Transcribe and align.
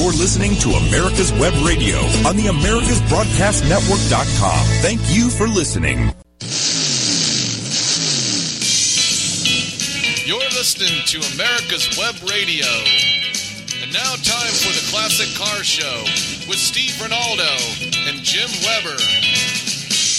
You're 0.00 0.16
listening 0.16 0.56
to 0.60 0.70
America's 0.70 1.30
Web 1.34 1.52
Radio 1.62 1.98
on 2.26 2.34
the 2.34 2.46
AmericasBroadcastNetwork.com. 2.46 4.66
Thank 4.80 5.02
you 5.14 5.28
for 5.28 5.46
listening. 5.46 6.14
You're 10.24 10.48
listening 10.56 11.04
to 11.04 11.20
America's 11.34 11.98
Web 11.98 12.14
Radio. 12.30 12.64
And 13.82 13.92
now, 13.92 14.14
time 14.24 14.54
for 14.56 14.72
the 14.72 14.80
Classic 14.90 15.28
Car 15.36 15.62
Show 15.62 16.04
with 16.48 16.56
Steve 16.56 16.98
Rinaldo 17.02 17.58
and 18.08 18.24
Jim 18.24 18.48
Weber. 18.64 18.96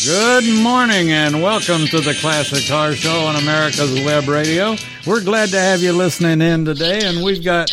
Good 0.05 0.45
morning 0.61 1.11
and 1.11 1.41
welcome 1.41 1.87
to 1.87 2.01
the 2.01 2.13
Classic 2.21 2.67
Car 2.67 2.93
Show 2.93 3.25
on 3.25 3.35
America's 3.35 3.99
Web 4.05 4.27
Radio. 4.27 4.75
We're 5.07 5.23
glad 5.23 5.49
to 5.49 5.59
have 5.59 5.81
you 5.81 5.93
listening 5.93 6.41
in 6.41 6.65
today, 6.65 6.99
and 7.03 7.23
we've 7.23 7.43
got 7.43 7.71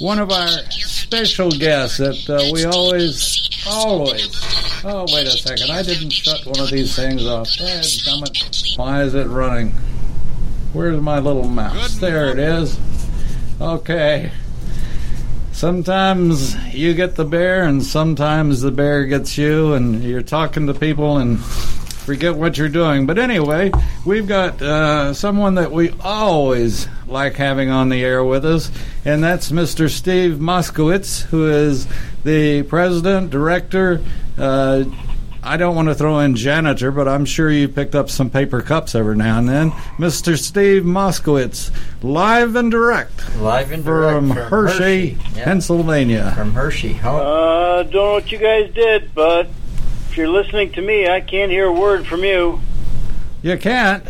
one 0.00 0.20
of 0.20 0.30
our 0.30 0.46
special 1.08 1.50
guest 1.50 1.96
that 1.96 2.28
uh, 2.28 2.52
we 2.52 2.66
always, 2.66 3.48
always. 3.66 4.84
Oh, 4.84 5.06
wait 5.10 5.26
a 5.26 5.30
second. 5.30 5.70
I 5.70 5.82
didn't 5.82 6.10
shut 6.10 6.44
one 6.44 6.60
of 6.60 6.68
these 6.68 6.94
things 6.94 7.26
off. 7.26 7.48
Dad, 7.56 7.82
it. 7.82 8.74
Why 8.76 9.02
is 9.02 9.14
it 9.14 9.26
running? 9.26 9.70
Where's 10.74 11.00
my 11.00 11.18
little 11.18 11.48
mouse? 11.48 11.96
There 11.96 12.30
it 12.30 12.38
is. 12.38 12.78
Okay. 13.58 14.30
Sometimes 15.52 16.54
you 16.74 16.92
get 16.92 17.16
the 17.16 17.24
bear, 17.24 17.62
and 17.62 17.82
sometimes 17.82 18.60
the 18.60 18.70
bear 18.70 19.06
gets 19.06 19.38
you, 19.38 19.72
and 19.72 20.04
you're 20.04 20.20
talking 20.20 20.66
to 20.66 20.74
people 20.74 21.16
and 21.16 21.40
forget 22.08 22.34
what 22.34 22.56
you're 22.56 22.70
doing. 22.70 23.04
But 23.04 23.18
anyway, 23.18 23.70
we've 24.06 24.26
got 24.26 24.62
uh, 24.62 25.12
someone 25.12 25.56
that 25.56 25.70
we 25.70 25.90
always 26.00 26.88
like 27.06 27.34
having 27.34 27.68
on 27.68 27.90
the 27.90 28.02
air 28.02 28.24
with 28.24 28.46
us, 28.46 28.70
and 29.04 29.22
that's 29.22 29.52
Mr. 29.52 29.90
Steve 29.90 30.38
Moskowitz, 30.38 31.24
who 31.24 31.50
is 31.50 31.86
the 32.24 32.62
president, 32.62 33.28
director, 33.28 34.02
uh, 34.38 34.84
I 35.42 35.58
don't 35.58 35.76
want 35.76 35.88
to 35.88 35.94
throw 35.94 36.18
in 36.20 36.34
janitor, 36.34 36.90
but 36.90 37.06
I'm 37.06 37.26
sure 37.26 37.50
you 37.50 37.68
picked 37.68 37.94
up 37.94 38.08
some 38.08 38.30
paper 38.30 38.62
cups 38.62 38.94
every 38.94 39.16
now 39.16 39.38
and 39.38 39.48
then. 39.48 39.70
Mr. 39.98 40.38
Steve 40.38 40.84
Moskowitz, 40.84 41.70
live 42.02 42.56
and 42.56 42.70
direct. 42.70 43.36
Live 43.36 43.70
and 43.70 43.84
from, 43.84 44.28
direct 44.28 44.48
from 44.48 44.48
Hershey, 44.48 45.10
Hershey. 45.10 45.36
Yeah. 45.36 45.44
Pennsylvania. 45.44 46.32
From 46.34 46.52
Hershey. 46.52 46.98
Oh. 47.04 47.16
Uh, 47.18 47.82
don't 47.82 47.92
know 47.92 48.12
what 48.12 48.32
you 48.32 48.38
guys 48.38 48.72
did, 48.74 49.14
but 49.14 49.48
if 50.10 50.16
you're 50.16 50.28
listening 50.28 50.72
to 50.72 50.80
me, 50.80 51.06
I 51.06 51.20
can't 51.20 51.50
hear 51.50 51.66
a 51.66 51.72
word 51.72 52.06
from 52.06 52.24
you. 52.24 52.60
You 53.42 53.58
can't. 53.58 54.04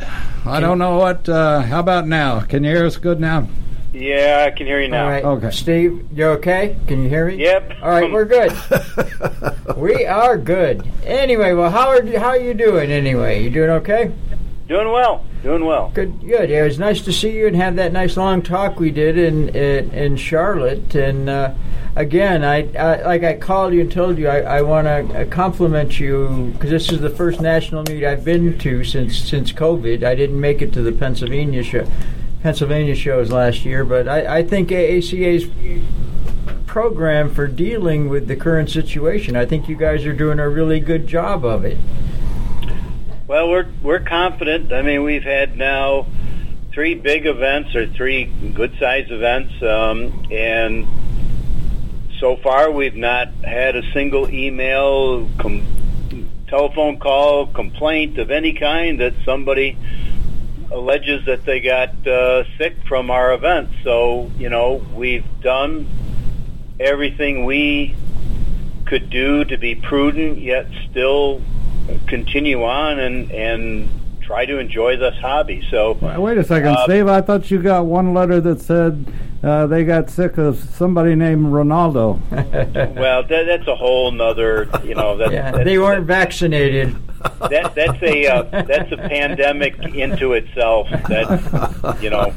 I 0.47 0.61
don't 0.61 0.79
know 0.79 0.97
what. 0.97 1.29
Uh, 1.29 1.61
how 1.63 1.81
about 1.81 2.07
now? 2.07 2.41
Can 2.41 2.63
you 2.63 2.71
hear 2.71 2.87
us 2.87 2.97
good 2.97 3.21
now? 3.21 3.49
Yeah, 3.93 4.45
I 4.47 4.57
can 4.57 4.67
hear 4.67 4.81
you 4.81 4.89
now. 4.89 5.05
All 5.05 5.11
right. 5.11 5.25
Okay. 5.25 5.51
Steve, 5.51 6.07
you 6.13 6.27
okay? 6.27 6.77
Can 6.87 7.03
you 7.03 7.09
hear 7.09 7.27
me? 7.27 7.37
Yep. 7.37 7.73
All 7.83 7.89
right, 7.89 8.11
we're 8.13 8.27
good. 8.27 8.53
we 9.77 10.07
are 10.07 10.39
good. 10.39 10.87
Anyway, 11.05 11.53
well, 11.53 11.71
how 11.71 11.89
are 11.89 12.19
how 12.19 12.29
are 12.29 12.39
you 12.39 12.55
doing? 12.55 12.93
Anyway, 12.93 13.43
you 13.43 13.51
doing 13.51 13.71
okay? 13.71 14.13
Doing 14.69 14.93
well. 14.93 15.25
Doing 15.43 15.65
well. 15.65 15.91
Good. 15.95 16.21
Good. 16.21 16.49
Yeah, 16.49 16.63
it 16.63 16.65
was 16.65 16.79
nice 16.79 17.01
to 17.03 17.13
see 17.13 17.37
you 17.37 17.49
and 17.49 17.57
have 17.57 17.77
that 17.77 17.93
nice 17.93 18.17
long 18.17 18.43
talk 18.43 18.79
we 18.79 18.93
did 18.93 19.19
in 19.19 19.49
in, 19.49 19.91
in 19.91 20.17
Charlotte. 20.17 20.95
And 20.95 21.29
uh, 21.29 21.55
again, 21.99 22.45
I, 22.45 22.73
I 22.77 23.03
like 23.03 23.25
I 23.25 23.37
called 23.37 23.75
you 23.75 23.81
and 23.81 23.91
told 23.91 24.19
you 24.19 24.29
I, 24.29 24.59
I 24.59 24.63
want 24.63 24.87
to 24.87 25.27
compliment 25.27 25.99
you 25.99 26.53
because 26.53 26.71
this 26.71 26.91
is 26.93 27.01
the 27.01 27.11
first 27.11 27.41
national 27.41 27.83
meet 27.83 28.05
I've 28.05 28.25
been 28.25 28.57
to 28.61 28.85
since 28.85 29.19
since 29.19 29.53
COVID. 29.53 30.05
I 30.05 30.15
didn't 30.15 30.41
make 30.41 30.63
it 30.63 30.73
to 30.75 30.83
the 30.83 30.93
Pennsylvania 30.93 31.63
show. 31.63 31.87
Pennsylvania 32.43 32.95
shows 32.95 33.33
last 33.33 33.65
year, 33.65 33.85
but 33.85 34.07
I, 34.07 34.39
I 34.39 34.43
think 34.45 34.69
AACA's 34.69 35.51
program 36.67 37.35
for 37.35 37.49
dealing 37.49 38.09
with 38.09 38.29
the 38.29 38.37
current 38.37 38.71
situation. 38.71 39.35
I 39.35 39.45
think 39.45 39.69
you 39.69 39.75
guys 39.75 40.07
are 40.07 40.13
doing 40.13 40.39
a 40.39 40.49
really 40.49 40.79
good 40.79 41.09
job 41.09 41.45
of 41.45 41.65
it. 41.65 41.79
Well, 43.27 43.51
we're 43.51 43.67
we're 43.83 44.01
confident. 44.01 44.73
I 44.73 44.83
mean, 44.83 45.03
we've 45.03 45.25
had 45.25 45.57
now 45.57 46.07
three 46.73 46.95
big 46.95 47.27
events 47.27 47.75
or 47.75 47.89
three 47.89 48.27
good-sized 48.27 49.11
events, 49.11 49.61
um, 49.63 50.27
and 50.31 50.87
so 52.19 52.37
far 52.37 52.71
we've 52.71 52.97
not 52.97 53.29
had 53.45 53.77
a 53.77 53.93
single 53.93 54.29
email, 54.31 55.29
com- 55.39 55.67
telephone 56.49 56.99
call, 56.99 57.47
complaint 57.47 58.19
of 58.19 58.31
any 58.31 58.53
kind 58.53 59.01
that 59.01 59.15
somebody 59.25 59.77
alleges 60.71 61.25
that 61.27 61.45
they 61.45 61.61
got 61.61 62.07
uh, 62.07 62.45
sick 62.57 62.77
from 62.87 63.11
our 63.11 63.33
event. 63.33 63.71
So, 63.85 64.31
you 64.39 64.49
know, 64.49 64.85
we've 64.95 65.27
done 65.41 65.87
everything 66.81 67.45
we 67.45 67.95
could 68.87 69.11
do 69.11 69.45
to 69.45 69.57
be 69.57 69.75
prudent, 69.75 70.39
yet 70.39 70.67
still 70.91 71.43
continue 72.07 72.65
on 72.65 72.99
and 72.99 73.31
and 73.31 73.89
try 74.29 74.45
to 74.45 74.59
enjoy 74.59 74.95
this 74.95 75.17
hobby. 75.21 75.67
So, 75.71 75.93
Wait 76.19 76.37
a 76.37 76.45
second, 76.45 76.77
Uh, 76.77 76.85
Steve. 76.85 77.09
I 77.09 77.23
thought 77.23 77.51
you 77.51 77.63
got 77.63 77.87
one 77.87 78.13
letter 78.13 78.43
that 78.43 78.61
said 78.61 79.11
uh, 79.43 79.67
they 79.67 79.85
got 79.85 80.11
sick 80.11 80.37
of 80.37 80.59
somebody 80.59 81.15
named 81.15 81.51
Rinaldo. 81.51 82.21
well, 82.31 83.23
that, 83.23 83.45
that's 83.47 83.67
a 83.67 83.75
whole 83.75 84.11
nother, 84.13 84.69
you 84.85 84.95
know, 84.95 85.17
that, 85.17 85.33
Yeah, 85.33 85.51
that's, 85.53 85.65
they 85.65 85.79
weren't 85.79 86.05
vaccinated. 86.07 86.95
that 87.51 87.75
that's 87.75 88.01
a 88.03 88.27
uh, 88.29 88.43
that's 88.63 88.93
a 88.93 88.97
pandemic 88.97 89.77
into 89.83 90.35
itself. 90.35 90.89
That 91.09 91.99
you 92.01 92.11
know, 92.11 92.33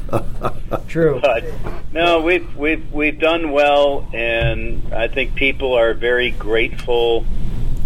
True. 0.88 1.20
but 1.22 1.44
no, 1.92 2.20
we've 2.22 2.56
we've 2.56 2.90
we've 2.90 3.20
done 3.20 3.52
well, 3.52 4.08
and 4.12 4.92
I 4.92 5.06
think 5.06 5.36
people 5.36 5.74
are 5.74 5.94
very 5.94 6.32
grateful 6.32 7.24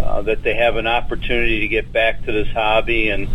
uh, 0.02 0.22
that 0.22 0.42
they 0.42 0.54
have 0.54 0.76
an 0.76 0.86
opportunity 0.86 1.60
to 1.60 1.68
get 1.68 1.92
back 1.92 2.24
to 2.24 2.32
this 2.32 2.48
hobby. 2.48 3.10
And 3.10 3.28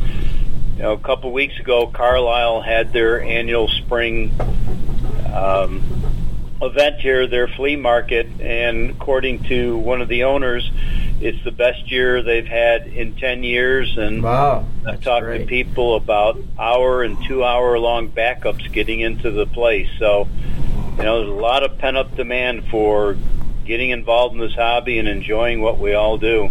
you 0.81 0.88
know, 0.88 0.94
a 0.94 0.97
couple 0.97 1.31
weeks 1.31 1.59
ago, 1.59 1.86
Carlisle 1.86 2.62
had 2.64 2.92
their 2.92 3.22
annual 3.22 3.68
spring 3.68 4.34
um, 5.31 5.84
event 6.59 6.96
here, 7.00 7.28
their 7.28 7.47
flea 7.47 7.75
market, 7.75 8.25
and 8.42 8.90
according 8.90 9.44
to 9.44 9.78
one 9.78 10.02
of 10.02 10.08
the 10.08 10.24
owners, 10.24 10.72
it's 11.19 11.38
the 11.44 11.52
best 11.52 11.92
year 11.92 12.24
they've 12.24 12.47
had 12.47 12.88
in 12.88 13.16
ten 13.16 13.44
years. 13.44 13.96
And 13.96 14.24
Wow. 14.24 14.66
I've 14.84 15.03
talked 15.03 15.25
great. 15.25 15.42
to 15.42 15.46
people 15.46 15.96
about 15.97 16.40
hour 16.58 17.03
and 17.03 17.24
two 17.28 17.44
hour 17.44 17.78
long 17.78 18.09
backups 18.09 18.74
getting 18.74 19.02
into 19.02 19.30
the 19.30 19.46
place. 19.46 19.88
So, 20.00 20.28
you 20.98 21.03
know, 21.03 21.19
there's 21.19 21.30
a 21.30 21.42
lot 21.42 21.62
of 21.62 21.78
pent 21.78 21.96
up 21.96 22.16
demand 22.16 22.63
for 22.72 23.16
getting 23.66 23.92
involved 23.92 24.34
in 24.34 24.42
this 24.42 24.56
hobby 24.56 24.98
and 24.98 25.08
enjoying 25.08 25.62
what 25.62 25.78
we 25.78 25.94
all 25.94 26.18
do. 26.18 26.50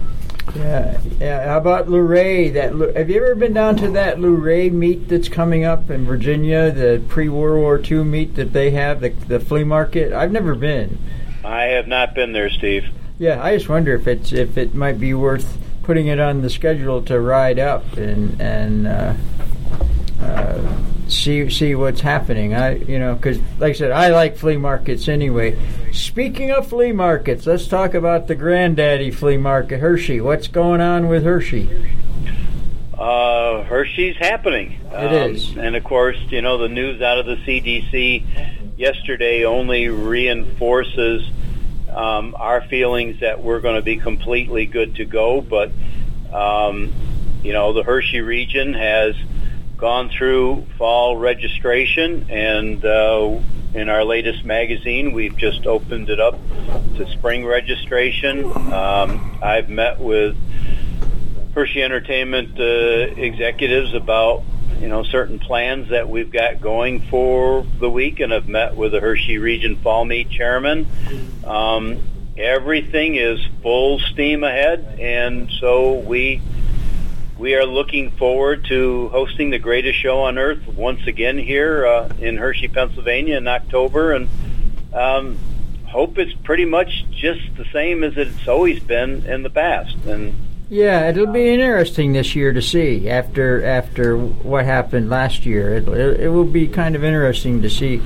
Yeah, 0.55 1.01
yeah. 1.21 1.47
How 1.47 1.59
about 1.59 1.89
Luray? 1.89 2.51
That 2.51 2.73
have 2.97 3.11
you 3.11 3.17
ever 3.17 3.35
been 3.35 3.53
down 3.53 3.77
to 3.77 3.91
that 3.93 4.19
Luray 4.19 4.71
meet 4.71 5.09
that's 5.09 5.29
coming 5.29 5.65
up 5.65 5.91
in 5.91 6.05
Virginia? 6.05 6.71
The 6.71 7.03
pre 7.09 7.29
World 7.29 7.61
War 7.61 7.81
II 7.81 8.05
meet 8.05 8.35
that 8.35 8.53
they 8.53 8.71
have, 8.73 9.01
the 9.01 9.11
the 9.11 9.41
flea 9.41 9.65
market. 9.65 10.13
I've 10.13 10.33
never 10.33 10.55
been. 10.55 10.99
I 11.45 11.65
have 11.65 11.87
not 11.87 12.15
been 12.15 12.33
there, 12.33 12.51
Steve. 12.51 12.85
Yeah, 13.19 13.43
I 13.43 13.55
just 13.57 13.69
wonder 13.69 13.95
if 13.95 14.07
it's 14.07 14.33
if 14.33 14.57
it 14.57 14.75
might 14.75 14.99
be 14.99 15.15
worth 15.15 15.59
putting 15.83 16.07
it 16.07 16.21
on 16.21 16.43
the 16.43 16.51
schedule 16.51 17.03
to 17.03 17.21
ride 17.21 17.59
up 17.59 17.97
and 17.97 18.41
and 18.41 18.87
uh, 18.87 19.15
uh, 20.21 20.77
see 21.09 21.49
see 21.51 21.75
what's 21.75 22.01
happening. 22.01 22.55
I 22.55 22.77
you 22.77 22.99
know 22.99 23.15
because 23.15 23.39
like 23.59 23.71
I 23.71 23.73
said, 23.73 23.91
I 23.91 24.09
like 24.09 24.37
flea 24.37 24.57
markets 24.57 25.09
anyway. 25.09 25.59
Speaking 25.93 26.53
of 26.53 26.69
flea 26.69 26.93
markets, 26.93 27.47
let's 27.47 27.67
talk 27.67 27.95
about 27.95 28.29
the 28.29 28.37
granddaddy 28.37 29.11
flea 29.11 29.37
market, 29.37 29.81
Hershey. 29.81 30.21
What's 30.21 30.47
going 30.47 30.81
on 30.81 31.09
with 31.09 31.25
Hershey? 31.25 31.69
Uh, 32.97 33.65
Hershey's 33.65 34.17
happening. 34.17 34.79
It 34.93 35.13
is. 35.13 35.57
And 35.57 35.75
of 35.75 35.83
course, 35.83 36.19
you 36.29 36.43
know, 36.43 36.59
the 36.59 36.69
news 36.69 37.03
out 37.03 37.19
of 37.19 37.27
the 37.27 37.37
CDC 37.37 38.77
yesterday 38.77 39.45
only 39.45 39.89
reinforces 39.89 41.29
um, 41.89 42.37
our 42.39 42.61
feelings 42.63 43.21
that 43.21 43.43
we're 43.43 43.61
going 43.61 43.77
to 43.77 43.83
be 43.83 43.97
completely 43.97 44.67
good 44.67 44.97
to 44.97 45.05
go. 45.05 45.41
But, 45.41 45.73
um, 46.33 46.93
you 47.43 47.53
know, 47.53 47.73
the 47.73 47.83
Hershey 47.83 48.21
region 48.21 48.75
has 48.75 49.17
gone 49.77 50.11
through 50.11 50.67
fall 50.79 51.17
registration, 51.17 52.27
and 52.31 52.85
uh, 52.85 53.41
in 53.75 53.89
our 53.89 54.05
latest 54.05 54.45
magazine, 54.45 55.13
we've 55.13 55.37
just 55.37 55.67
opened 55.67 56.11
it 56.11 56.21
up 56.21 56.39
to 56.97 57.09
spring 57.13 57.47
registration. 57.47 58.45
Um, 58.73 59.39
I've 59.43 59.69
met 59.69 60.01
with 60.01 60.37
Hershey 61.55 61.83
Entertainment 61.83 62.59
uh, 62.59 62.65
executives 62.65 63.95
about 63.95 64.43
you 64.81 64.89
know 64.89 65.03
certain 65.03 65.39
plans 65.39 65.91
that 65.91 66.09
we've 66.09 66.31
got 66.31 66.61
going 66.61 67.01
for 67.03 67.65
the 67.79 67.91
week, 67.91 68.21
and 68.21 68.33
I've 68.33 68.49
met 68.49 68.77
with 68.77 68.93
the 68.93 69.01
Hershey 69.01 69.39
Region 69.39 69.77
Fall 69.77 70.05
Meet 70.05 70.31
chairman. 70.31 70.87
Um, 71.45 72.01
everything 72.37 73.17
is 73.17 73.41
full 73.63 73.99
steam 73.99 74.43
ahead, 74.43 74.99
and 75.01 75.51
so 75.61 75.95
we 75.95 76.41
we 77.41 77.55
are 77.55 77.65
looking 77.65 78.11
forward 78.11 78.67
to 78.67 79.09
hosting 79.09 79.49
the 79.49 79.59
greatest 79.59 79.99
show 79.99 80.21
on 80.21 80.37
earth 80.37 80.67
once 80.69 81.07
again 81.07 81.39
here 81.39 81.87
uh, 81.87 82.13
in 82.21 82.37
Hershey, 82.37 82.69
Pennsylvania, 82.69 83.39
in 83.39 83.49
October, 83.49 84.13
and 84.13 84.29
um, 84.93 85.39
hope 85.87 86.19
it's 86.19 86.35
pretty 86.45 86.67
much 86.67 87.07
just 87.11 87.41
the 87.57 87.65
same 87.73 88.05
as 88.05 88.19
it's 88.19 88.47
always 88.47 88.83
been 88.83 89.25
in 89.25 89.43
the 89.43 89.49
past. 89.49 89.97
And 90.05 90.35
Yeah, 90.69 91.09
it'll 91.09 91.29
be 91.29 91.49
interesting 91.49 92.13
this 92.13 92.37
year 92.37 92.53
to 92.53 92.61
see 92.61 93.09
after 93.09 93.65
after 93.65 94.19
what 94.19 94.67
happened 94.67 95.09
last 95.09 95.47
year. 95.47 95.77
It, 95.77 95.89
it, 95.89 96.21
it 96.21 96.29
will 96.29 96.45
be 96.45 96.69
kind 96.69 96.95
of 96.95 97.03
interesting 97.03 97.63
to 97.63 97.71
see 97.71 98.03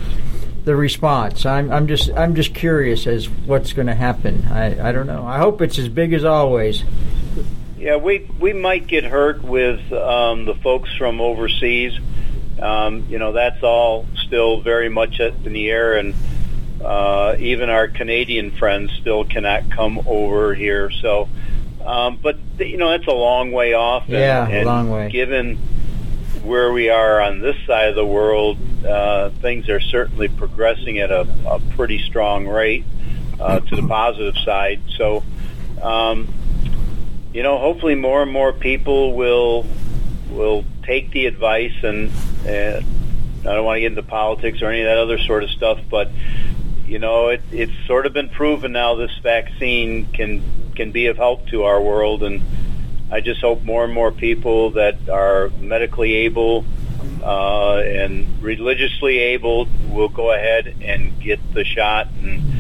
the 0.64 0.76
response. 0.76 1.44
I'm 1.44 1.72
I'm 1.72 1.88
just 1.88 2.08
I'm 2.12 2.36
just 2.36 2.54
curious 2.54 3.08
as 3.08 3.28
what's 3.28 3.72
going 3.72 3.88
to 3.88 3.96
happen. 3.96 4.46
I, 4.46 4.90
I 4.90 4.92
don't 4.92 5.08
know. 5.08 5.26
I 5.26 5.38
hope 5.38 5.60
it's 5.60 5.78
as 5.80 5.88
big 5.88 6.12
as 6.12 6.24
always. 6.24 6.84
Yeah, 7.84 7.96
we 7.96 8.20
we 8.40 8.54
might 8.54 8.86
get 8.86 9.04
hurt 9.04 9.44
with 9.44 9.92
um, 9.92 10.46
the 10.46 10.54
folks 10.54 10.88
from 10.96 11.20
overseas. 11.20 11.92
Um, 12.58 13.04
you 13.10 13.18
know, 13.18 13.32
that's 13.32 13.62
all 13.62 14.06
still 14.14 14.62
very 14.62 14.88
much 14.88 15.20
in 15.20 15.52
the 15.52 15.70
air, 15.70 15.98
and 15.98 16.14
uh, 16.82 17.36
even 17.38 17.68
our 17.68 17.88
Canadian 17.88 18.52
friends 18.52 18.90
still 18.92 19.26
cannot 19.26 19.70
come 19.70 20.00
over 20.06 20.54
here. 20.54 20.90
So, 20.90 21.28
um, 21.84 22.18
but 22.22 22.38
you 22.58 22.78
know, 22.78 22.88
that's 22.88 23.06
a 23.06 23.12
long 23.12 23.52
way 23.52 23.74
off. 23.74 24.04
And, 24.04 24.12
Yeah, 24.12 24.48
and 24.48 24.64
long 24.64 24.88
way. 24.88 25.10
Given 25.10 25.56
where 26.42 26.72
we 26.72 26.88
are 26.88 27.20
on 27.20 27.40
this 27.40 27.56
side 27.66 27.88
of 27.88 27.96
the 27.96 28.06
world, 28.06 28.56
uh, 28.86 29.28
things 29.42 29.68
are 29.68 29.80
certainly 29.80 30.28
progressing 30.28 31.00
at 31.00 31.10
a, 31.10 31.28
a 31.46 31.60
pretty 31.76 31.98
strong 31.98 32.48
rate 32.48 32.86
uh, 33.38 33.60
to 33.60 33.76
the 33.76 33.86
positive 33.86 34.38
side. 34.38 34.80
So, 34.96 35.22
um, 35.82 36.32
you 37.34 37.42
know, 37.42 37.58
hopefully 37.58 37.96
more 37.96 38.22
and 38.22 38.32
more 38.32 38.52
people 38.54 39.14
will 39.14 39.66
will 40.30 40.64
take 40.84 41.10
the 41.10 41.26
advice 41.26 41.74
and. 41.82 42.10
Uh, 42.48 42.80
I 43.46 43.52
don't 43.56 43.64
want 43.66 43.76
to 43.76 43.80
get 43.82 43.92
into 43.92 44.02
politics 44.02 44.62
or 44.62 44.70
any 44.70 44.80
of 44.80 44.86
that 44.86 44.96
other 44.96 45.18
sort 45.18 45.44
of 45.44 45.50
stuff, 45.50 45.78
but 45.90 46.10
you 46.86 46.98
know, 46.98 47.28
it, 47.28 47.42
it's 47.52 47.72
sort 47.86 48.06
of 48.06 48.14
been 48.14 48.30
proven 48.30 48.72
now 48.72 48.94
this 48.94 49.16
vaccine 49.22 50.06
can 50.06 50.42
can 50.74 50.92
be 50.92 51.06
of 51.06 51.18
help 51.18 51.46
to 51.48 51.64
our 51.64 51.80
world, 51.80 52.22
and 52.22 52.42
I 53.10 53.20
just 53.20 53.42
hope 53.42 53.62
more 53.62 53.84
and 53.84 53.92
more 53.92 54.10
people 54.10 54.70
that 54.72 55.10
are 55.10 55.50
medically 55.60 56.14
able 56.14 56.64
uh, 57.22 57.76
and 57.78 58.42
religiously 58.42 59.18
able 59.18 59.68
will 59.90 60.08
go 60.08 60.32
ahead 60.32 60.74
and 60.80 61.20
get 61.20 61.38
the 61.52 61.64
shot 61.64 62.08
and 62.22 62.53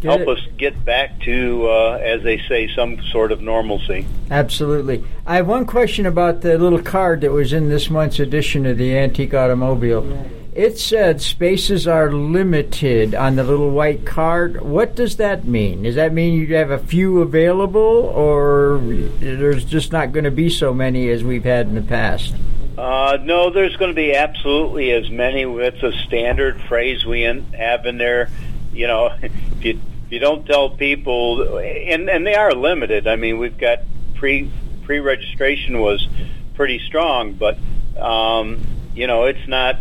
Get 0.00 0.08
help 0.08 0.20
it. 0.22 0.28
us 0.28 0.46
get 0.58 0.84
back 0.84 1.20
to, 1.20 1.68
uh, 1.68 2.00
as 2.02 2.22
they 2.22 2.38
say, 2.48 2.68
some 2.74 3.02
sort 3.10 3.32
of 3.32 3.40
normalcy. 3.40 4.06
Absolutely. 4.30 5.04
I 5.26 5.36
have 5.36 5.48
one 5.48 5.64
question 5.64 6.04
about 6.04 6.42
the 6.42 6.58
little 6.58 6.82
card 6.82 7.22
that 7.22 7.32
was 7.32 7.52
in 7.52 7.70
this 7.70 7.88
month's 7.88 8.18
edition 8.18 8.66
of 8.66 8.76
the 8.76 8.96
Antique 8.96 9.32
Automobile. 9.32 10.28
It 10.54 10.78
said 10.78 11.20
spaces 11.20 11.86
are 11.86 12.10
limited 12.10 13.14
on 13.14 13.36
the 13.36 13.44
little 13.44 13.70
white 13.70 14.06
card. 14.06 14.62
What 14.62 14.96
does 14.96 15.16
that 15.16 15.44
mean? 15.44 15.82
Does 15.82 15.96
that 15.96 16.14
mean 16.14 16.32
you 16.32 16.54
have 16.56 16.70
a 16.70 16.78
few 16.78 17.20
available, 17.20 17.80
or 18.14 18.80
there's 19.18 19.66
just 19.66 19.92
not 19.92 20.12
going 20.12 20.24
to 20.24 20.30
be 20.30 20.48
so 20.48 20.72
many 20.72 21.10
as 21.10 21.22
we've 21.22 21.44
had 21.44 21.66
in 21.66 21.74
the 21.74 21.82
past? 21.82 22.34
Uh, 22.78 23.18
no, 23.22 23.50
there's 23.50 23.76
going 23.76 23.90
to 23.90 23.94
be 23.94 24.14
absolutely 24.14 24.92
as 24.92 25.10
many. 25.10 25.42
It's 25.42 25.82
a 25.82 25.92
standard 26.06 26.60
phrase 26.62 27.04
we 27.04 27.24
in, 27.24 27.44
have 27.52 27.84
in 27.86 27.98
there. 27.98 28.30
You 28.76 28.86
know, 28.86 29.16
if 29.22 29.32
you 29.64 29.80
if 30.06 30.12
you 30.12 30.18
don't 30.18 30.46
tell 30.46 30.70
people, 30.70 31.58
and 31.58 32.08
and 32.08 32.26
they 32.26 32.34
are 32.34 32.52
limited. 32.52 33.06
I 33.06 33.16
mean, 33.16 33.38
we've 33.38 33.56
got 33.58 33.80
pre 34.14 34.50
pre 34.84 35.00
registration 35.00 35.80
was 35.80 36.06
pretty 36.54 36.78
strong, 36.80 37.32
but 37.32 37.58
um, 37.98 38.60
you 38.94 39.06
know, 39.06 39.24
it's 39.24 39.48
not 39.48 39.80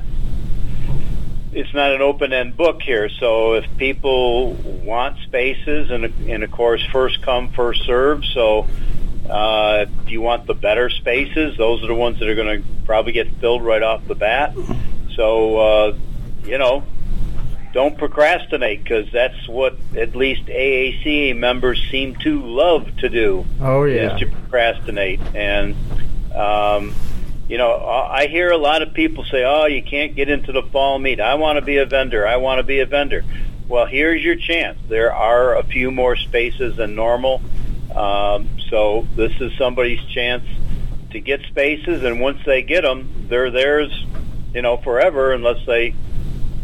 it's 1.51 1.73
not 1.73 1.93
an 1.93 2.01
open 2.01 2.33
end 2.33 2.57
book 2.57 2.81
here. 2.81 3.09
So 3.09 3.53
if 3.53 3.65
people 3.77 4.53
want 4.53 5.19
spaces, 5.19 5.91
and 5.91 6.05
and 6.05 6.43
of 6.43 6.51
course, 6.51 6.85
first 6.91 7.21
come, 7.21 7.51
first 7.51 7.83
serve. 7.85 8.25
So 8.25 8.67
uh, 9.29 9.85
if 10.03 10.09
you 10.09 10.21
want 10.21 10.47
the 10.47 10.53
better 10.53 10.89
spaces, 10.89 11.57
those 11.57 11.83
are 11.83 11.87
the 11.87 11.95
ones 11.95 12.19
that 12.19 12.29
are 12.29 12.35
going 12.35 12.61
to 12.61 12.67
probably 12.85 13.11
get 13.13 13.31
filled 13.35 13.63
right 13.63 13.83
off 13.83 14.07
the 14.07 14.15
bat. 14.15 14.55
So 15.15 15.57
uh, 15.57 15.97
you 16.45 16.57
know, 16.57 16.83
don't 17.75 17.97
procrastinate 17.97 18.81
because 18.81 19.11
that's 19.11 19.49
what 19.49 19.75
at 19.97 20.15
least 20.15 20.45
AACA 20.45 21.35
members 21.37 21.85
seem 21.91 22.15
to 22.15 22.41
love 22.41 22.87
to 22.99 23.09
do 23.09 23.45
Oh 23.59 23.83
yeah. 23.83 24.13
is 24.13 24.19
to 24.21 24.27
procrastinate. 24.27 25.19
And, 25.35 25.75
um, 26.33 26.95
you 27.49 27.57
know, 27.57 27.73
I 27.73 28.05
I 28.21 28.27
hear 28.27 28.49
a 28.49 28.57
lot 28.57 28.81
of 28.81 28.93
people 28.93 29.25
say, 29.25 29.43
oh, 29.43 29.65
you 29.65 29.83
can't 29.83 30.15
get 30.15 30.29
into 30.29 30.53
the 30.53 30.63
fall 30.63 30.97
meet. 30.97 31.19
I 31.19 31.35
want 31.35 31.57
to 31.59 31.61
be 31.65 31.75
a 31.77 31.85
vendor. 31.85 32.25
I 32.25 32.37
want 32.37 32.59
to 32.59 32.63
be 32.63 32.79
a 32.79 32.85
vendor. 32.85 33.25
Well, 33.67 33.85
here's 33.85 34.23
your 34.23 34.37
chance. 34.37 34.79
There 34.87 35.13
are 35.13 35.57
a 35.57 35.63
few 35.63 35.91
more 35.91 36.15
spaces 36.15 36.77
than 36.77 36.95
normal. 36.95 37.41
Um, 37.93 38.47
so 38.69 39.05
this 39.17 39.33
is 39.41 39.51
somebody's 39.57 40.03
chance 40.05 40.45
to 41.11 41.19
get 41.19 41.41
spaces. 41.41 42.05
And 42.05 42.21
once 42.21 42.39
they 42.45 42.61
get 42.61 42.83
them, 42.83 43.27
they're 43.27 43.51
theirs, 43.51 43.91
you 44.53 44.61
know, 44.61 44.77
forever 44.77 45.33
unless 45.33 45.65
they 45.65 45.93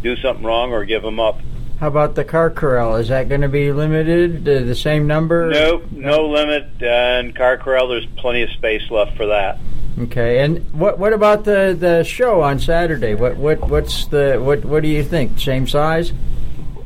do 0.02 0.16
something 0.16 0.44
wrong 0.44 0.72
or 0.72 0.84
give 0.84 1.02
them 1.02 1.20
up. 1.20 1.40
How 1.78 1.88
about 1.88 2.14
the 2.14 2.24
car 2.24 2.48
corral? 2.50 2.96
Is 2.96 3.08
that 3.08 3.28
going 3.28 3.40
to 3.40 3.48
be 3.48 3.72
limited 3.72 4.44
to 4.44 4.64
the 4.64 4.74
same 4.74 5.06
number? 5.06 5.50
Nope, 5.50 5.90
no 5.90 6.28
limit. 6.28 6.80
And 6.80 7.34
Car 7.34 7.56
Corral, 7.56 7.88
there's 7.88 8.06
plenty 8.16 8.42
of 8.42 8.50
space 8.50 8.88
left 8.90 9.16
for 9.16 9.26
that. 9.26 9.58
Okay, 9.98 10.38
and 10.38 10.72
what 10.72 10.98
what 10.98 11.12
about 11.12 11.44
the, 11.44 11.76
the 11.78 12.02
show 12.04 12.40
on 12.40 12.58
Saturday? 12.60 13.14
What 13.14 13.36
what 13.36 13.68
what's 13.68 14.06
the 14.06 14.38
what 14.42 14.64
what 14.64 14.82
do 14.82 14.88
you 14.88 15.02
think? 15.04 15.38
Same 15.38 15.66
size? 15.66 16.12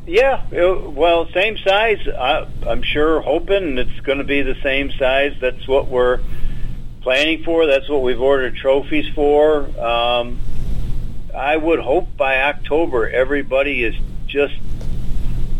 Yeah, 0.06 0.44
it- 0.50 0.90
well, 0.92 1.28
same 1.32 1.56
size. 1.58 1.98
I, 2.08 2.46
I'm 2.66 2.82
sure, 2.82 3.20
hoping 3.20 3.78
it's 3.78 4.00
going 4.00 4.18
to 4.18 4.24
be 4.24 4.42
the 4.42 4.56
same 4.62 4.90
size. 4.92 5.34
That's 5.40 5.68
what 5.68 5.88
we're 5.88 6.20
planning 7.02 7.44
for. 7.44 7.66
That's 7.66 7.88
what 7.88 8.02
we've 8.02 8.20
ordered 8.20 8.56
trophies 8.56 9.12
for. 9.14 9.64
Um, 9.78 10.38
I 11.36 11.54
would 11.58 11.80
hope 11.80 12.16
by 12.16 12.40
October 12.44 13.08
everybody 13.08 13.84
is 13.84 13.94
just 14.26 14.54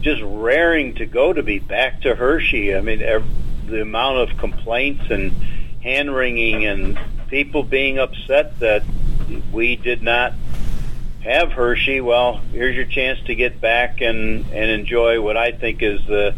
just 0.00 0.23
raring 0.25 0.94
to 0.94 1.05
go 1.05 1.32
to 1.32 1.43
be 1.43 1.58
back 1.58 2.02
to 2.02 2.14
Hershey. 2.14 2.75
I 2.75 2.81
mean, 2.81 3.02
ev- 3.02 3.26
the 3.67 3.82
amount 3.82 4.31
of 4.31 4.38
complaints 4.38 5.05
and 5.11 5.32
hand 5.82 6.14
wringing 6.14 6.64
and 6.64 6.99
people 7.28 7.62
being 7.62 7.99
upset 7.99 8.58
that 8.61 8.84
we 9.52 9.76
did 9.76 10.02
not 10.02 10.32
have 11.20 11.52
Hershey, 11.52 12.00
well, 12.00 12.38
here's 12.52 12.76
your 12.76 12.87
chance 12.87 13.20
to 13.26 13.34
get 13.34 13.61
back 13.61 14.00
and 14.00 14.46
and 14.46 14.70
enjoy 14.70 15.20
what 15.20 15.37
I 15.37 15.52
think 15.52 15.82
is 15.82 16.00
the 16.06 16.34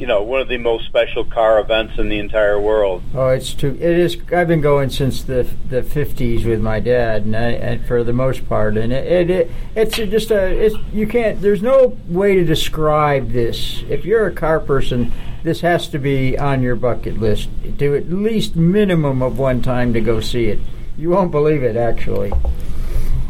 you 0.00 0.06
know 0.06 0.22
one 0.22 0.40
of 0.40 0.48
the 0.48 0.56
most 0.56 0.86
special 0.86 1.24
car 1.24 1.60
events 1.60 1.98
in 1.98 2.08
the 2.08 2.18
entire 2.18 2.58
world. 2.58 3.02
Oh, 3.14 3.28
it's 3.28 3.52
too. 3.52 3.68
It 3.78 3.82
is. 3.82 4.16
I've 4.34 4.48
been 4.48 4.62
going 4.62 4.88
since 4.88 5.22
the 5.22 5.46
the 5.68 5.82
fifties 5.82 6.46
with 6.46 6.60
my 6.62 6.80
dad, 6.80 7.26
and, 7.26 7.36
I, 7.36 7.50
and 7.50 7.86
for 7.86 8.02
the 8.02 8.14
most 8.14 8.48
part, 8.48 8.78
and 8.78 8.94
it, 8.94 9.06
it, 9.06 9.30
it 9.30 9.50
it's 9.76 9.96
just 9.96 10.30
a. 10.30 10.46
It's 10.48 10.74
you 10.94 11.06
can't. 11.06 11.42
There's 11.42 11.60
no 11.60 11.98
way 12.08 12.34
to 12.36 12.44
describe 12.44 13.32
this. 13.32 13.82
If 13.90 14.06
you're 14.06 14.26
a 14.26 14.32
car 14.32 14.58
person, 14.58 15.12
this 15.42 15.60
has 15.60 15.86
to 15.88 15.98
be 15.98 16.38
on 16.38 16.62
your 16.62 16.76
bucket 16.76 17.18
list 17.18 17.50
to 17.78 17.94
at 17.94 18.10
least 18.10 18.56
minimum 18.56 19.20
of 19.20 19.38
one 19.38 19.60
time 19.60 19.92
to 19.92 20.00
go 20.00 20.20
see 20.20 20.46
it. 20.46 20.60
You 20.96 21.10
won't 21.10 21.30
believe 21.30 21.62
it, 21.62 21.76
actually. 21.76 22.32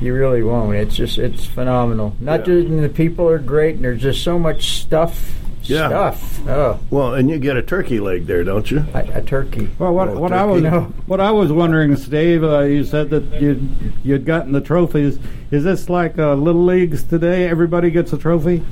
You 0.01 0.15
really 0.15 0.43
won't. 0.45 0.77
It's 0.77 0.95
just 0.95 1.19
it's 1.19 1.45
phenomenal. 1.47 2.15
Not 2.21 2.41
Yeah. 2.41 2.55
just 2.55 2.69
and 2.69 2.83
the 2.85 2.89
people 2.89 3.29
are 3.29 3.39
great, 3.39 3.75
and 3.75 3.85
there's 3.85 4.03
just 4.03 4.23
so 4.23 4.39
much 4.39 4.81
stuff. 4.81 5.37
Yeah. 5.63 5.89
Stuff. 5.89 6.49
Oh, 6.49 6.81
Well, 6.91 7.15
and 7.15 7.29
you 7.31 7.39
get 7.39 7.57
a 7.57 7.63
turkey 7.63 8.01
leg 8.01 8.27
there, 8.27 8.43
don't 8.45 8.71
you? 8.71 8.85
a, 8.95 9.19
a 9.19 9.23
turkey. 9.23 9.69
Well, 9.79 9.93
what, 9.95 10.15
what 10.17 10.33
I 10.33 10.45
was. 10.45 10.63
No. 10.63 10.83
what 11.07 11.21
I 11.21 11.31
was 11.31 11.53
wondering, 11.53 11.97
Steve, 11.97 12.43
uh, 12.43 12.61
you 12.61 12.85
said 12.85 13.11
that 13.11 13.41
you 13.41 13.69
you'd 14.03 14.25
gotten 14.25 14.53
the 14.53 14.61
trophies. 14.61 15.19
Is 15.51 15.65
this 15.65 15.89
like 15.91 16.19
uh, 16.19 16.35
little 16.35 16.65
leagues 16.65 17.03
today? 17.03 17.49
Everybody 17.49 17.91
gets 17.91 18.13
a 18.13 18.19
trophy. 18.19 18.63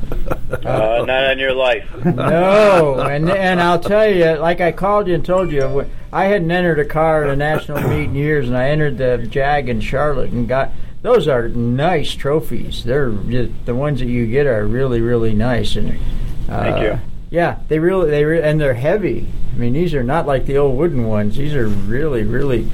Uh, 0.50 1.04
not 1.07 1.25
on 1.30 1.38
your 1.38 1.52
life. 1.52 1.88
No, 2.04 3.00
and 3.00 3.30
and 3.30 3.61
I'll 3.61 3.80
tell 3.80 4.09
you, 4.11 4.37
like 4.38 4.61
I 4.61 4.73
called 4.73 5.09
you 5.09 5.14
and 5.14 5.25
told 5.25 5.52
you, 5.52 5.62
wh- 5.62 6.14
I 6.14 6.25
hadn't 6.26 6.50
entered 6.50 6.78
a 6.78 6.85
car 6.85 7.25
at 7.25 7.30
a 7.30 7.37
national 7.37 7.80
meet 7.88 8.04
in 8.04 8.14
years, 8.14 8.49
and 8.49 8.57
I 8.57 8.71
entered 8.71 8.99
the 8.99 9.26
Jag 9.28 9.68
in 9.68 9.80
Charlotte 9.80 10.30
and 10.33 10.49
got. 10.49 10.71
Those 11.02 11.28
are 11.28 11.49
nice 11.49 12.12
trophies. 12.14 12.83
They're 12.83 13.11
just, 13.12 13.52
the 13.66 13.75
ones 13.75 14.00
that 14.00 14.07
you 14.09 14.26
get 14.26 14.47
are 14.47 14.66
really 14.66 15.00
really 15.00 15.35
nice 15.35 15.76
and. 15.76 15.99
Uh, 16.48 16.62
Thank 16.62 16.82
you. 16.82 16.98
Yeah, 17.30 17.58
they 17.68 17.78
really 17.78 18.10
they 18.10 18.24
re- 18.24 18.42
and 18.42 18.60
they're 18.60 18.74
heavy. 18.74 19.28
I 19.52 19.58
mean, 19.58 19.74
these 19.74 19.94
are 19.94 20.02
not 20.02 20.26
like 20.26 20.46
the 20.46 20.56
old 20.56 20.78
wooden 20.78 21.06
ones. 21.06 21.36
These 21.36 21.54
are 21.54 21.68
really 21.68 22.22
really 22.22 22.70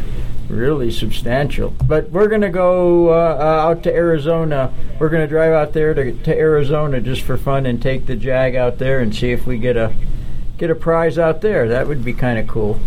really 0.49 0.91
substantial. 0.91 1.71
But 1.87 2.11
we're 2.11 2.29
going 2.29 2.43
to 2.43 2.51
go 2.51 3.09
uh, 3.09 3.13
uh, 3.13 3.69
out 3.69 3.83
to 3.85 3.95
Arizona. 3.95 4.73
We're 4.99 5.09
going 5.09 5.23
to 5.23 5.29
drive 5.29 5.53
out 5.53 5.73
there 5.73 5.95
to, 5.95 6.13
to 6.13 6.37
Arizona 6.37 7.01
just 7.01 7.23
for 7.23 7.37
fun 7.37 7.67
and 7.67 7.81
take 7.81 8.07
the 8.07 8.17
Jag 8.17 8.55
out 8.55 8.79
there 8.79 9.01
and 9.01 9.15
see 9.15 9.33
if 9.33 9.47
we 9.47 9.59
get 9.59 9.77
a 9.77 9.95
get 10.59 10.71
a 10.71 10.75
prize 10.75 11.19
out 11.19 11.41
there. 11.41 11.69
That 11.69 11.89
would 11.89 12.05
be 12.05 12.13
kind 12.13 12.39
of 12.39 12.47
cool. 12.47 12.79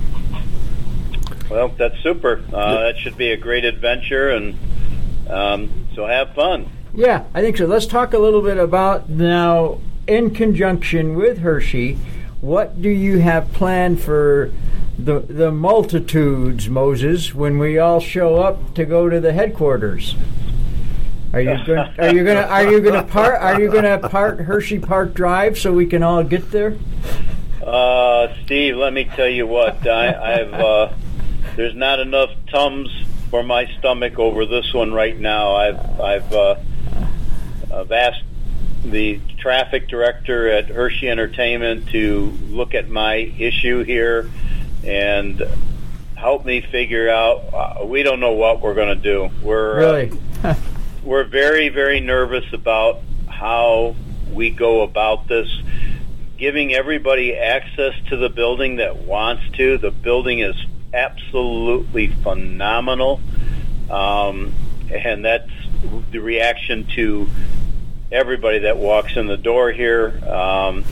Well, 1.50 1.70
that's 1.70 1.98
super. 2.04 2.44
Uh, 2.54 2.80
that 2.80 2.98
should 3.00 3.18
be 3.18 3.32
a 3.32 3.38
great 3.38 3.66
adventure, 3.66 4.30
and 4.32 4.58
um, 5.30 5.88
so 5.96 6.06
have 6.06 6.34
fun. 6.34 6.70
Yeah, 6.94 7.26
I 7.34 7.42
think 7.42 7.58
so. 7.58 7.66
Let's 7.66 7.86
talk 7.86 8.14
a 8.14 8.20
little 8.20 8.42
bit 8.42 8.58
about 8.58 9.10
now. 9.10 9.80
In 10.08 10.34
conjunction 10.34 11.16
with 11.16 11.40
Hershey, 11.40 11.98
what 12.42 12.82
do 12.82 12.90
you 12.90 13.20
have 13.20 13.52
planned 13.54 14.02
for 14.02 14.52
the 14.98 15.20
the 15.20 15.52
multitudes, 15.52 16.70
Moses, 16.70 17.36
when 17.36 17.60
we 17.60 17.78
all 17.78 18.00
show 18.00 18.38
up 18.38 18.74
to 18.76 18.86
go 18.86 19.10
to 19.10 19.20
the 19.20 19.34
headquarters? 19.34 20.16
Are 21.34 21.42
you 21.42 21.58
going? 21.66 21.94
Are 22.00 22.14
you 22.14 22.24
going? 22.24 22.38
Are 22.38 22.72
you 22.72 22.82
going 22.82 22.94
to 22.96 23.04
part? 23.04 23.36
Are 23.42 23.60
you 23.60 23.70
going 23.70 23.84
to 23.84 24.10
part 24.10 24.40
Hershey 24.40 24.80
Park 24.80 25.14
Drive 25.14 25.58
so 25.58 25.74
we 25.74 25.86
can 25.86 26.02
all 26.02 26.24
get 26.24 26.52
there? 26.52 26.78
Uh, 27.62 28.34
Steve, 28.46 28.78
let 28.78 28.94
me 28.94 29.04
tell 29.04 29.28
you 29.28 29.46
what. 29.46 29.86
I, 29.86 30.40
I've 30.40 30.54
uh, 30.54 30.94
there's 31.56 31.76
not 31.76 32.00
enough 32.00 32.32
tums 32.50 32.90
for 33.30 33.44
my 33.44 33.66
stomach 33.78 34.18
over 34.18 34.46
this 34.46 34.74
one 34.74 34.94
right 34.94 35.20
now. 35.20 35.56
I've 35.56 36.00
I've 36.00 36.34
uh, 36.34 36.56
I've 37.74 37.92
asked 37.92 38.24
the 38.92 39.20
traffic 39.38 39.88
director 39.88 40.50
at 40.50 40.66
Hershey 40.68 41.10
Entertainment 41.10 41.90
to 41.90 42.32
look 42.50 42.74
at 42.74 42.90
my 42.90 43.16
issue 43.16 43.84
here 43.84 44.30
and 44.84 45.42
help 46.16 46.46
me 46.46 46.62
figure 46.62 47.10
out. 47.10 47.54
Uh, 47.54 47.86
we 47.86 48.04
don't 48.04 48.20
know 48.20 48.34
what 48.34 48.62
we're 48.62 48.76
going 48.76 48.96
to 48.96 49.04
do. 49.04 49.30
We're 49.42 50.10
uh, 50.44 50.56
we're 51.04 51.26
very 51.26 51.70
very 51.70 52.00
nervous 52.00 52.52
about 52.54 53.02
how 53.28 53.96
we 54.32 54.50
go 54.50 54.82
about 54.82 55.28
this 55.28 55.48
giving 56.38 56.74
everybody 56.74 57.36
access 57.36 57.94
to 58.10 58.18
the 58.18 58.30
building 58.30 58.78
that 58.78 58.98
wants 58.98 59.44
to 59.54 59.78
the 59.78 59.90
building 59.92 60.40
is 60.40 60.56
absolutely 60.94 62.08
phenomenal 62.08 63.20
um, 63.90 64.54
and 64.92 65.26
that's 65.26 65.50
the 66.12 66.20
reaction 66.20 66.86
to 66.96 67.28
everybody 68.12 68.60
that 68.60 68.78
walks 68.78 69.16
in 69.16 69.28
the 69.28 69.38
door 69.38 69.72
here 69.72 70.18
um, 70.30 70.84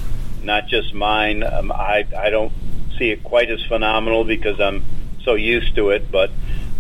not 0.43 0.67
just 0.67 0.93
mine 0.93 1.43
um, 1.43 1.72
I, 1.72 2.05
I 2.17 2.29
don't 2.29 2.51
see 2.98 3.10
it 3.12 3.24
quite 3.24 3.50
as 3.50 3.63
phenomenal 3.65 4.24
because 4.24 4.60
I'm 4.60 4.84
so 5.24 5.36
used 5.36 5.75
to 5.75 5.89
it 5.89 6.12
but 6.12 6.31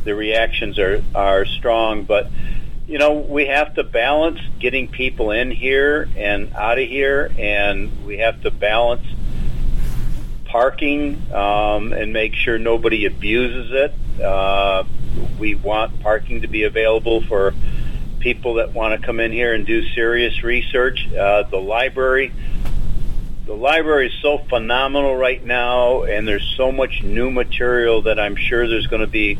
the 0.03 0.13
reactions 0.13 0.77
are, 0.77 1.03
are 1.13 1.45
strong 1.45 2.03
but 2.03 2.29
you 2.87 2.99
know, 2.99 3.13
we 3.13 3.47
have 3.47 3.73
to 3.75 3.83
balance 3.83 4.39
getting 4.59 4.87
people 4.87 5.31
in 5.31 5.49
here 5.49 6.07
and 6.15 6.53
out 6.53 6.77
of 6.77 6.87
here, 6.87 7.31
and 7.37 8.05
we 8.05 8.19
have 8.19 8.41
to 8.43 8.51
balance 8.51 9.05
parking 10.45 11.21
um, 11.33 11.93
and 11.93 12.13
make 12.13 12.35
sure 12.35 12.59
nobody 12.59 13.05
abuses 13.05 13.71
it. 13.71 14.21
Uh, 14.21 14.83
we 15.39 15.55
want 15.55 15.99
parking 16.01 16.41
to 16.41 16.47
be 16.47 16.63
available 16.63 17.21
for 17.21 17.53
people 18.25 18.55
that 18.55 18.73
want 18.73 18.99
to 18.99 19.05
come 19.05 19.19
in 19.19 19.31
here 19.31 19.53
and 19.53 19.67
do 19.67 19.87
serious 19.89 20.43
research. 20.43 21.07
Uh, 21.13 21.43
the 21.43 21.59
library, 21.59 22.33
the 23.45 23.53
library 23.53 24.07
is 24.07 24.13
so 24.19 24.39
phenomenal 24.39 25.15
right 25.15 25.45
now, 25.45 26.01
and 26.01 26.27
there's 26.27 26.55
so 26.57 26.71
much 26.71 27.03
new 27.03 27.29
material 27.29 28.01
that 28.01 28.19
I'm 28.19 28.35
sure 28.35 28.67
there's 28.67 28.87
going 28.87 29.01
to 29.03 29.07
be 29.07 29.37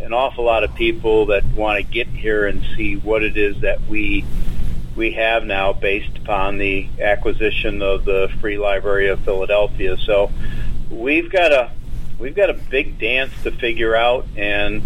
an 0.00 0.14
awful 0.14 0.44
lot 0.44 0.64
of 0.64 0.74
people 0.74 1.26
that 1.26 1.44
want 1.44 1.76
to 1.76 1.82
get 1.82 2.06
here 2.06 2.46
and 2.46 2.64
see 2.74 2.96
what 2.96 3.22
it 3.22 3.36
is 3.36 3.60
that 3.60 3.86
we 3.86 4.24
we 4.96 5.12
have 5.12 5.44
now 5.44 5.74
based 5.74 6.16
upon 6.16 6.56
the 6.56 6.88
acquisition 6.98 7.82
of 7.82 8.06
the 8.06 8.30
Free 8.40 8.56
Library 8.56 9.08
of 9.08 9.20
Philadelphia. 9.20 9.98
So 9.98 10.32
we've 10.88 11.30
got 11.30 11.52
a 11.52 11.70
we've 12.18 12.34
got 12.34 12.48
a 12.48 12.54
big 12.54 12.98
dance 12.98 13.34
to 13.42 13.50
figure 13.50 13.94
out 13.94 14.26
and 14.38 14.82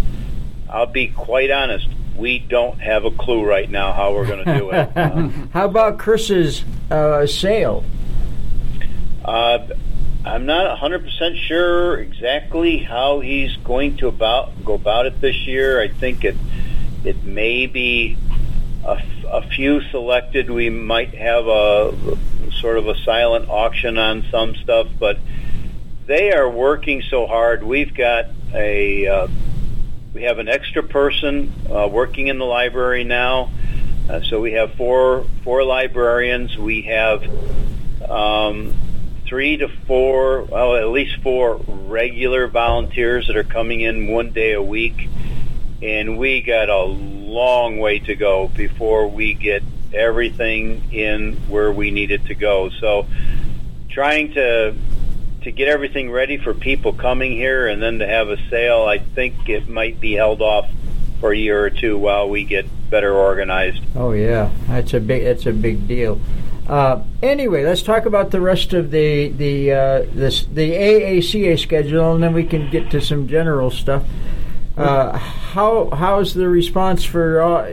I'll 0.68 0.86
be 0.86 1.06
quite 1.06 1.52
honest, 1.52 1.88
we 2.16 2.38
don't 2.38 2.80
have 2.80 3.04
a 3.04 3.10
clue 3.10 3.44
right 3.44 3.70
now 3.70 3.92
how 3.92 4.14
we're 4.14 4.26
going 4.26 4.44
to 4.44 4.58
do 4.58 4.70
it. 4.70 4.96
Uh, 4.96 5.28
How 5.52 5.64
about 5.66 5.98
Chris's 5.98 6.64
uh, 6.90 7.26
sale? 7.26 7.84
Uh, 9.24 9.66
I'm 10.24 10.44
not 10.44 10.78
100% 10.78 11.36
sure 11.46 11.98
exactly 11.98 12.78
how 12.78 13.20
he's 13.20 13.56
going 13.58 13.96
to 13.98 14.08
about 14.08 14.64
go 14.64 14.74
about 14.74 15.06
it 15.06 15.20
this 15.20 15.46
year. 15.46 15.80
I 15.80 15.88
think 15.88 16.24
it 16.24 16.36
it 17.04 17.24
may 17.24 17.66
be 17.66 18.18
a 18.84 19.42
few 19.48 19.80
selected. 19.90 20.50
We 20.50 20.70
might 20.70 21.14
have 21.14 21.46
a 21.46 22.18
sort 22.60 22.78
of 22.78 22.88
a 22.88 22.96
silent 23.04 23.48
auction 23.48 23.96
on 23.96 24.24
some 24.30 24.54
stuff, 24.56 24.88
but 24.98 25.18
they 26.06 26.32
are 26.32 26.50
working 26.50 27.02
so 27.02 27.26
hard. 27.26 27.62
We've 27.62 27.94
got 27.94 28.26
a 28.52 29.06
uh, 29.06 29.28
we 30.12 30.22
have 30.22 30.38
an 30.38 30.48
extra 30.48 30.82
person 30.82 31.52
uh, 31.70 31.86
working 31.86 32.28
in 32.28 32.38
the 32.38 32.44
library 32.44 33.04
now. 33.04 33.50
Uh, 34.08 34.20
so 34.22 34.40
we 34.40 34.52
have 34.52 34.74
four 34.74 35.24
four 35.44 35.62
librarians. 35.62 36.58
We 36.58 36.82
have 36.82 37.22
um, 38.10 38.74
three 39.24 39.56
to 39.58 39.68
four, 39.68 40.42
well, 40.42 40.74
at 40.74 40.88
least 40.88 41.22
four 41.22 41.56
regular 41.66 42.48
volunteers 42.48 43.28
that 43.28 43.36
are 43.36 43.44
coming 43.44 43.80
in 43.80 44.08
one 44.08 44.32
day 44.32 44.52
a 44.52 44.62
week. 44.62 45.08
And 45.80 46.18
we 46.18 46.42
got 46.42 46.68
a 46.68 46.82
long 46.82 47.78
way 47.78 48.00
to 48.00 48.16
go 48.16 48.48
before 48.48 49.06
we 49.06 49.34
get 49.34 49.62
everything 49.94 50.92
in 50.92 51.36
where 51.48 51.70
we 51.70 51.90
need 51.90 52.10
it 52.10 52.26
to 52.26 52.34
go. 52.34 52.68
So 52.68 53.06
trying 53.88 54.34
to 54.34 54.74
to 55.42 55.50
get 55.50 55.68
everything 55.68 56.10
ready 56.10 56.36
for 56.36 56.54
people 56.54 56.92
coming 56.92 57.32
here 57.32 57.66
and 57.66 57.82
then 57.82 57.98
to 57.98 58.06
have 58.06 58.28
a 58.28 58.36
sale, 58.48 58.82
I 58.82 58.98
think 58.98 59.48
it 59.48 59.68
might 59.68 60.00
be 60.00 60.12
held 60.12 60.42
off 60.42 60.70
for 61.20 61.32
a 61.32 61.36
year 61.36 61.64
or 61.64 61.70
two 61.70 61.98
while 61.98 62.28
we 62.28 62.44
get 62.44 62.66
better 62.90 63.14
organized. 63.14 63.82
Oh 63.94 64.12
yeah, 64.12 64.50
that's 64.68 64.94
a 64.94 65.00
big 65.00 65.24
that's 65.24 65.46
a 65.46 65.52
big 65.52 65.86
deal. 65.86 66.20
Uh, 66.68 67.02
anyway, 67.22 67.64
let's 67.64 67.82
talk 67.82 68.06
about 68.06 68.30
the 68.30 68.40
rest 68.40 68.72
of 68.72 68.90
the 68.90 69.28
the 69.28 69.72
uh, 69.72 70.06
this 70.12 70.44
the 70.44 70.72
AACA 70.72 71.58
schedule, 71.58 72.14
and 72.14 72.22
then 72.22 72.32
we 72.32 72.44
can 72.44 72.70
get 72.70 72.90
to 72.90 73.00
some 73.00 73.28
general 73.28 73.70
stuff. 73.70 74.04
Uh, 74.76 75.16
how 75.18 75.90
how's 75.90 76.32
the 76.32 76.48
response 76.48 77.04
for 77.04 77.42
uh, 77.42 77.66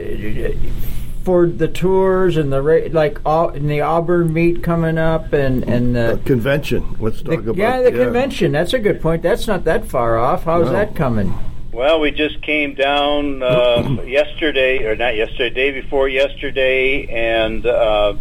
for 1.24 1.46
the 1.46 1.68
tours 1.68 2.36
and 2.36 2.52
the 2.52 2.62
like 2.92 3.18
all, 3.26 3.50
and 3.50 3.70
the 3.70 3.80
Auburn 3.80 4.32
meet 4.32 4.62
coming 4.62 4.98
up 4.98 5.32
and 5.32 5.62
and 5.64 5.96
Uh, 5.96 6.12
the, 6.14 6.18
convention. 6.18 6.96
Let's 7.00 7.22
talk 7.22 7.44
the 7.44 7.50
about 7.50 7.56
yeah 7.56 7.82
the 7.82 7.92
convention. 7.92 8.52
That's 8.52 8.72
a 8.74 8.78
good 8.78 9.00
point. 9.00 9.22
That's 9.22 9.46
not 9.46 9.64
that 9.64 9.84
far 9.86 10.18
off. 10.18 10.44
How's 10.44 10.66
No. 10.66 10.72
that 10.72 10.94
coming? 10.94 11.34
Well, 11.72 12.00
we 12.00 12.10
just 12.10 12.42
came 12.42 12.74
down 12.74 13.42
uh, 13.42 13.98
yesterday, 14.06 14.84
or 14.84 14.96
not 14.96 15.14
yesterday, 15.16 15.50
day 15.50 15.80
before 15.80 16.08
yesterday, 16.08 17.06
and 17.06 17.64
uh, 17.66 18.14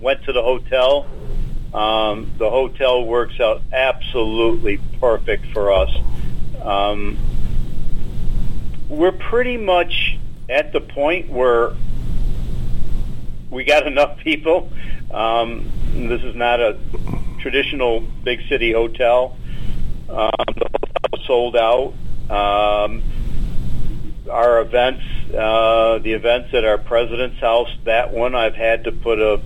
went 0.00 0.22
to 0.24 0.32
the 0.32 0.42
hotel. 0.42 1.06
Um, 1.74 2.30
the 2.38 2.48
hotel 2.48 3.04
works 3.04 3.38
out 3.40 3.60
absolutely 3.72 4.78
perfect 5.00 5.46
for 5.52 5.72
us. 5.72 5.90
Um, 6.62 7.18
we're 8.88 9.12
pretty 9.12 9.56
much 9.56 10.16
at 10.48 10.72
the 10.72 10.80
point 10.80 11.28
where 11.28 11.72
we 13.50 13.64
got 13.64 13.86
enough 13.86 14.18
people. 14.18 14.70
Um, 15.10 15.70
this 15.94 16.22
is 16.22 16.34
not 16.34 16.60
a 16.60 16.78
traditional 17.40 18.00
big 18.00 18.40
city 18.48 18.72
hotel. 18.72 19.36
Um, 20.08 20.30
the 20.54 20.68
hotel 20.72 21.20
is 21.20 21.26
sold 21.26 21.56
out. 21.56 21.94
Um, 22.28 23.02
our 24.30 24.60
events, 24.60 25.04
uh, 25.32 25.98
the 25.98 26.12
events 26.12 26.52
at 26.52 26.64
our 26.64 26.78
president's 26.78 27.38
house, 27.40 27.70
that 27.84 28.12
one 28.12 28.34
I've 28.34 28.56
had 28.56 28.84
to 28.84 28.92
put 28.92 29.20
a 29.20 29.40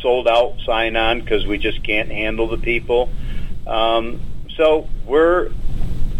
sold 0.00 0.26
out 0.26 0.56
sign 0.66 0.96
on 0.96 1.20
because 1.20 1.46
we 1.46 1.58
just 1.58 1.84
can't 1.84 2.10
handle 2.10 2.48
the 2.48 2.58
people. 2.58 3.08
Um, 3.66 4.20
so 4.56 4.88
we're 5.06 5.52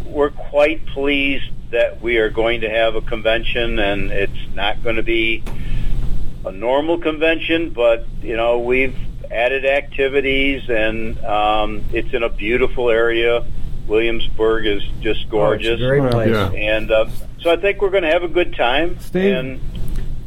we're 0.07 0.31
quite 0.31 0.87
pleased 0.87 1.51
that 1.71 2.01
we 2.01 2.19
are 2.19 2.31
going 2.31 2.61
to 2.61 2.71
have 2.71 2.95
a 2.95 3.01
convention, 3.01 3.79
and 3.79 4.13
it's 4.13 4.55
not 4.55 4.83
going 4.85 4.97
to 4.97 5.03
be 5.03 5.43
a 6.45 6.53
normal 6.53 6.99
convention, 6.99 7.71
but 7.71 8.05
you 8.23 8.37
know 8.37 8.59
we've 8.61 8.97
added 9.31 9.65
activities, 9.65 10.69
and 10.69 11.19
um, 11.25 11.85
it's 11.93 12.13
in 12.13 12.23
a 12.23 12.29
beautiful 12.29 12.91
area. 12.91 13.45
Williamsburg 13.87 14.67
is 14.67 14.83
just 15.01 15.29
gorgeous, 15.29 15.69
Oh, 15.71 15.73
it's 15.75 15.83
a 15.83 15.87
great 15.87 16.11
place. 16.13 16.31
Yeah. 16.31 16.51
and 16.53 16.91
uh, 16.91 17.07
so 17.41 17.51
I 17.51 17.57
think 17.57 17.81
we're 17.83 17.91
going 17.91 18.05
to 18.05 18.11
have 18.11 18.23
a 18.23 18.29
good 18.29 18.55
time. 18.55 18.99
Steve? 19.01 19.35
And 19.35 19.61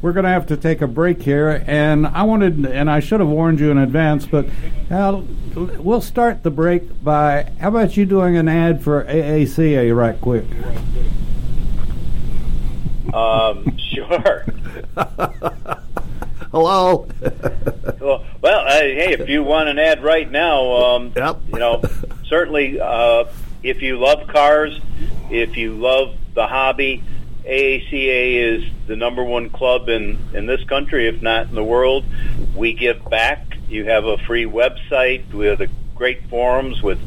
We're 0.01 0.11
going 0.11 0.25
to 0.25 0.29
have 0.29 0.47
to 0.47 0.57
take 0.57 0.81
a 0.81 0.87
break 0.87 1.21
here, 1.21 1.63
and 1.65 2.05
I 2.05 2.23
wanted, 2.23 2.65
and 2.65 2.89
I 2.91 2.99
should 2.99 3.21
have 3.21 3.29
warned 3.29 3.59
you 3.61 3.71
in 3.71 3.77
advance, 3.77 4.25
but 4.25 4.45
uh, 4.91 5.21
we'll 5.55 6.01
start 6.01 6.43
the 6.43 6.51
break 6.51 7.01
by. 7.03 7.49
How 7.59 7.69
about 7.69 7.95
you 7.95 8.05
doing 8.05 8.35
an 8.35 8.47
ad 8.49 8.83
for 8.83 9.05
AACA 9.05 9.95
right 9.95 10.19
quick? 10.19 10.43
um, 13.13 13.77
sure. 13.93 14.45
Hello. 16.51 17.07
Well, 17.99 18.23
well 18.41 18.59
uh, 18.67 18.79
hey, 18.79 19.13
if 19.19 19.27
you 19.29 19.43
want 19.43 19.69
an 19.69 19.79
ad 19.79 20.03
right 20.03 20.29
now, 20.29 20.71
um, 20.73 21.13
Yep. 21.15 21.41
you 21.53 21.59
know, 21.59 21.81
certainly, 22.25 22.79
uh, 22.79 23.25
if 23.63 23.81
you 23.81 23.97
love 23.97 24.27
cars, 24.27 24.79
if 25.29 25.57
you 25.57 25.73
love 25.73 26.15
the 26.33 26.45
hobby, 26.47 27.03
AACA 27.45 28.57
is 28.57 28.63
the 28.87 28.95
number 28.95 29.23
one 29.23 29.49
club 29.49 29.89
in, 29.89 30.19
in 30.33 30.45
this 30.45 30.63
country, 30.65 31.07
if 31.07 31.21
not 31.21 31.47
in 31.47 31.55
the 31.55 31.63
world. 31.63 32.05
We 32.55 32.73
give 32.73 33.03
back 33.09 33.57
you 33.67 33.85
have 33.85 34.05
a 34.05 34.17
free 34.19 34.45
website 34.45 35.31
with 35.33 35.61
a 35.61 35.69
great 35.95 36.29
forums 36.29 36.81
with 36.83 36.99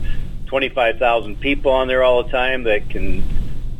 25,000 0.47 1.40
people 1.40 1.71
on 1.73 1.88
there 1.88 2.02
all 2.02 2.25
the 2.25 2.30
time 2.30 2.64
that 2.64 2.88
can 2.90 3.23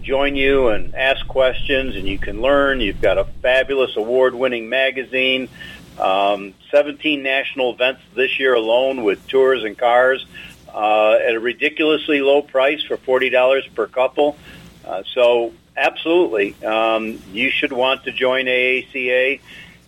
join 0.09 0.37
you 0.37 0.69
and 0.69 0.95
ask 0.95 1.29
questions, 1.29 1.95
and 1.95 2.09
you 2.09 2.19
can 2.19 2.41
learn. 2.41 2.81
You've 2.81 3.03
got 3.03 3.19
a 3.19 3.25
fabulous 3.43 3.95
award-winning 3.95 4.71
magazine, 4.71 5.51
um, 5.99 6.55
17 6.71 7.23
national 7.23 7.75
events 7.75 8.01
this 8.15 8.39
year 8.41 8.55
alone 8.55 9.05
with 9.05 9.27
tours 9.29 9.65
and 9.65 9.77
cars 9.77 10.25
uh, 10.73 11.13
at 11.13 11.35
a 11.35 11.41
ridiculously 11.41 12.23
low 12.23 12.41
price 12.41 12.83
for 12.85 12.97
$40 12.97 13.75
per 13.75 13.87
couple. 13.87 14.39
Uh, 14.83 15.03
so 15.13 15.53
absolutely, 15.77 16.57
um, 16.65 17.23
you 17.31 17.51
should 17.51 17.73
want 17.73 18.05
to 18.05 18.11
join 18.11 18.47
AACA. 18.47 19.41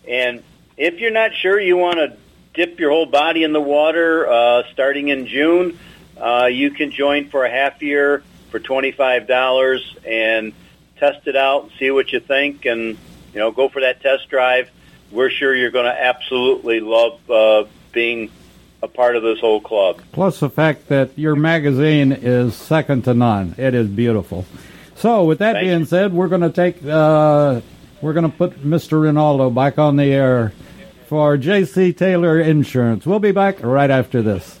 And 0.07 0.43
if 0.77 0.99
you're 0.99 1.09
not 1.09 1.33
sure 1.33 1.59
you 1.59 1.77
want 1.77 1.95
to 1.95 2.15
dip 2.53 2.79
your 2.79 2.91
whole 2.91 3.07
body 3.07 3.43
in 3.43 3.53
the 3.53 3.61
water 3.61 4.29
uh, 4.29 4.63
starting 4.71 5.07
in 5.07 5.25
June, 5.25 5.79
uh, 6.15 6.45
you 6.45 6.69
can 6.69 6.91
join 6.91 7.27
for 7.29 7.43
a 7.43 7.49
half 7.49 7.81
year 7.81 8.21
for 8.51 8.59
$25 8.59 10.05
and 10.05 10.53
test 10.97 11.27
it 11.27 11.35
out 11.35 11.63
and 11.63 11.71
see 11.79 11.89
what 11.89 12.11
you 12.11 12.19
think 12.19 12.65
and, 12.65 12.97
you 13.33 13.39
know, 13.39 13.51
go 13.51 13.69
for 13.69 13.81
that 13.81 14.01
test 14.01 14.29
drive. 14.29 14.69
We're 15.09 15.31
sure 15.31 15.55
you're 15.55 15.71
going 15.71 15.85
to 15.85 16.03
absolutely 16.03 16.79
love 16.79 17.29
uh, 17.29 17.63
being 17.91 18.29
a 18.83 18.87
part 18.87 19.15
of 19.15 19.23
this 19.23 19.39
whole 19.39 19.61
club. 19.61 20.01
Plus 20.11 20.39
the 20.39 20.49
fact 20.49 20.87
that 20.89 21.17
your 21.17 21.35
magazine 21.35 22.11
is 22.11 22.55
second 22.55 23.03
to 23.05 23.13
none. 23.13 23.55
It 23.57 23.73
is 23.73 23.87
beautiful. 23.87 24.45
So, 24.95 25.23
with 25.23 25.39
that 25.39 25.53
Thank 25.53 25.65
being 25.65 25.79
you. 25.81 25.85
said, 25.85 26.13
we're 26.13 26.27
going 26.27 26.41
to 26.41 26.51
take 26.51 26.83
uh, 26.85 27.61
we're 28.01 28.13
going 28.13 28.29
to 28.29 28.37
put 28.37 28.63
Mr. 28.63 29.01
Rinaldo 29.01 29.49
back 29.49 29.77
on 29.77 29.95
the 29.95 30.05
air 30.05 30.53
for 31.07 31.37
J.C. 31.37 31.93
Taylor 31.93 32.39
Insurance. 32.39 33.05
We'll 33.05 33.19
be 33.19 33.31
back 33.31 33.61
right 33.61 33.89
after 33.89 34.21
this. 34.21 34.60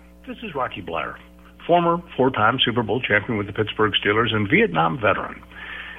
this 0.27 0.37
is 0.43 0.53
Rocky 0.53 0.81
Bleier, 0.81 1.15
former 1.65 1.97
four 2.15 2.29
time 2.29 2.59
Super 2.63 2.83
Bowl 2.83 3.01
champion 3.01 3.37
with 3.37 3.47
the 3.47 3.53
Pittsburgh 3.53 3.93
Steelers 3.93 4.33
and 4.33 4.47
Vietnam 4.47 4.99
veteran. 5.01 5.41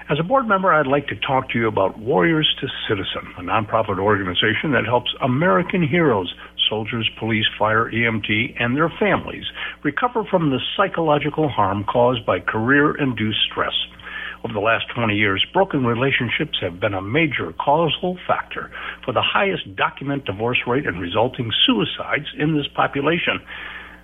As 0.08 0.18
a 0.20 0.22
board 0.22 0.46
member, 0.46 0.72
I'd 0.72 0.86
like 0.86 1.08
to 1.08 1.16
talk 1.16 1.50
to 1.50 1.58
you 1.58 1.66
about 1.66 1.98
Warriors 1.98 2.48
to 2.60 2.68
Citizen, 2.88 3.34
a 3.38 3.42
nonprofit 3.42 3.98
organization 3.98 4.72
that 4.72 4.84
helps 4.84 5.10
American 5.22 5.86
heroes, 5.86 6.32
soldiers, 6.68 7.08
police, 7.18 7.46
fire, 7.58 7.90
EMT, 7.90 8.54
and 8.60 8.76
their 8.76 8.92
families 9.00 9.44
recover 9.82 10.24
from 10.30 10.50
the 10.50 10.58
psychological 10.76 11.48
harm 11.48 11.84
caused 11.84 12.24
by 12.24 12.38
career 12.38 12.96
induced 12.96 13.38
stress. 13.50 13.74
Over 14.44 14.54
the 14.54 14.60
last 14.60 14.86
20 14.94 15.14
years, 15.14 15.44
broken 15.52 15.84
relationships 15.84 16.58
have 16.60 16.80
been 16.80 16.94
a 16.94 17.02
major 17.02 17.52
causal 17.58 18.18
factor 18.26 18.70
for 19.04 19.12
the 19.12 19.22
highest 19.22 19.74
document 19.76 20.24
divorce 20.24 20.58
rate 20.66 20.86
and 20.86 21.00
resulting 21.00 21.50
suicides 21.64 22.26
in 22.38 22.56
this 22.56 22.66
population. 22.74 23.40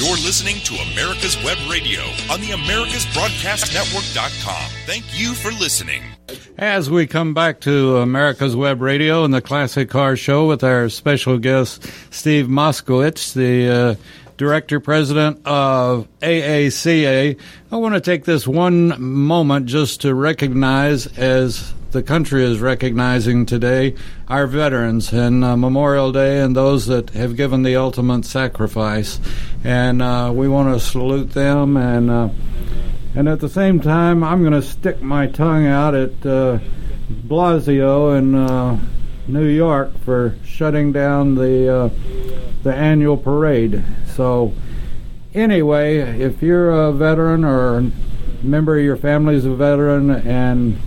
You're 0.00 0.16
listening 0.16 0.56
to 0.64 0.74
America's 0.76 1.36
Web 1.44 1.58
Radio 1.70 2.00
on 2.32 2.40
the 2.40 2.52
AmericasBroadcastNetwork.com. 2.52 4.70
Thank 4.86 5.04
you 5.12 5.34
for 5.34 5.50
listening. 5.50 6.02
As 6.56 6.88
we 6.88 7.06
come 7.06 7.34
back 7.34 7.60
to 7.60 7.98
America's 7.98 8.56
Web 8.56 8.80
Radio 8.80 9.24
and 9.24 9.34
the 9.34 9.42
Classic 9.42 9.90
Car 9.90 10.16
Show 10.16 10.48
with 10.48 10.64
our 10.64 10.88
special 10.88 11.36
guest, 11.36 11.84
Steve 12.10 12.46
Moskowitz, 12.46 13.34
the 13.34 13.68
uh, 13.68 13.94
Director 14.38 14.80
President 14.80 15.42
of 15.44 16.08
AACA, 16.20 17.38
I 17.70 17.76
want 17.76 17.94
to 17.94 18.00
take 18.00 18.24
this 18.24 18.48
one 18.48 18.98
moment 19.02 19.66
just 19.66 20.00
to 20.00 20.14
recognize, 20.14 21.08
as 21.18 21.74
the 21.92 22.02
country 22.02 22.44
is 22.44 22.60
recognizing 22.60 23.46
today, 23.46 23.94
our 24.28 24.46
veterans 24.46 25.12
and 25.12 25.44
uh, 25.44 25.56
Memorial 25.56 26.12
Day 26.12 26.40
and 26.40 26.54
those 26.54 26.86
that 26.86 27.10
have 27.10 27.36
given 27.36 27.62
the 27.62 27.76
ultimate 27.76 28.24
sacrifice. 28.24 29.20
And 29.64 30.00
uh, 30.00 30.32
we 30.34 30.48
want 30.48 30.72
to 30.74 30.80
salute 30.80 31.32
them 31.32 31.76
and. 31.76 32.10
Uh, 32.10 32.28
and 33.12 33.28
at 33.28 33.40
the 33.40 33.48
same 33.48 33.80
time, 33.80 34.22
I'm 34.22 34.40
going 34.42 34.52
to 34.52 34.62
stick 34.62 35.02
my 35.02 35.26
tongue 35.26 35.66
out 35.66 35.96
at 35.96 36.24
uh, 36.24 36.60
Blasio 37.10 38.16
in 38.16 38.36
uh, 38.36 38.78
New 39.26 39.46
York 39.46 39.98
for 40.04 40.36
shutting 40.44 40.92
down 40.92 41.34
the 41.34 41.74
uh, 41.74 41.90
the 42.62 42.72
annual 42.72 43.16
parade. 43.16 43.82
So, 44.14 44.52
anyway, 45.34 45.98
if 46.20 46.40
you're 46.40 46.70
a 46.70 46.92
veteran 46.92 47.44
or 47.44 47.90
member 48.42 48.78
of 48.78 48.84
your 48.84 48.96
family's 48.96 49.44
a 49.44 49.54
veteran, 49.56 50.10
and 50.10 50.78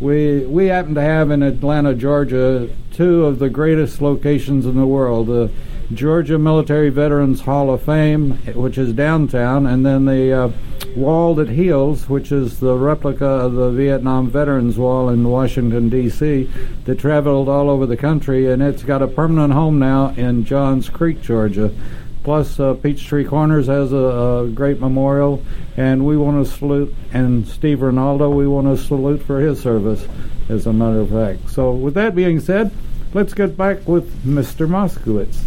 we 0.00 0.46
we 0.46 0.66
happen 0.66 0.94
to 0.94 1.02
have 1.02 1.30
in 1.30 1.42
Atlanta, 1.42 1.94
Georgia, 1.94 2.68
two 2.92 3.26
of 3.26 3.38
the 3.38 3.50
greatest 3.50 4.00
locations 4.00 4.66
in 4.66 4.76
the 4.76 4.86
world. 4.86 5.28
The 5.28 5.50
Georgia 5.92 6.38
Military 6.38 6.88
Veterans 6.88 7.40
Hall 7.40 7.72
of 7.72 7.82
Fame, 7.82 8.36
which 8.54 8.78
is 8.78 8.92
downtown, 8.92 9.66
and 9.66 9.84
then 9.84 10.04
the 10.04 10.32
uh, 10.32 10.50
wall 10.94 11.34
that 11.34 11.48
heals, 11.48 12.08
which 12.08 12.30
is 12.30 12.60
the 12.60 12.76
replica 12.76 13.26
of 13.26 13.54
the 13.54 13.70
Vietnam 13.70 14.30
Veterans 14.30 14.78
Wall 14.78 15.08
in 15.08 15.28
Washington, 15.28 15.88
D.C., 15.88 16.48
that 16.84 16.98
traveled 17.00 17.48
all 17.48 17.68
over 17.68 17.86
the 17.86 17.96
country, 17.96 18.50
and 18.50 18.62
it's 18.62 18.84
got 18.84 19.02
a 19.02 19.08
permanent 19.08 19.52
home 19.52 19.80
now 19.80 20.10
in 20.10 20.44
Johns 20.44 20.88
Creek, 20.88 21.20
Georgia. 21.22 21.72
Plus, 22.22 22.60
uh, 22.60 22.74
Peachtree 22.74 23.24
Corners 23.24 23.66
has 23.66 23.92
a, 23.92 23.96
a 23.96 24.48
great 24.48 24.78
memorial, 24.78 25.42
and 25.76 26.04
we 26.04 26.16
want 26.16 26.44
to 26.44 26.52
salute, 26.52 26.94
and 27.12 27.46
Steve 27.48 27.80
Rinaldo, 27.80 28.28
we 28.28 28.46
want 28.46 28.66
to 28.66 28.76
salute 28.76 29.22
for 29.22 29.40
his 29.40 29.60
service, 29.60 30.06
as 30.48 30.66
a 30.66 30.72
matter 30.72 31.00
of 31.00 31.10
fact. 31.10 31.50
So, 31.50 31.72
with 31.72 31.94
that 31.94 32.14
being 32.14 32.40
said, 32.40 32.72
let's 33.14 33.32
get 33.32 33.56
back 33.56 33.88
with 33.88 34.24
Mr. 34.24 34.68
Moskowitz. 34.68 35.42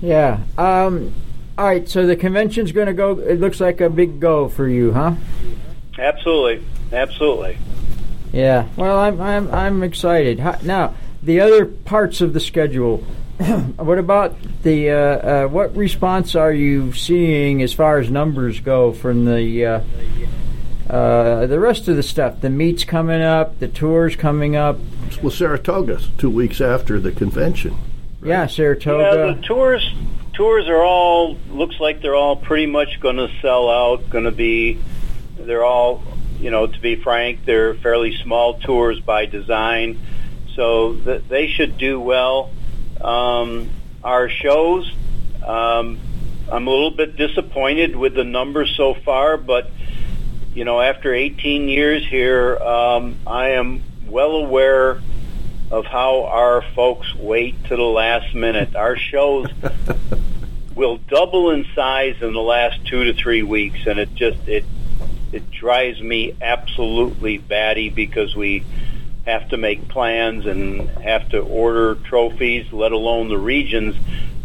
Yeah. 0.00 0.40
Um, 0.58 1.14
all 1.56 1.66
right. 1.66 1.88
So 1.88 2.06
the 2.06 2.16
convention's 2.16 2.72
going 2.72 2.86
to 2.86 2.92
go. 2.92 3.18
It 3.18 3.40
looks 3.40 3.60
like 3.60 3.80
a 3.80 3.90
big 3.90 4.20
go 4.20 4.48
for 4.48 4.68
you, 4.68 4.92
huh? 4.92 5.14
Absolutely, 5.98 6.64
absolutely. 6.92 7.58
Yeah. 8.32 8.68
Well, 8.76 8.98
I'm 8.98 9.20
I'm 9.20 9.52
I'm 9.52 9.82
excited. 9.82 10.38
Now 10.62 10.94
the 11.22 11.40
other 11.40 11.66
parts 11.66 12.20
of 12.20 12.32
the 12.34 12.40
schedule. 12.40 13.02
what 13.76 13.98
about 13.98 14.34
the 14.62 14.90
uh, 14.90 14.94
uh, 14.94 15.46
what 15.48 15.76
response 15.76 16.34
are 16.34 16.52
you 16.52 16.92
seeing 16.94 17.60
as 17.60 17.72
far 17.72 17.98
as 17.98 18.10
numbers 18.10 18.60
go 18.60 18.92
from 18.92 19.26
the 19.26 19.66
uh, 19.66 19.80
uh, 20.88 21.46
the 21.46 21.60
rest 21.60 21.86
of 21.88 21.96
the 21.96 22.02
stuff? 22.02 22.40
The 22.40 22.48
meets 22.48 22.84
coming 22.84 23.20
up, 23.20 23.58
the 23.58 23.68
tours 23.68 24.16
coming 24.16 24.56
up. 24.56 24.78
Well, 25.22 25.30
Saratoga's 25.30 26.08
two 26.16 26.30
weeks 26.30 26.62
after 26.62 26.98
the 26.98 27.12
convention. 27.12 27.76
Yeah, 28.22 28.46
Saratoga. 28.46 29.02
Yeah, 29.02 29.34
the 29.34 29.42
tours 29.42 29.94
tours 30.32 30.68
are 30.68 30.82
all 30.82 31.36
looks 31.50 31.78
like 31.78 32.00
they're 32.00 32.14
all 32.14 32.36
pretty 32.36 32.66
much 32.66 33.00
going 33.00 33.16
to 33.16 33.28
sell 33.42 33.68
out. 33.68 34.08
Going 34.08 34.24
to 34.24 34.32
be 34.32 34.78
they're 35.38 35.64
all 35.64 36.02
you 36.40 36.50
know 36.50 36.66
to 36.66 36.80
be 36.80 36.96
frank 36.96 37.44
they're 37.44 37.74
fairly 37.74 38.16
small 38.16 38.58
tours 38.60 38.98
by 39.00 39.26
design, 39.26 40.00
so 40.54 40.94
th- 40.94 41.24
they 41.28 41.48
should 41.48 41.76
do 41.76 42.00
well. 42.00 42.50
Um, 43.00 43.70
our 44.02 44.28
shows, 44.28 44.92
um, 45.44 45.98
I'm 46.50 46.66
a 46.66 46.70
little 46.70 46.90
bit 46.90 47.16
disappointed 47.16 47.96
with 47.96 48.14
the 48.14 48.24
numbers 48.24 48.74
so 48.76 48.94
far, 48.94 49.36
but 49.36 49.70
you 50.54 50.64
know 50.64 50.80
after 50.80 51.12
18 51.12 51.68
years 51.68 52.06
here, 52.06 52.56
um, 52.56 53.16
I 53.26 53.50
am 53.50 53.82
well 54.06 54.32
aware 54.32 55.00
of 55.70 55.84
how 55.84 56.24
our 56.24 56.62
folks 56.74 57.12
wait 57.14 57.64
to 57.64 57.76
the 57.76 57.82
last 57.82 58.34
minute. 58.34 58.76
Our 58.76 58.96
shows 58.96 59.48
will 60.76 60.98
double 60.98 61.50
in 61.50 61.66
size 61.74 62.16
in 62.20 62.32
the 62.32 62.40
last 62.40 62.86
two 62.86 63.04
to 63.04 63.14
three 63.14 63.42
weeks, 63.42 63.80
and 63.86 63.98
it 63.98 64.14
just 64.14 64.46
it 64.46 64.64
it 65.32 65.50
drives 65.50 66.00
me 66.00 66.34
absolutely 66.40 67.38
batty 67.38 67.88
because 67.88 68.36
we 68.36 68.64
have 69.26 69.48
to 69.48 69.56
make 69.56 69.88
plans 69.88 70.46
and 70.46 70.88
have 71.00 71.28
to 71.30 71.40
order 71.40 71.96
trophies, 71.96 72.72
let 72.72 72.92
alone 72.92 73.28
the 73.28 73.38
regions 73.38 73.96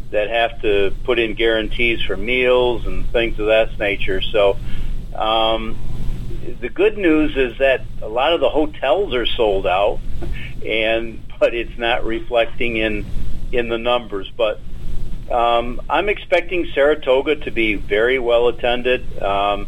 that 0.10 0.30
have 0.30 0.62
to 0.62 0.94
put 1.04 1.20
in 1.20 1.36
guarantees 1.36 2.02
for 2.02 2.17
meals 2.17 2.86
and 2.86 3.08
things 3.12 3.39
of 3.39 3.46
that 3.46 3.78
nature. 3.80 4.22
So, 4.22 4.58
um, 5.15 5.78
the 6.60 6.70
good 6.70 6.98
news 6.98 7.38
is 7.38 7.60
that 7.60 7.86
a 8.02 8.08
lot 8.08 8.34
of 8.34 8.41
the 8.41 8.50
hotels 8.50 9.13
are 9.13 9.28
sold 9.28 9.67
out, 9.67 10.00
and 10.65 11.24
but 11.39 11.54
it's 11.54 11.78
not 11.78 12.06
reflecting 12.06 12.78
in 12.78 13.06
in 13.52 13.70
the 13.70 13.78
numbers. 13.78 14.32
But 14.36 14.60
um, 15.30 15.82
I'm 15.89 16.10
expecting 16.10 16.67
Saratoga 16.74 17.36
to 17.38 17.52
be 17.52 17.76
very 17.76 18.20
well 18.20 18.48
attended. 18.48 19.22
Um, 19.22 19.67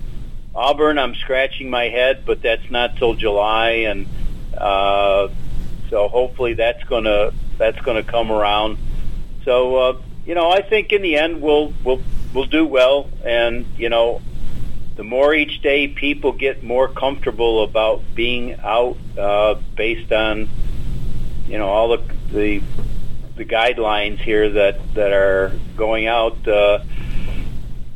Auburn, 0.56 1.00
I'm 1.00 1.16
scratching 1.16 1.70
my 1.70 1.86
head, 1.86 2.24
but 2.26 2.42
that's 2.42 2.70
not 2.70 2.98
till 2.98 3.16
July, 3.16 3.70
and 3.88 4.08
uh, 4.58 5.30
so 5.90 6.08
hopefully 6.08 6.54
that's 6.54 6.84
gonna 6.86 7.32
that's 7.58 7.80
gonna 7.82 8.04
come 8.04 8.32
around. 8.32 8.78
So 9.46 9.76
uh, 9.76 10.02
you 10.26 10.36
know, 10.36 10.50
I 10.50 10.62
think 10.62 10.92
in 10.92 11.02
the 11.02 11.18
end 11.18 11.42
we'll 11.42 11.74
we'll 11.84 12.02
we'll 12.34 12.46
do 12.46 12.66
well, 12.66 13.10
and 13.24 13.66
you 13.78 13.90
know, 13.90 14.22
the 14.96 15.04
more 15.04 15.34
each 15.34 15.62
day 15.62 15.88
people 15.88 16.32
get 16.32 16.64
more 16.64 16.88
comfortable 16.88 17.64
about 17.64 18.02
being 18.16 18.60
out 18.62 18.98
uh, 19.18 19.56
based 19.76 20.12
on 20.12 20.50
you 21.48 21.58
know 21.58 21.68
all 21.68 21.90
the 21.90 22.04
the 22.32 22.62
the 23.36 23.46
guidelines 23.46 24.20
here 24.20 24.50
that 24.50 24.94
that 24.96 25.12
are 25.12 25.52
going 25.76 26.08
out. 26.08 26.48
Uh, 26.48 26.84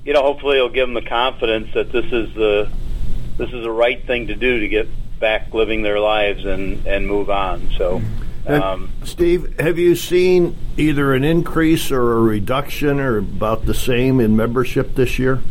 you 0.05 0.13
know, 0.13 0.21
hopefully 0.21 0.55
it'll 0.55 0.69
give 0.69 0.87
them 0.87 0.93
the 0.93 1.07
confidence 1.07 1.73
that 1.73 1.91
this 1.91 2.05
is 2.05 2.33
the 2.33 2.71
this 3.37 3.49
is 3.49 3.63
the 3.63 3.71
right 3.71 4.05
thing 4.05 4.27
to 4.27 4.35
do 4.35 4.59
to 4.59 4.67
get 4.67 4.87
back 5.19 5.53
living 5.53 5.81
their 5.81 5.99
lives 5.99 6.45
and 6.45 6.85
and 6.85 7.07
move 7.07 7.29
on. 7.29 7.69
So. 7.77 8.01
Um, 8.45 8.89
Steve, 9.03 9.59
have 9.59 9.77
you 9.77 9.93
seen 9.93 10.55
either 10.77 11.13
an 11.13 11.25
increase 11.25 11.91
or 11.91 12.13
a 12.13 12.21
reduction 12.21 13.01
or 13.01 13.17
about 13.17 13.65
the 13.65 13.73
same 13.73 14.21
in 14.21 14.37
membership 14.37 14.95
this 14.95 15.19
year? 15.19 15.41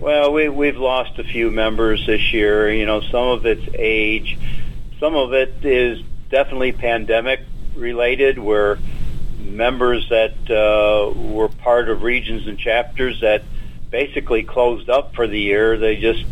Well, 0.00 0.32
we, 0.32 0.48
we've 0.48 0.78
lost 0.78 1.18
a 1.18 1.24
few 1.24 1.50
members 1.50 2.06
this 2.06 2.32
year. 2.32 2.72
You 2.72 2.86
know, 2.86 3.02
some 3.02 3.28
of 3.28 3.44
it's 3.44 3.68
age, 3.74 4.38
some 4.98 5.14
of 5.14 5.34
it 5.34 5.62
is 5.62 6.02
definitely 6.30 6.72
pandemic 6.72 7.40
related, 7.74 8.38
where 8.38 8.78
members 9.38 10.08
that 10.08 10.34
uh, 10.50 11.18
were 11.18 11.48
part 11.48 11.88
of 11.88 12.02
regions 12.02 12.46
and 12.46 12.58
chapters 12.58 13.20
that 13.20 13.42
basically 13.90 14.42
closed 14.42 14.90
up 14.90 15.14
for 15.14 15.26
the 15.26 15.38
year, 15.38 15.76
they 15.76 15.96
just 15.96 16.24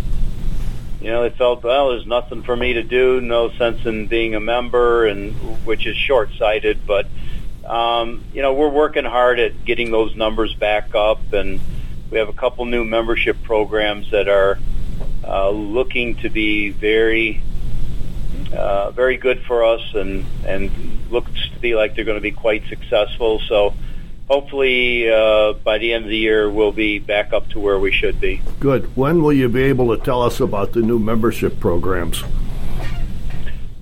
you 1.04 1.10
know, 1.10 1.22
they 1.22 1.36
felt, 1.36 1.62
well, 1.62 1.90
there's 1.90 2.06
nothing 2.06 2.42
for 2.42 2.56
me 2.56 2.72
to 2.72 2.82
do, 2.82 3.20
no 3.20 3.50
sense 3.50 3.84
in 3.84 4.06
being 4.06 4.34
a 4.34 4.40
member, 4.40 5.06
and 5.06 5.34
which 5.66 5.86
is 5.86 5.98
short-sighted. 5.98 6.86
But 6.86 7.06
um, 7.66 8.24
you 8.32 8.40
know, 8.40 8.54
we're 8.54 8.70
working 8.70 9.04
hard 9.04 9.38
at 9.38 9.66
getting 9.66 9.90
those 9.90 10.16
numbers 10.16 10.54
back 10.54 10.94
up, 10.94 11.34
and 11.34 11.60
we 12.10 12.16
have 12.16 12.30
a 12.30 12.32
couple 12.32 12.64
new 12.64 12.84
membership 12.84 13.42
programs 13.42 14.12
that 14.12 14.28
are 14.28 14.58
uh, 15.22 15.50
looking 15.50 16.14
to 16.16 16.30
be 16.30 16.70
very, 16.70 17.42
uh, 18.56 18.90
very 18.92 19.18
good 19.18 19.42
for 19.42 19.62
us, 19.62 19.82
and 19.94 20.24
and 20.46 20.70
looks 21.10 21.50
to 21.50 21.58
be 21.60 21.74
like 21.74 21.96
they're 21.96 22.06
going 22.06 22.16
to 22.16 22.22
be 22.22 22.32
quite 22.32 22.64
successful. 22.68 23.40
So 23.40 23.74
hopefully 24.28 25.10
uh, 25.10 25.52
by 25.52 25.78
the 25.78 25.92
end 25.92 26.04
of 26.04 26.10
the 26.10 26.16
year 26.16 26.50
we'll 26.50 26.72
be 26.72 26.98
back 26.98 27.32
up 27.32 27.48
to 27.50 27.60
where 27.60 27.78
we 27.78 27.92
should 27.92 28.20
be. 28.20 28.40
Good. 28.60 28.96
When 28.96 29.22
will 29.22 29.32
you 29.32 29.48
be 29.48 29.64
able 29.64 29.96
to 29.96 30.02
tell 30.02 30.22
us 30.22 30.40
about 30.40 30.72
the 30.72 30.80
new 30.80 30.98
membership 30.98 31.60
programs? 31.60 32.22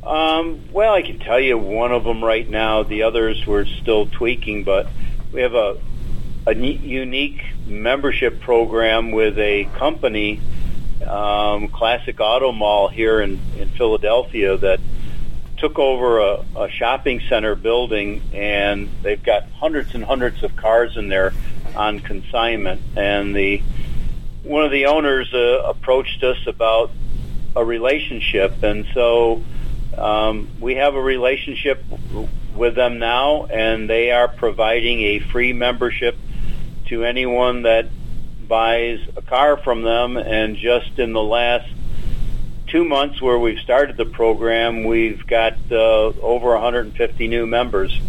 Um, 0.02 0.60
well, 0.72 0.94
I 0.94 1.02
can 1.02 1.18
tell 1.20 1.40
you 1.40 1.56
one 1.56 1.92
of 1.92 2.04
them 2.04 2.22
right 2.24 2.48
now. 2.48 2.82
The 2.82 3.04
others 3.04 3.46
we're 3.46 3.66
still 3.66 4.06
tweaking, 4.06 4.64
but 4.64 4.88
we 5.32 5.42
have 5.42 5.54
a 5.54 5.78
a 6.46 6.54
unique 6.54 7.40
membership 7.66 8.40
program 8.40 9.12
with 9.12 9.38
a 9.38 9.64
company, 9.76 10.40
um, 11.06 11.68
Classic 11.68 12.18
Auto 12.20 12.52
Mall 12.52 12.88
here 12.88 13.20
in, 13.20 13.40
in 13.58 13.68
Philadelphia 13.70 14.56
that 14.56 14.80
took 15.62 15.78
over 15.78 16.18
a, 16.18 16.44
a 16.56 16.68
shopping 16.68 17.20
center 17.28 17.54
building, 17.54 18.20
and 18.32 18.88
they've 19.02 19.22
got 19.22 19.48
hundreds 19.52 19.94
and 19.94 20.02
hundreds 20.02 20.42
of 20.42 20.56
cars 20.56 20.96
in 20.96 21.08
there 21.08 21.32
on 21.76 22.00
consignment. 22.00 22.82
And 22.96 23.34
the 23.34 23.62
one 24.42 24.64
of 24.64 24.72
the 24.72 24.86
owners 24.86 25.32
uh, 25.32 25.62
approached 25.64 26.24
us 26.24 26.48
about 26.48 26.90
a 27.54 27.64
relationship, 27.64 28.64
and 28.64 28.86
so 28.92 29.40
um, 29.96 30.48
we 30.58 30.74
have 30.74 30.96
a 30.96 31.00
relationship 31.00 31.84
with 32.56 32.74
them 32.74 32.98
now, 32.98 33.46
and 33.46 33.88
they 33.88 34.10
are 34.10 34.26
providing 34.26 35.00
a 35.02 35.20
free 35.20 35.52
membership 35.52 36.18
to 36.86 37.04
anyone 37.04 37.62
that 37.62 37.86
buys 38.48 38.98
a 39.16 39.22
car 39.22 39.56
from 39.58 39.82
them. 39.82 40.16
And 40.16 40.56
just 40.56 40.98
in 40.98 41.12
the 41.12 41.22
last 41.22 41.68
two 42.72 42.84
months 42.86 43.20
where 43.20 43.38
we've 43.38 43.58
started 43.58 43.98
the 43.98 44.06
program, 44.06 44.84
we've 44.84 45.26
got 45.26 45.54
uh, 45.70 46.06
over 46.22 46.48
150 46.54 47.28
new 47.28 47.46
members. 47.46 48.00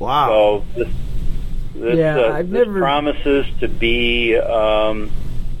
Wow! 0.00 0.28
So 0.28 0.64
this, 0.76 0.94
this, 1.76 1.96
yeah, 1.96 2.18
uh, 2.18 2.32
I've 2.32 2.50
this 2.50 2.66
never... 2.66 2.80
promises 2.80 3.46
to 3.60 3.68
be 3.68 4.36
um, 4.36 5.10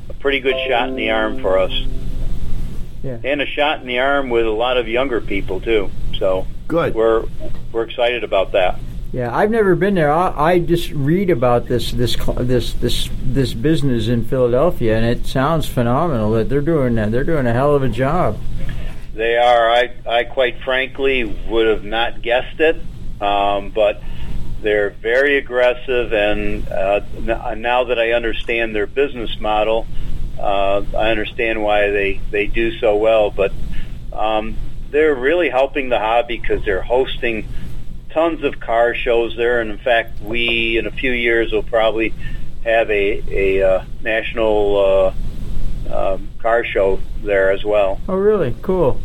a 0.08 0.12
pretty 0.14 0.40
good 0.40 0.56
shot 0.68 0.88
in 0.88 0.96
the 0.96 1.10
arm 1.10 1.40
for 1.40 1.56
us. 1.56 1.72
Yeah. 3.04 3.18
And 3.22 3.40
a 3.40 3.46
shot 3.46 3.80
in 3.80 3.86
the 3.86 4.00
arm 4.00 4.28
with 4.28 4.46
a 4.46 4.50
lot 4.50 4.76
of 4.76 4.88
younger 4.88 5.20
people 5.20 5.60
too. 5.60 5.90
So 6.18 6.46
good. 6.66 6.94
We're 6.94 7.24
we're 7.70 7.84
excited 7.84 8.24
about 8.24 8.52
that. 8.52 8.78
Yeah, 9.12 9.36
I've 9.36 9.50
never 9.50 9.74
been 9.74 9.94
there. 9.94 10.10
I, 10.10 10.52
I 10.52 10.58
just 10.58 10.90
read 10.90 11.28
about 11.28 11.66
this 11.66 11.92
this 11.92 12.16
this 12.38 12.72
this 12.72 13.10
this 13.22 13.52
business 13.52 14.08
in 14.08 14.24
Philadelphia, 14.24 14.96
and 14.96 15.04
it 15.04 15.26
sounds 15.26 15.68
phenomenal. 15.68 16.30
That 16.32 16.48
they're 16.48 16.62
doing 16.62 16.94
that. 16.94 17.12
They're 17.12 17.22
doing 17.22 17.46
a 17.46 17.52
hell 17.52 17.74
of 17.74 17.82
a 17.82 17.90
job. 17.90 18.38
They 19.12 19.36
are. 19.36 19.70
I 19.70 19.92
I 20.06 20.24
quite 20.24 20.62
frankly 20.62 21.24
would 21.24 21.66
have 21.66 21.84
not 21.84 22.22
guessed 22.22 22.58
it, 22.58 22.76
um, 23.20 23.68
but 23.68 24.02
they're 24.62 24.90
very 24.90 25.36
aggressive, 25.36 26.14
and 26.14 26.66
uh, 26.68 27.00
now 27.54 27.84
that 27.84 27.98
I 27.98 28.12
understand 28.12 28.74
their 28.74 28.86
business 28.86 29.38
model, 29.38 29.86
uh, 30.38 30.82
I 30.96 31.10
understand 31.10 31.62
why 31.62 31.90
they 31.90 32.20
they 32.30 32.46
do 32.46 32.78
so 32.78 32.96
well. 32.96 33.30
But 33.30 33.52
um, 34.10 34.56
they're 34.90 35.14
really 35.14 35.50
helping 35.50 35.90
the 35.90 35.98
hobby 35.98 36.38
because 36.38 36.64
they're 36.64 36.80
hosting 36.80 37.46
tons 38.12 38.42
of 38.44 38.60
car 38.60 38.94
shows 38.94 39.36
there, 39.36 39.60
and 39.60 39.70
in 39.70 39.78
fact, 39.78 40.20
we 40.20 40.78
in 40.78 40.86
a 40.86 40.90
few 40.90 41.12
years 41.12 41.52
will 41.52 41.62
probably 41.62 42.14
have 42.64 42.90
a 42.90 43.22
a 43.30 43.62
uh, 43.62 43.84
national 44.02 45.14
uh, 45.90 46.14
um, 46.14 46.28
car 46.38 46.64
show 46.64 47.00
there 47.22 47.50
as 47.50 47.64
well. 47.64 48.00
Oh, 48.08 48.16
really? 48.16 48.54
Cool. 48.62 49.00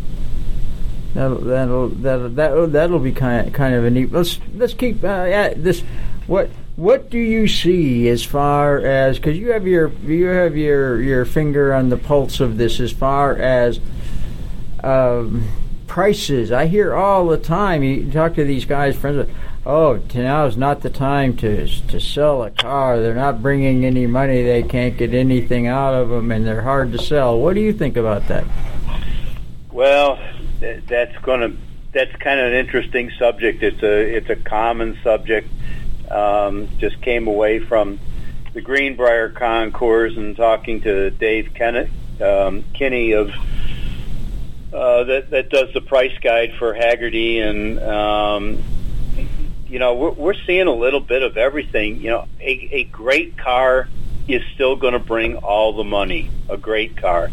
That'll 1.14 1.40
that'll 1.40 1.90
that'll 1.90 2.30
that'll, 2.30 2.68
that'll 2.68 3.00
be 3.00 3.12
kind 3.12 3.48
of, 3.48 3.54
kind 3.54 3.76
of 3.76 3.86
a 3.86 3.90
neat. 3.90 4.12
Let's 4.12 4.40
let's 4.54 4.74
keep 4.74 5.04
uh, 5.04 5.54
this. 5.56 5.82
What 6.28 6.50
what 6.76 7.10
do 7.10 7.18
you 7.18 7.48
see 7.48 8.08
as 8.10 8.24
far 8.24 8.80
as 8.80 9.18
because 9.18 9.38
you 9.38 9.52
have 9.52 9.66
your 9.66 9.90
you 10.04 10.26
have 10.28 10.56
your 10.56 11.02
your 11.02 11.26
finger 11.26 11.74
on 11.74 11.90
the 11.90 11.98
pulse 11.98 12.40
of 12.40 12.58
this 12.58 12.80
as 12.80 12.92
far 12.92 13.36
as. 13.36 13.80
Um, 14.84 15.67
prices. 15.98 16.52
I 16.52 16.68
hear 16.68 16.94
all 16.94 17.26
the 17.26 17.40
time. 17.40 17.82
You 17.82 18.12
talk 18.12 18.36
to 18.36 18.44
these 18.44 18.66
guys, 18.66 18.96
friends. 18.96 19.28
Oh, 19.66 20.00
now 20.14 20.46
is 20.46 20.56
not 20.56 20.82
the 20.82 20.92
time 20.92 21.36
to 21.38 21.66
to 21.66 22.00
sell 22.00 22.44
a 22.44 22.52
car. 22.52 23.00
They're 23.00 23.16
not 23.16 23.42
bringing 23.42 23.84
any 23.84 24.06
money. 24.06 24.44
They 24.44 24.62
can't 24.62 24.96
get 24.96 25.16
anything 25.16 25.66
out 25.66 25.96
of 25.96 26.10
them, 26.10 26.32
and 26.32 26.46
they're 26.46 26.62
hard 26.62 26.92
to 26.92 27.00
sell. 27.00 27.40
What 27.40 27.56
do 27.56 27.62
you 27.62 27.74
think 27.74 27.98
about 27.98 28.28
that? 28.28 28.46
Well, 29.72 30.20
that's 30.60 31.18
going 31.24 31.40
to 31.40 31.58
that's 31.94 32.16
kind 32.18 32.40
of 32.42 32.46
an 32.46 32.54
interesting 32.54 33.10
subject. 33.18 33.64
It's 33.64 33.82
a 33.82 34.18
it's 34.18 34.30
a 34.30 34.36
common 34.36 35.00
subject. 35.04 35.50
Um, 36.12 36.68
just 36.78 37.02
came 37.02 37.26
away 37.26 37.58
from 37.58 38.00
the 38.54 38.62
Greenbrier 38.62 39.30
concours 39.30 40.16
and 40.16 40.38
talking 40.38 40.80
to 40.82 41.10
Dave 41.10 41.56
Kennett, 41.56 41.90
um, 42.22 42.66
Kinney 42.76 43.14
of 43.14 43.32
uh, 44.74 45.04
that 45.06 45.30
that 45.30 45.50
does 45.50 45.74
the 45.74 45.82
price 45.82 46.18
guide 46.22 46.54
for 46.60 46.74
Hagerty, 46.74 47.42
and 47.42 47.80
um, 47.80 48.64
you 49.68 49.80
know 49.80 49.96
we're, 49.96 50.12
we're 50.12 50.34
seeing 50.46 50.68
a 50.68 50.74
little 50.74 51.00
bit 51.00 51.24
of 51.24 51.38
everything. 51.38 52.02
You 52.02 52.10
know, 52.10 52.28
a, 52.40 52.70
a 52.72 52.84
great 52.86 53.38
car 53.38 53.88
is 54.28 54.42
still 54.54 54.76
going 54.76 54.94
to 54.94 55.00
bring 55.00 55.38
all 55.38 55.74
the 55.74 55.84
money. 55.84 56.30
A 56.50 56.58
great 56.58 56.98
car. 56.98 57.30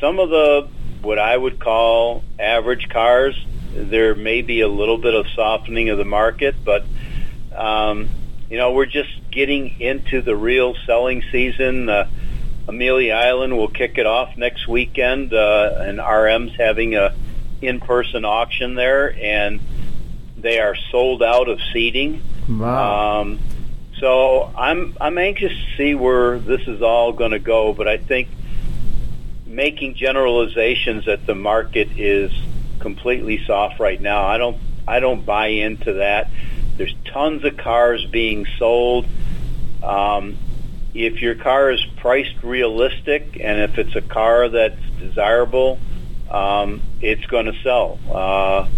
Some 0.00 0.18
of 0.18 0.30
the 0.30 0.68
what 1.02 1.18
I 1.18 1.36
would 1.36 1.60
call 1.60 2.24
average 2.38 2.88
cars, 2.88 3.36
there 3.74 4.14
may 4.14 4.40
be 4.40 4.62
a 4.62 4.68
little 4.68 4.96
bit 4.96 5.14
of 5.14 5.26
softening 5.34 5.90
of 5.90 5.98
the 5.98 6.06
market, 6.06 6.56
but 6.64 6.84
um, 7.54 8.08
you 8.48 8.56
know 8.56 8.72
we're 8.72 8.86
just 8.86 9.10
getting 9.30 9.78
into 9.80 10.22
the 10.22 10.34
real 10.34 10.74
selling 10.86 11.22
season. 11.30 11.90
Uh, 11.90 12.08
Amelia 12.66 13.14
Island 13.14 13.56
will 13.56 13.68
kick 13.68 13.98
it 13.98 14.06
off 14.06 14.36
next 14.36 14.66
weekend, 14.66 15.34
uh, 15.34 15.74
and 15.80 16.00
RM's 16.00 16.56
having 16.56 16.94
a 16.94 17.14
in-person 17.60 18.24
auction 18.24 18.74
there, 18.74 19.14
and 19.20 19.60
they 20.36 20.58
are 20.60 20.76
sold 20.90 21.22
out 21.22 21.48
of 21.48 21.60
seating. 21.72 22.22
Wow. 22.48 23.20
Um, 23.20 23.38
so 23.98 24.52
I'm 24.56 24.96
I'm 25.00 25.18
anxious 25.18 25.52
to 25.52 25.76
see 25.76 25.94
where 25.94 26.38
this 26.38 26.66
is 26.66 26.82
all 26.82 27.12
going 27.12 27.30
to 27.30 27.38
go, 27.38 27.72
but 27.72 27.88
I 27.88 27.96
think 27.96 28.28
making 29.46 29.94
generalizations 29.94 31.06
that 31.06 31.26
the 31.26 31.34
market 31.34 31.88
is 31.96 32.32
completely 32.80 33.44
soft 33.46 33.78
right 33.78 34.00
now, 34.00 34.26
I 34.26 34.38
don't 34.38 34.58
I 34.86 35.00
don't 35.00 35.24
buy 35.24 35.48
into 35.48 35.94
that. 35.94 36.30
There's 36.76 36.94
tons 37.06 37.44
of 37.44 37.56
cars 37.56 38.04
being 38.04 38.46
sold. 38.58 39.06
Um, 39.82 40.36
if 40.94 41.20
your 41.20 41.34
car 41.34 41.70
is 41.70 41.84
priced 41.96 42.42
realistic 42.42 43.38
and 43.40 43.60
if 43.60 43.78
it's 43.78 43.96
a 43.96 44.00
car 44.00 44.48
that's 44.48 44.80
desirable, 45.00 45.78
um, 46.30 46.80
it's 47.00 47.26
going 47.26 47.46
to 47.46 47.54
sell. 47.62 47.98
Uh, 48.10 48.68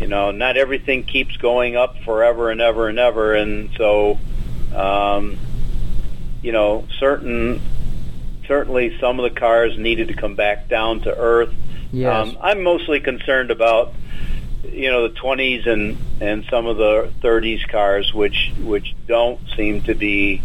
you 0.00 0.08
know, 0.08 0.30
not 0.30 0.56
everything 0.56 1.04
keeps 1.04 1.36
going 1.36 1.76
up 1.76 1.98
forever 2.04 2.50
and 2.50 2.60
ever 2.60 2.88
and 2.88 2.98
ever, 2.98 3.34
and 3.34 3.70
so, 3.76 4.18
um, 4.74 5.38
you 6.42 6.52
know, 6.52 6.86
certain 6.98 7.60
certainly 8.48 8.98
some 8.98 9.20
of 9.20 9.32
the 9.32 9.38
cars 9.38 9.78
needed 9.78 10.08
to 10.08 10.14
come 10.14 10.34
back 10.34 10.68
down 10.68 11.00
to 11.00 11.16
earth. 11.16 11.54
Yes. 11.92 12.28
Um, 12.28 12.38
I'm 12.40 12.62
mostly 12.62 12.98
concerned 13.00 13.50
about 13.50 13.94
you 14.64 14.90
know 14.90 15.08
the 15.08 15.14
20s 15.14 15.66
and 15.66 15.98
and 16.20 16.44
some 16.50 16.66
of 16.66 16.78
the 16.78 17.12
30s 17.20 17.68
cars, 17.68 18.12
which 18.12 18.52
which 18.62 18.94
don't 19.06 19.40
seem 19.56 19.82
to 19.82 19.94
be 19.94 20.40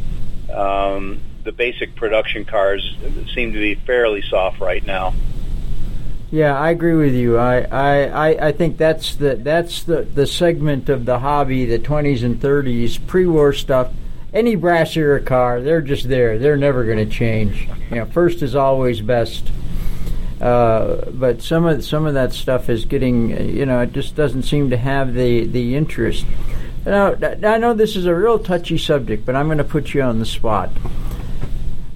um, 0.49 1.19
the 1.43 1.51
basic 1.51 1.95
production 1.95 2.45
cars 2.45 2.95
seem 3.33 3.53
to 3.53 3.59
be 3.59 3.75
fairly 3.75 4.21
soft 4.21 4.59
right 4.59 4.85
now. 4.85 5.13
Yeah, 6.29 6.59
I 6.59 6.71
agree 6.71 6.95
with 6.95 7.13
you. 7.13 7.37
I, 7.37 7.59
I, 7.61 8.47
I, 8.47 8.51
think 8.51 8.75
that's 8.75 9.15
the 9.15 9.35
that's 9.35 9.83
the, 9.83 10.01
the 10.01 10.27
segment 10.27 10.89
of 10.89 11.05
the 11.05 11.19
hobby, 11.19 11.65
the 11.65 11.79
twenties 11.79 12.21
and 12.21 12.41
thirties, 12.41 12.97
pre 12.97 13.25
war 13.25 13.53
stuff. 13.53 13.93
Any 14.33 14.55
brass 14.55 14.97
era 14.97 15.21
car, 15.21 15.61
they're 15.61 15.81
just 15.81 16.09
there. 16.09 16.37
They're 16.37 16.57
never 16.57 16.83
going 16.83 16.97
to 16.97 17.05
change. 17.05 17.69
You 17.89 17.97
know, 17.97 18.05
first 18.05 18.41
is 18.41 18.55
always 18.55 18.99
best. 18.99 19.49
Uh, 20.41 21.09
but 21.11 21.41
some 21.41 21.65
of 21.65 21.83
some 21.85 22.05
of 22.05 22.13
that 22.15 22.33
stuff 22.33 22.69
is 22.69 22.83
getting, 22.83 23.29
you 23.55 23.65
know, 23.65 23.81
it 23.81 23.93
just 23.93 24.15
doesn't 24.15 24.43
seem 24.43 24.69
to 24.71 24.77
have 24.77 25.13
the 25.13 25.45
the 25.45 25.75
interest. 25.75 26.25
Now, 26.87 27.15
I 27.43 27.57
know 27.57 27.73
this 27.73 27.97
is 27.97 28.05
a 28.05 28.15
real 28.15 28.39
touchy 28.39 28.77
subject, 28.77 29.25
but 29.25 29.35
I'm 29.35 29.47
going 29.47 29.57
to 29.57 29.65
put 29.65 29.93
you 29.93 30.01
on 30.01 30.19
the 30.19 30.25
spot. 30.25 30.69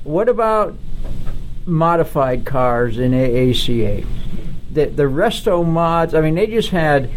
What 0.04 0.28
about 0.28 0.76
modified 1.66 2.46
cars 2.46 3.00
in 3.00 3.14
AACA? 3.14 4.06
The, 4.70 4.88
the 4.88 5.04
resto 5.04 5.66
mods, 5.66 6.14
I 6.14 6.20
mean, 6.20 6.36
they 6.36 6.46
just 6.46 6.72
had 6.72 7.10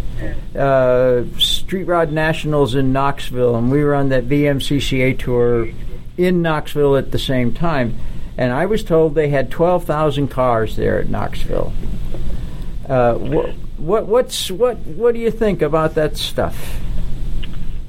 uh, 0.56 1.24
Street 1.36 1.84
Rod 1.84 2.12
Nationals 2.12 2.76
in 2.76 2.92
Knoxville, 2.92 3.56
and 3.56 3.72
we 3.72 3.82
were 3.82 3.96
on 3.96 4.08
that 4.10 4.28
VMCCA 4.28 5.18
tour 5.18 5.68
in 6.16 6.42
Knoxville 6.42 6.94
at 6.96 7.10
the 7.10 7.18
same 7.18 7.52
time. 7.52 7.98
And 8.38 8.52
I 8.52 8.66
was 8.66 8.84
told 8.84 9.16
they 9.16 9.30
had 9.30 9.50
12,000 9.50 10.28
cars 10.28 10.76
there 10.76 11.00
at 11.00 11.08
Knoxville. 11.08 11.72
Uh, 12.88 13.14
what, 13.14 13.54
what, 13.78 14.06
what's, 14.06 14.48
what, 14.48 14.76
what 14.78 15.12
do 15.12 15.20
you 15.20 15.32
think 15.32 15.60
about 15.60 15.96
that 15.96 16.16
stuff? 16.16 16.83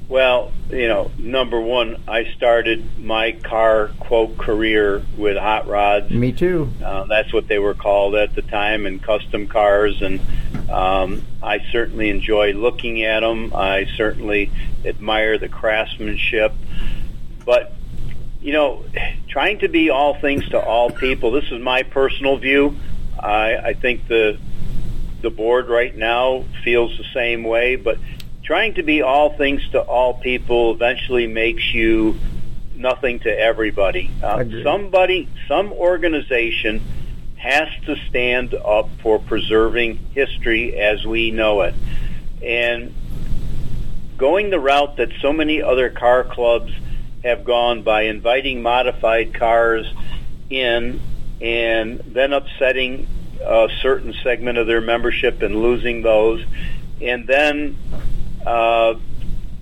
Well, 0.08 0.52
you 0.70 0.86
know, 0.86 1.10
number 1.18 1.60
one, 1.60 2.02
I 2.06 2.32
started 2.36 2.98
my 2.98 3.32
car 3.32 3.90
quote 3.98 4.38
career 4.38 5.02
with 5.18 5.36
hot 5.36 5.66
rods. 5.66 6.10
Me 6.10 6.30
too. 6.30 6.70
Uh, 6.84 7.04
that's 7.04 7.32
what 7.32 7.48
they 7.48 7.58
were 7.58 7.74
called 7.74 8.14
at 8.14 8.34
the 8.36 8.42
time, 8.42 8.86
and 8.86 9.02
custom 9.02 9.48
cars. 9.48 10.00
And 10.02 10.20
um, 10.70 11.24
I 11.42 11.58
certainly 11.72 12.08
enjoy 12.10 12.52
looking 12.52 13.02
at 13.02 13.20
them. 13.20 13.52
I 13.52 13.86
certainly 13.96 14.52
admire 14.84 15.38
the 15.38 15.48
craftsmanship. 15.48 16.52
But 17.44 17.72
you 18.40 18.52
know, 18.52 18.84
trying 19.28 19.58
to 19.58 19.68
be 19.68 19.90
all 19.90 20.14
things 20.14 20.48
to 20.50 20.60
all 20.60 20.90
people. 20.90 21.32
This 21.32 21.50
is 21.50 21.60
my 21.60 21.82
personal 21.82 22.36
view. 22.36 22.76
I, 23.18 23.56
I 23.56 23.74
think 23.74 24.06
the 24.06 24.38
the 25.22 25.30
board 25.30 25.68
right 25.68 25.96
now 25.96 26.44
feels 26.62 26.96
the 26.96 27.06
same 27.12 27.42
way, 27.42 27.74
but 27.74 27.98
trying 28.46 28.74
to 28.74 28.82
be 28.84 29.02
all 29.02 29.36
things 29.36 29.68
to 29.70 29.80
all 29.80 30.14
people 30.14 30.72
eventually 30.72 31.26
makes 31.26 31.74
you 31.74 32.16
nothing 32.76 33.18
to 33.18 33.28
everybody. 33.28 34.08
Uh, 34.22 34.44
somebody, 34.62 35.28
some 35.48 35.72
organization 35.72 36.80
has 37.36 37.68
to 37.84 37.96
stand 38.08 38.54
up 38.54 38.88
for 39.02 39.18
preserving 39.18 39.96
history 40.14 40.78
as 40.78 41.04
we 41.04 41.32
know 41.32 41.62
it. 41.62 41.74
And 42.40 42.94
going 44.16 44.50
the 44.50 44.60
route 44.60 44.96
that 44.98 45.10
so 45.20 45.32
many 45.32 45.60
other 45.60 45.90
car 45.90 46.22
clubs 46.22 46.72
have 47.24 47.44
gone 47.44 47.82
by 47.82 48.02
inviting 48.02 48.62
modified 48.62 49.34
cars 49.34 49.92
in 50.48 51.00
and 51.40 51.98
then 51.98 52.32
upsetting 52.32 53.08
a 53.44 53.68
certain 53.82 54.14
segment 54.22 54.56
of 54.56 54.68
their 54.68 54.80
membership 54.80 55.42
and 55.42 55.60
losing 55.60 56.02
those, 56.02 56.44
and 57.00 57.26
then 57.26 57.76
uh, 58.46 58.94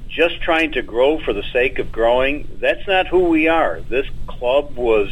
just 0.09 0.41
trying 0.43 0.73
to 0.73 0.83
grow 0.83 1.19
for 1.19 1.33
the 1.33 1.43
sake 1.53 1.79
of 1.79 1.91
growing. 1.91 2.49
That's 2.61 2.87
not 2.87 3.09
who 3.09 3.25
we 3.25 3.49
are. 3.49 3.81
This 3.81 4.07
club 4.27 4.77
was 4.77 5.11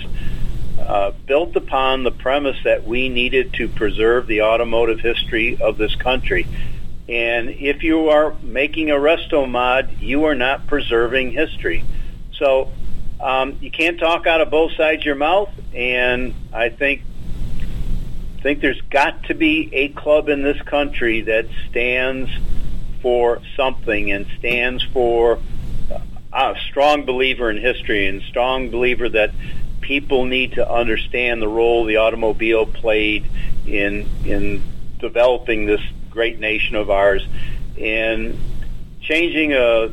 uh, 0.79 1.13
built 1.27 1.57
upon 1.57 2.05
the 2.05 2.13
premise 2.13 2.59
that 2.65 2.85
we 2.87 3.09
needed 3.09 3.55
to 3.55 3.69
preserve 3.69 4.27
the 4.27 4.43
automotive 4.43 5.01
history 5.01 5.61
of 5.61 5.79
this 5.79 5.95
country. 5.97 6.47
And 7.09 7.51
if 7.51 7.83
you 7.83 8.11
are 8.11 8.35
making 8.43 8.91
a 8.91 8.95
resto 8.95 9.49
mod, 9.49 9.91
you 10.01 10.25
are 10.27 10.35
not 10.35 10.67
preserving 10.67 11.33
history. 11.33 11.85
So 12.35 12.71
um, 13.21 13.59
you 13.61 13.71
can't 13.71 13.99
talk 13.99 14.27
out 14.27 14.41
of 14.41 14.51
both 14.51 14.73
sides 14.77 15.03
of 15.03 15.07
your 15.07 15.15
mouth. 15.15 15.51
And 15.75 16.35
I 16.53 16.69
think 16.69 17.03
think 18.43 18.61
there's 18.61 18.81
got 18.91 19.23
to 19.25 19.35
be 19.35 19.71
a 19.73 19.89
club 19.89 20.29
in 20.29 20.43
this 20.43 20.61
country 20.63 21.21
that 21.23 21.47
stands 21.71 22.29
for 23.03 23.43
something 23.57 24.11
and 24.13 24.27
stands 24.39 24.83
for 24.83 25.39
uh, 25.91 25.99
a 26.33 26.57
strong 26.69 27.05
believer 27.05 27.51
in 27.51 27.59
history 27.59 28.07
and 28.07 28.23
strong 28.23 28.71
believer 28.71 29.09
that 29.09 29.33
people 29.81 30.25
need 30.25 30.53
to 30.53 30.71
understand 30.71 31.43
the 31.43 31.49
role 31.49 31.85
the 31.85 31.97
automobile 31.97 32.65
played 32.65 33.27
in 33.67 34.09
in 34.25 34.63
developing 34.99 35.67
this 35.67 35.81
great 36.11 36.39
nation 36.39 36.77
of 36.77 36.89
ours. 36.91 37.27
And 37.79 38.39
changing 39.01 39.53
a 39.53 39.91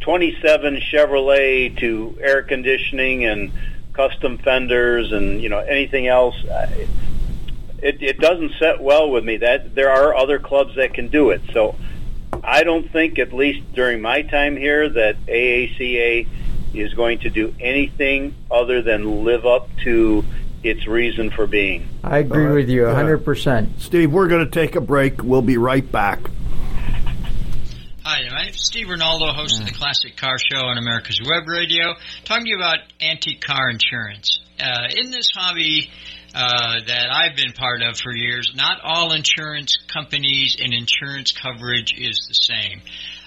27 0.00 0.80
Chevrolet 0.80 1.78
to 1.78 2.18
air 2.20 2.42
conditioning 2.42 3.24
and 3.24 3.52
custom 3.92 4.38
fenders 4.38 5.12
and 5.12 5.40
you 5.40 5.48
know 5.48 5.58
anything 5.58 6.06
else 6.06 6.36
it, 7.82 8.02
it 8.02 8.18
doesn't 8.18 8.52
set 8.58 8.80
well 8.80 9.10
with 9.10 9.24
me. 9.24 9.38
That 9.38 9.74
there 9.74 9.90
are 9.90 10.14
other 10.14 10.38
clubs 10.38 10.76
that 10.76 10.94
can 10.94 11.08
do 11.08 11.30
it. 11.30 11.42
So 11.52 11.76
I 12.46 12.62
don't 12.62 12.90
think 12.92 13.18
at 13.18 13.32
least 13.32 13.72
during 13.74 14.00
my 14.00 14.22
time 14.22 14.56
here 14.56 14.88
that 14.88 15.26
AACA 15.26 16.28
is 16.74 16.94
going 16.94 17.18
to 17.20 17.30
do 17.30 17.52
anything 17.58 18.34
other 18.48 18.82
than 18.82 19.24
live 19.24 19.44
up 19.44 19.68
to 19.82 20.24
its 20.62 20.86
reason 20.86 21.30
for 21.30 21.48
being. 21.48 21.88
I 22.04 22.18
agree 22.18 22.46
with 22.46 22.68
you 22.68 22.82
100%. 22.82 23.80
Steve, 23.80 24.12
we're 24.12 24.28
going 24.28 24.44
to 24.44 24.50
take 24.50 24.76
a 24.76 24.80
break. 24.80 25.24
We'll 25.24 25.42
be 25.42 25.56
right 25.56 25.90
back. 25.90 26.20
Hi, 28.04 28.20
I'm 28.30 28.52
Steve 28.52 28.90
Rinaldo, 28.90 29.32
host 29.32 29.58
of 29.60 29.66
the 29.66 29.72
Classic 29.74 30.16
Car 30.16 30.38
Show 30.38 30.60
on 30.60 30.78
America's 30.78 31.20
Web 31.20 31.48
Radio, 31.48 31.94
talking 32.24 32.44
to 32.44 32.50
you 32.50 32.56
about 32.56 32.78
antique 33.00 33.40
car 33.40 33.68
insurance. 33.70 34.38
Uh, 34.60 34.86
in 34.90 35.10
this 35.10 35.28
hobby 35.34 35.90
uh, 36.36 36.80
that 36.86 37.10
I've 37.10 37.34
been 37.34 37.52
part 37.52 37.80
of 37.80 37.96
for 37.96 38.14
years, 38.14 38.52
not 38.54 38.78
all 38.84 39.12
insurance 39.12 39.78
companies 39.90 40.58
and 40.62 40.74
insurance 40.74 41.32
coverage 41.32 41.94
is 41.96 42.26
the 42.28 42.34
same. 42.34 42.82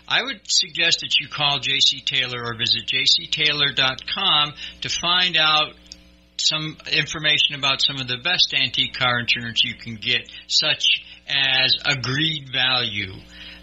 I 0.07 0.21
would 0.21 0.41
suggest 0.47 0.99
that 0.99 1.15
you 1.19 1.27
call 1.27 1.57
JC 1.57 2.05
Taylor 2.05 2.43
or 2.45 2.55
visit 2.55 2.83
jctaylor.com 2.85 4.53
to 4.81 4.89
find 4.89 5.37
out 5.37 5.73
some 6.37 6.77
information 6.91 7.55
about 7.55 7.81
some 7.81 7.97
of 7.99 8.07
the 8.07 8.17
best 8.17 8.53
antique 8.53 8.93
car 8.93 9.19
insurance 9.19 9.63
you 9.63 9.73
can 9.73 9.95
get, 9.95 10.29
such 10.47 10.85
as 11.27 11.75
agreed 11.85 12.49
value. 12.53 13.13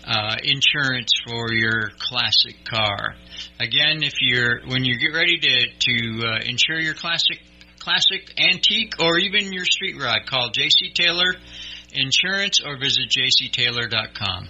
Uh, 0.04 0.36
insurance 0.44 1.10
for 1.26 1.52
your 1.52 1.90
classic 1.98 2.64
car. 2.64 3.16
Again, 3.58 4.04
if 4.04 4.12
you're 4.20 4.60
when 4.68 4.84
you 4.84 5.00
get 5.00 5.08
ready 5.08 5.36
to 5.40 5.66
to 5.66 6.26
uh, 6.28 6.38
insure 6.44 6.78
your 6.78 6.94
classic 6.94 7.40
classic 7.86 8.34
antique 8.36 8.94
or 9.00 9.16
even 9.16 9.52
your 9.52 9.64
street 9.64 9.96
rod, 9.96 10.26
call 10.26 10.50
JC 10.50 10.92
Taylor 10.92 11.36
Insurance 11.92 12.60
or 12.60 12.76
visit 12.76 13.08
jctaylor.com. 13.08 14.48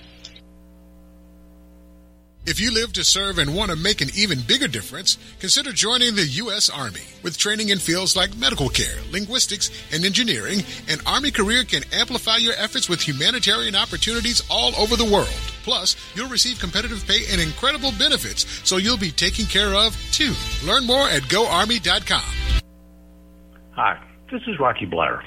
If 2.47 2.61
you 2.61 2.73
live 2.73 2.95
to 2.95 3.05
serve 3.05 3.37
and 3.39 3.55
want 3.55 3.73
to 3.73 3.77
make 3.77 4.01
an 4.01 4.09
even 4.15 4.41
bigger 4.41 4.69
difference, 4.69 5.19
consider 5.39 5.73
joining 5.73 6.15
the 6.15 6.25
U.S. 6.45 6.71
Army. 6.71 7.03
With 7.23 7.37
training 7.37 7.69
in 7.69 7.79
fields 7.79 8.17
like 8.17 8.35
medical 8.37 8.71
care, 8.71 8.97
linguistics, 9.11 9.71
and 9.93 10.05
engineering, 10.05 10.61
an 10.89 11.01
Army 11.05 11.31
career 11.31 11.65
can 11.65 11.83
amplify 11.93 12.37
your 12.37 12.55
efforts 12.57 12.89
with 12.89 13.07
humanitarian 13.07 13.75
opportunities 13.75 14.43
all 14.49 14.75
over 14.77 14.97
the 14.97 15.05
world. 15.13 15.29
Plus, 15.63 15.95
you'll 16.15 16.31
receive 16.31 16.59
competitive 16.59 17.07
pay 17.07 17.27
and 17.31 17.41
incredible 17.41 17.93
benefits, 17.99 18.47
so 18.67 18.79
you'll 18.79 18.97
be 18.97 19.11
taken 19.11 19.45
care 19.45 19.75
of 19.75 19.95
too. 20.13 20.33
Learn 20.65 20.87
more 20.87 21.07
at 21.09 21.23
goarmy.com. 21.25 22.63
Hi, 23.77 24.01
this 24.33 24.41
is 24.49 24.59
Rocky 24.59 24.87
Bleier, 24.87 25.21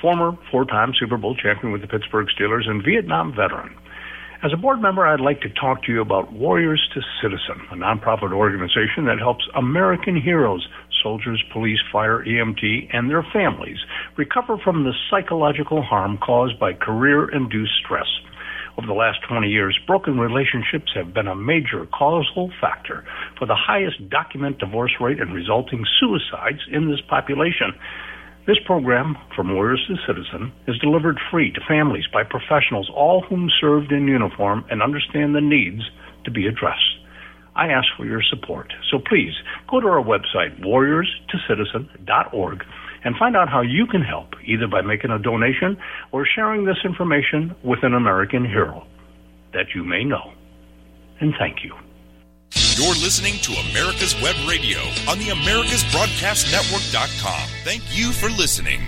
former 0.00 0.38
four 0.52 0.64
time 0.64 0.92
Super 0.96 1.16
Bowl 1.16 1.34
champion 1.34 1.72
with 1.72 1.80
the 1.80 1.88
Pittsburgh 1.88 2.28
Steelers 2.38 2.68
and 2.68 2.80
Vietnam 2.80 3.34
veteran. 3.34 3.74
As 4.44 4.52
a 4.54 4.56
board 4.56 4.80
member, 4.80 5.04
I'd 5.04 5.18
like 5.18 5.40
to 5.40 5.48
talk 5.48 5.82
to 5.82 5.92
you 5.92 6.02
about 6.02 6.32
Warriors 6.32 6.88
to 6.94 7.00
Citizen, 7.20 7.66
a 7.72 7.74
nonprofit 7.74 8.32
organization 8.32 9.06
that 9.06 9.18
helps 9.18 9.42
American 9.56 10.14
heroes, 10.14 10.68
soldiers, 11.02 11.42
police, 11.52 11.80
fire, 11.90 12.22
EMT, 12.24 12.94
and 12.94 13.10
their 13.10 13.26
families 13.32 13.78
recover 14.16 14.56
from 14.62 14.84
the 14.84 14.92
psychological 15.10 15.82
harm 15.82 16.16
caused 16.18 16.60
by 16.60 16.74
career 16.74 17.28
induced 17.34 17.72
stress. 17.84 18.06
Over 18.78 18.86
the 18.86 18.92
last 18.92 19.20
20 19.26 19.48
years, 19.48 19.78
broken 19.86 20.18
relationships 20.18 20.92
have 20.94 21.14
been 21.14 21.28
a 21.28 21.34
major 21.34 21.86
causal 21.86 22.52
factor 22.60 23.04
for 23.38 23.46
the 23.46 23.56
highest 23.56 24.10
document 24.10 24.58
divorce 24.58 24.92
rate 25.00 25.18
and 25.18 25.32
resulting 25.32 25.82
suicides 25.98 26.60
in 26.70 26.90
this 26.90 27.00
population. 27.08 27.72
This 28.46 28.58
program, 28.66 29.16
From 29.34 29.54
Warriors 29.54 29.82
to 29.88 29.96
Citizen, 30.06 30.52
is 30.68 30.78
delivered 30.78 31.18
free 31.30 31.50
to 31.52 31.60
families 31.66 32.04
by 32.12 32.22
professionals, 32.22 32.90
all 32.94 33.22
whom 33.22 33.50
served 33.60 33.92
in 33.92 34.06
uniform 34.06 34.66
and 34.70 34.82
understand 34.82 35.34
the 35.34 35.40
needs 35.40 35.82
to 36.24 36.30
be 36.30 36.46
addressed. 36.46 37.00
I 37.56 37.68
ask 37.68 37.88
for 37.96 38.04
your 38.04 38.22
support. 38.22 38.72
So 38.90 38.98
please 38.98 39.32
go 39.70 39.80
to 39.80 39.88
our 39.88 40.04
website, 40.04 40.60
warriorstocitizen.org, 40.60 42.64
and 43.06 43.16
find 43.16 43.34
out 43.36 43.48
how 43.48 43.60
you 43.60 43.86
can 43.86 44.02
help, 44.02 44.34
either 44.44 44.66
by 44.66 44.82
making 44.82 45.12
a 45.12 45.18
donation 45.20 45.76
or 46.10 46.26
sharing 46.26 46.64
this 46.64 46.78
information 46.84 47.54
with 47.62 47.84
an 47.84 47.94
American 47.94 48.44
hero 48.44 48.84
that 49.52 49.76
you 49.76 49.84
may 49.84 50.02
know. 50.02 50.32
And 51.20 51.32
thank 51.38 51.62
you. 51.62 51.72
You're 52.74 52.96
listening 52.96 53.34
to 53.42 53.52
America's 53.70 54.20
Web 54.20 54.34
Radio 54.48 54.80
on 55.08 55.20
the 55.20 55.28
AmericasBroadcastNetwork.com. 55.28 57.48
Thank 57.62 57.84
you 57.96 58.10
for 58.10 58.28
listening. 58.28 58.80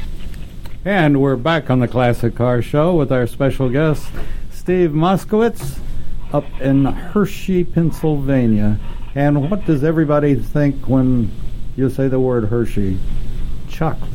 And 0.85 1.23
we're 1.23 1.37
back 1.37 1.71
on 1.71 1.79
the 1.79 1.87
Classic 1.87 2.35
Car 2.35 2.61
Show 2.61 2.97
with 2.97 3.13
our 3.13 3.29
special 3.29 3.69
guest, 3.69 4.11
Steve 4.51 4.91
Moskowitz, 4.91 5.79
up 6.33 6.45
in 6.61 6.87
Hershey, 6.87 7.63
Pennsylvania. 7.63 8.81
And 9.15 9.49
what 9.49 9.65
does 9.65 9.85
everybody 9.85 10.35
think 10.35 10.89
when 10.89 11.31
you 11.77 11.89
say 11.89 12.09
the 12.09 12.19
word 12.19 12.47
Hershey? 12.47 12.99
Chocolate. 13.79 14.11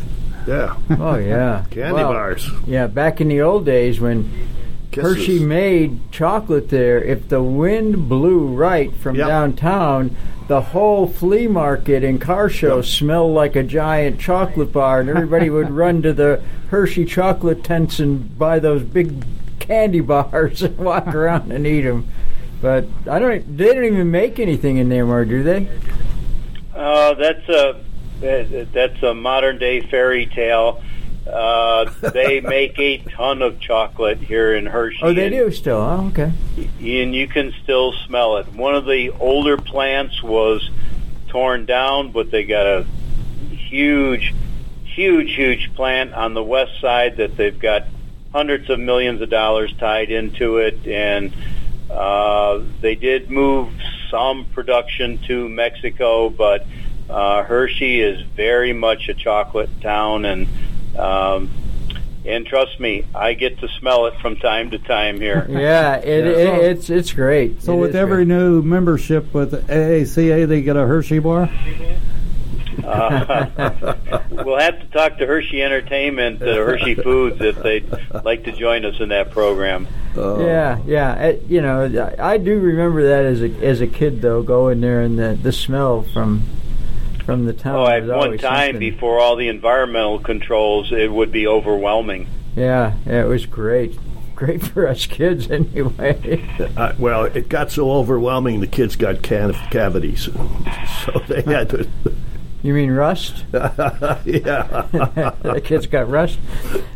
Yeah. 0.45 0.75
Oh 0.99 1.15
yeah, 1.15 1.63
Candy 1.71 1.93
Well, 1.93 2.11
bars. 2.11 2.49
Yeah, 2.67 2.87
back 2.87 3.21
in 3.21 3.29
the 3.29 3.39
old 3.41 3.65
days 3.65 4.01
when 4.01 4.29
Kisses. 4.91 5.15
Hershey 5.17 5.39
made 5.39 6.11
chocolate 6.11 6.67
there, 6.69 7.01
if 7.01 7.29
the 7.29 7.41
wind 7.41 8.09
blew 8.09 8.47
right 8.47 8.93
from 8.93 9.15
Yep. 9.15 9.27
downtown, 9.27 10.15
the 10.49 10.59
whole 10.59 11.07
flea 11.07 11.47
market 11.47 12.03
and 12.03 12.19
car 12.19 12.49
show 12.49 12.81
smelled 12.81 13.33
like 13.33 13.55
a 13.55 13.63
giant 13.63 14.19
chocolate 14.19 14.73
bar, 14.73 14.99
and 14.99 15.09
everybody 15.09 15.49
would 15.49 15.69
run 15.83 16.01
to 16.01 16.11
the 16.11 16.43
Hershey 16.69 17.05
chocolate 17.05 17.63
tents 17.63 17.99
and 17.99 18.37
buy 18.37 18.59
those 18.59 18.83
big 18.83 19.23
candy 19.59 20.01
bars 20.01 20.61
and 20.63 20.77
walk 20.77 21.07
around 21.15 21.53
and 21.53 21.65
eat 21.65 21.83
them. 21.83 22.05
But 22.61 22.85
I 23.09 23.17
don't. 23.19 23.57
They 23.57 23.73
don't 23.73 23.85
even 23.85 24.11
make 24.11 24.39
anything 24.39 24.75
in 24.77 24.89
there 24.89 25.05
more, 25.05 25.23
do 25.23 25.41
they? 25.41 25.69
Uh, 26.75 27.13
that's 27.13 27.47
a 27.47 27.75
that- 27.75 27.92
that's 28.19 29.01
a 29.03 29.13
modern 29.13 29.57
day 29.57 29.81
fairy 29.81 30.25
tale. 30.25 30.81
Uh, 31.27 31.85
they 32.11 32.39
make 32.41 32.77
a 32.79 32.97
ton 32.97 33.41
of 33.41 33.59
chocolate 33.59 34.19
here 34.19 34.55
in 34.55 34.65
Hershey. 34.65 34.99
Oh, 35.01 35.13
they 35.13 35.27
and- 35.27 35.35
do 35.35 35.51
still. 35.51 35.77
Oh, 35.77 36.07
okay. 36.07 36.31
and 36.57 37.15
you 37.15 37.27
can 37.27 37.53
still 37.63 37.93
smell 38.05 38.37
it. 38.37 38.47
One 38.53 38.75
of 38.75 38.85
the 38.85 39.11
older 39.11 39.57
plants 39.57 40.21
was 40.21 40.69
torn 41.29 41.65
down, 41.65 42.11
but 42.11 42.29
they 42.29 42.43
got 42.43 42.65
a 42.67 42.85
huge, 43.49 44.33
huge, 44.83 45.33
huge 45.33 45.73
plant 45.75 46.13
on 46.13 46.33
the 46.33 46.43
west 46.43 46.79
side 46.79 47.17
that 47.17 47.35
they've 47.37 47.57
got 47.57 47.83
hundreds 48.31 48.69
of 48.69 48.79
millions 48.79 49.21
of 49.21 49.29
dollars 49.29 49.73
tied 49.79 50.11
into 50.11 50.57
it, 50.57 50.85
and 50.87 51.33
uh, 51.89 52.59
they 52.81 52.95
did 52.95 53.29
move 53.29 53.71
some 54.09 54.45
production 54.45 55.17
to 55.27 55.47
Mexico, 55.49 56.29
but 56.29 56.65
uh, 57.09 57.43
Hershey 57.43 58.01
is 58.01 58.21
very 58.35 58.73
much 58.73 59.09
a 59.09 59.13
chocolate 59.13 59.69
town, 59.81 60.25
and 60.25 60.47
um, 60.97 61.49
and 62.25 62.45
trust 62.45 62.79
me, 62.79 63.05
I 63.13 63.33
get 63.33 63.59
to 63.59 63.67
smell 63.67 64.05
it 64.07 64.19
from 64.21 64.37
time 64.37 64.71
to 64.71 64.79
time 64.79 65.19
here. 65.19 65.45
Yeah, 65.49 65.97
it, 65.97 66.25
it, 66.25 66.37
it's 66.63 66.89
it's 66.89 67.11
great. 67.13 67.61
So 67.61 67.73
It 67.73 67.81
with 67.81 67.95
every 67.95 68.25
great. 68.25 68.35
new 68.35 68.61
membership 68.61 69.33
with 69.33 69.51
AACA, 69.67 70.47
they 70.47 70.61
get 70.61 70.75
a 70.77 70.85
Hershey 70.87 71.19
bar. 71.19 71.49
Uh, 72.83 73.45
we'll 74.31 74.57
have 74.57 74.79
to 74.79 74.87
talk 74.87 75.17
to 75.19 75.27
Hershey 75.27 75.61
Entertainment, 75.61 76.41
uh, 76.41 76.45
Hershey 76.55 76.95
Foods, 76.95 77.39
if 77.39 77.61
they'd 77.61 77.85
like 78.23 78.45
to 78.45 78.51
join 78.51 78.83
us 78.83 78.99
in 78.99 79.09
that 79.09 79.29
program. 79.31 79.87
Yeah, 80.15 80.79
yeah. 80.85 81.13
It, 81.15 81.43
you 81.47 81.61
know, 81.61 81.85
I 82.19 82.33
I 82.33 82.37
do 82.37 82.59
remember 82.59 83.07
that 83.09 83.25
as 83.25 83.41
a 83.41 83.49
as 83.65 83.81
a 83.81 83.87
kid 83.87 84.21
though, 84.21 84.41
going 84.41 84.81
there 84.81 85.01
and 85.01 85.19
the 85.19 85.37
the 85.41 85.51
smell 85.51 86.01
from 86.01 86.43
from 87.25 87.45
the 87.45 87.53
town. 87.53 87.75
Oh, 87.75 87.87
at 87.87 88.05
one 88.05 88.37
time, 88.37 88.73
something. 88.73 88.79
before 88.79 89.19
all 89.19 89.35
the 89.35 89.47
environmental 89.47 90.19
controls, 90.19 90.91
it 90.91 91.11
would 91.11 91.31
be 91.31 91.47
overwhelming. 91.47 92.27
Yeah, 92.55 92.93
yeah, 93.05 93.23
it 93.23 93.27
was 93.27 93.45
great. 93.45 93.97
Great 94.35 94.61
for 94.61 94.87
us 94.87 95.05
kids 95.05 95.49
anyway. 95.49 96.43
Uh, 96.77 96.93
well, 96.97 97.25
it 97.25 97.49
got 97.49 97.71
so 97.71 97.91
overwhelming, 97.91 98.59
the 98.59 98.67
kids 98.67 98.95
got 98.95 99.21
can- 99.21 99.53
cavities. 99.69 100.27
So 101.05 101.19
they 101.27 101.41
had 101.41 101.69
to. 101.71 101.87
you 102.61 102.73
mean 102.73 102.91
rust? 102.91 103.43
yeah. 103.51 104.15
the 104.23 105.61
kids 105.63 105.85
got 105.85 106.09
rust. 106.09 106.39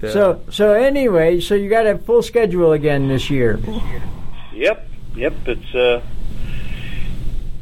So 0.02 0.42
so 0.50 0.74
anyway, 0.74 1.40
so 1.42 1.56
you 1.56 1.70
got 1.70 1.86
a 1.86 1.98
full 1.98 2.22
schedule 2.24 2.72
again 2.72 3.08
this 3.10 3.30
year. 3.30 3.60
Yep, 4.54 4.90
yep. 5.16 5.34
It's 5.46 5.76
uh, 5.76 6.02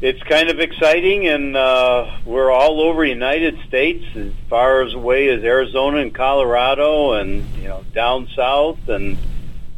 it's 0.01 0.21
kind 0.23 0.49
of 0.49 0.60
exciting, 0.60 1.27
and 1.27 1.55
uh, 1.55 2.17
we're 2.25 2.51
all 2.51 2.81
over 2.81 3.05
United 3.05 3.58
States, 3.67 4.05
as 4.15 4.31
far 4.49 4.81
as 4.81 4.93
away 4.93 5.29
as 5.29 5.43
Arizona 5.43 5.97
and 5.97 6.13
Colorado, 6.13 7.13
and 7.13 7.45
you 7.55 7.67
know 7.67 7.84
down 7.93 8.27
south 8.36 8.89
and 8.89 9.17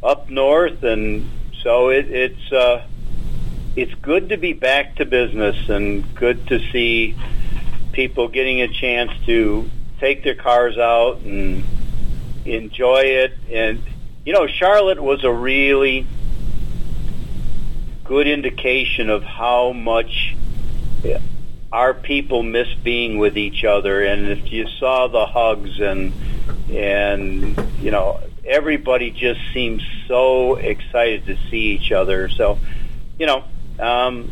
up 0.01 0.29
north, 0.29 0.83
and 0.83 1.29
so 1.61 1.89
it, 1.89 2.09
it's 2.09 2.51
uh, 2.51 2.83
it's 3.75 3.93
good 3.95 4.29
to 4.29 4.37
be 4.37 4.53
back 4.53 4.95
to 4.95 5.05
business, 5.05 5.69
and 5.69 6.15
good 6.15 6.47
to 6.47 6.59
see 6.71 7.15
people 7.91 8.27
getting 8.27 8.61
a 8.61 8.67
chance 8.67 9.11
to 9.25 9.69
take 9.99 10.23
their 10.23 10.35
cars 10.35 10.77
out 10.77 11.19
and 11.19 11.63
enjoy 12.45 13.01
it. 13.01 13.33
And 13.51 13.83
you 14.25 14.33
know, 14.33 14.47
Charlotte 14.47 15.01
was 15.01 15.23
a 15.23 15.31
really 15.31 16.07
good 18.07 18.27
indication 18.27 19.09
of 19.09 19.23
how 19.23 19.73
much 19.73 20.35
our 21.71 21.93
people 21.93 22.43
miss 22.43 22.73
being 22.83 23.17
with 23.17 23.37
each 23.37 23.63
other. 23.63 24.03
And 24.03 24.27
if 24.27 24.51
you 24.51 24.67
saw 24.67 25.07
the 25.07 25.25
hugs 25.25 25.79
and 25.79 26.13
and 26.69 27.57
you 27.81 27.91
know 27.91 28.19
everybody 28.45 29.11
just 29.11 29.41
seems 29.53 29.83
so 30.07 30.55
excited 30.55 31.25
to 31.25 31.37
see 31.49 31.73
each 31.73 31.91
other. 31.91 32.29
So 32.29 32.57
you 33.19 33.25
know 33.25 33.43
um 33.79 34.31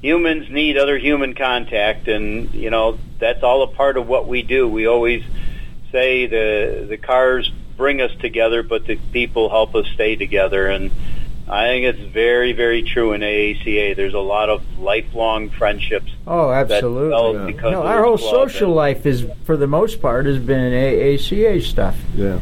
humans 0.00 0.48
need 0.48 0.78
other 0.78 0.96
human 0.96 1.34
contact 1.34 2.06
and 2.06 2.54
you 2.54 2.70
know 2.70 2.98
that's 3.18 3.42
all 3.42 3.62
a 3.62 3.66
part 3.66 3.96
of 3.96 4.06
what 4.06 4.28
we 4.28 4.42
do. 4.42 4.68
We 4.68 4.86
always 4.86 5.24
say 5.90 6.26
the 6.26 6.86
the 6.88 6.96
cars 6.96 7.50
bring 7.76 8.00
us 8.00 8.14
together 8.20 8.62
but 8.62 8.86
the 8.86 8.96
people 9.12 9.48
help 9.50 9.74
us 9.74 9.86
stay 9.88 10.14
together. 10.14 10.68
And 10.68 10.92
I 11.50 11.66
think 11.68 11.84
it's 11.86 12.12
very, 12.12 12.52
very 12.52 12.82
true 12.82 13.12
in 13.14 13.22
AACA. 13.22 13.96
There's 13.96 14.14
a 14.14 14.18
lot 14.20 14.50
of 14.50 14.62
lifelong 14.78 15.48
friendships. 15.50 16.10
Oh, 16.26 16.50
that 16.50 16.70
absolutely. 16.70 17.04
develop 17.08 17.46
because 17.46 17.72
No, 17.72 17.80
of 17.80 17.86
our 17.86 18.02
whole 18.04 18.18
social 18.18 18.68
And- 18.68 18.76
life 18.76 19.06
is, 19.06 19.24
for 19.44 19.56
the 19.56 19.66
most 19.66 20.02
part, 20.02 20.26
has 20.26 20.38
been 20.38 20.72
AACA 20.72 21.62
stuff. 21.62 21.96
Yeah. 22.14 22.38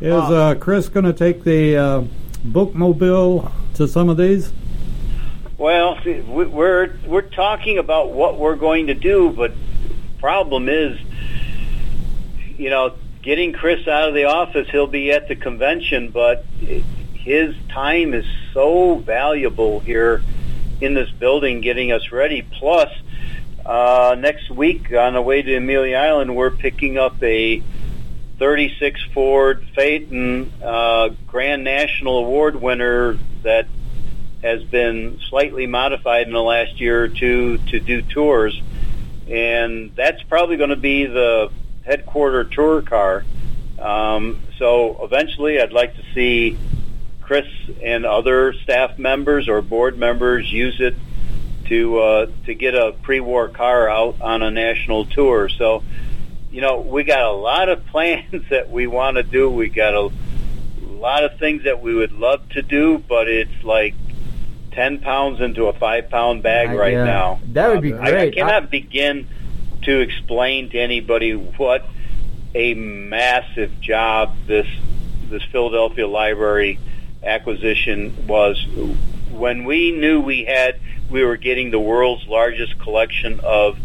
Is 0.00 0.12
uh, 0.12 0.54
Chris 0.60 0.88
going 0.88 1.04
to 1.06 1.12
take 1.12 1.44
the 1.44 1.76
uh, 1.76 2.02
bookmobile 2.46 3.50
to 3.74 3.86
some 3.88 4.08
of 4.08 4.16
these? 4.16 4.52
Well, 5.58 5.98
see, 6.02 6.20
we- 6.20 6.46
we're 6.46 6.94
we're 7.06 7.20
talking 7.22 7.78
about 7.78 8.12
what 8.12 8.38
we're 8.38 8.56
going 8.56 8.86
to 8.88 8.94
do, 8.94 9.30
but 9.30 9.52
problem 10.18 10.68
is, 10.68 10.98
you 12.56 12.70
know, 12.70 12.92
getting 13.22 13.52
Chris 13.52 13.86
out 13.88 14.08
of 14.08 14.14
the 14.14 14.24
office. 14.24 14.68
He'll 14.70 14.86
be 14.86 15.12
at 15.12 15.28
the 15.28 15.36
convention, 15.36 16.10
but 16.10 16.44
his 17.24 17.54
time 17.68 18.14
is 18.14 18.24
so 18.54 18.96
valuable 18.96 19.80
here 19.80 20.22
in 20.80 20.94
this 20.94 21.10
building 21.10 21.60
getting 21.60 21.92
us 21.92 22.10
ready. 22.12 22.42
Plus, 22.42 22.90
uh, 23.64 24.16
next 24.18 24.50
week 24.50 24.92
on 24.92 25.12
the 25.12 25.22
way 25.22 25.42
to 25.42 25.56
Amelia 25.56 25.96
Island, 25.96 26.34
we're 26.34 26.50
picking 26.50 26.96
up 26.96 27.22
a 27.22 27.62
36 28.38 29.02
Ford 29.12 29.66
Phaeton 29.74 30.50
uh, 30.64 31.10
Grand 31.26 31.62
National 31.62 32.20
Award 32.20 32.56
winner 32.56 33.18
that 33.42 33.68
has 34.42 34.64
been 34.64 35.20
slightly 35.28 35.66
modified 35.66 36.26
in 36.26 36.32
the 36.32 36.42
last 36.42 36.80
year 36.80 37.04
or 37.04 37.08
two 37.08 37.58
to 37.68 37.78
do 37.78 38.00
tours, 38.00 38.58
and 39.28 39.94
that's 39.94 40.22
probably 40.22 40.56
going 40.56 40.70
to 40.70 40.76
be 40.76 41.04
the 41.04 41.50
headquarter 41.84 42.44
tour 42.44 42.80
car. 42.80 43.24
Um, 43.78 44.40
so 44.58 45.04
eventually, 45.04 45.60
I'd 45.60 45.72
like 45.72 45.96
to 45.96 46.02
see 46.14 46.56
Chris 47.30 47.46
and 47.80 48.04
other 48.04 48.52
staff 48.54 48.98
members 48.98 49.48
or 49.48 49.62
board 49.62 49.96
members 49.96 50.50
use 50.50 50.80
it 50.80 50.96
to 51.66 52.00
uh, 52.00 52.26
to 52.44 52.54
get 52.56 52.74
a 52.74 52.90
pre-war 53.02 53.46
car 53.46 53.88
out 53.88 54.20
on 54.20 54.42
a 54.42 54.50
national 54.50 55.04
tour. 55.06 55.48
So, 55.48 55.84
you 56.50 56.60
know, 56.60 56.80
we 56.80 57.04
got 57.04 57.22
a 57.22 57.30
lot 57.30 57.68
of 57.68 57.86
plans 57.92 58.46
that 58.50 58.68
we 58.68 58.88
want 58.88 59.16
to 59.16 59.22
do. 59.22 59.48
We 59.48 59.68
got 59.68 59.94
a 59.94 60.10
lot 60.82 61.22
of 61.22 61.38
things 61.38 61.62
that 61.62 61.80
we 61.80 61.94
would 61.94 62.10
love 62.10 62.48
to 62.48 62.62
do, 62.62 62.98
but 62.98 63.28
it's 63.28 63.62
like 63.62 63.94
ten 64.72 64.98
pounds 64.98 65.40
into 65.40 65.66
a 65.66 65.72
five 65.72 66.10
pound 66.10 66.42
bag 66.42 66.70
I- 66.70 66.74
right 66.74 66.94
now. 66.94 67.38
That 67.52 67.68
would 67.68 67.82
be 67.82 67.94
I- 67.94 68.06
I, 68.06 68.10
great. 68.10 68.34
cannot 68.34 68.72
begin 68.72 69.28
to 69.82 70.00
explain 70.00 70.70
to 70.70 70.80
anybody 70.80 71.36
what 71.36 71.88
a 72.56 72.74
massive 72.74 73.80
job 73.80 74.34
this 74.48 74.66
this 75.28 75.44
Philadelphia 75.44 76.08
library 76.08 76.80
acquisition 77.22 78.26
was. 78.26 78.64
When 79.30 79.64
we 79.64 79.92
knew 79.92 80.20
we 80.20 80.44
had 80.44 80.80
we 81.10 81.24
were 81.24 81.36
getting 81.36 81.70
the 81.70 81.80
world's 81.80 82.26
largest 82.26 82.78
collection 82.78 83.40
of 83.40 83.78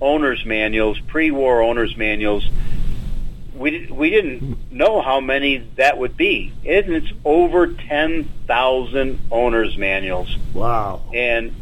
owners 0.00 0.44
manuals, 0.44 0.98
pre-war 1.00 1.62
owners 1.62 1.96
manuals, 1.96 2.48
we 3.54 3.86
we 3.90 4.10
didn't 4.10 4.72
know 4.72 5.00
how 5.00 5.20
many 5.20 5.58
that 5.76 5.98
would 5.98 6.16
be. 6.16 6.52
And 6.64 6.94
it's 6.94 7.12
over 7.24 7.68
10,000 7.68 9.18
owners 9.30 9.76
manuals 9.78 10.36
Wow. 10.54 11.02
and 11.14 11.54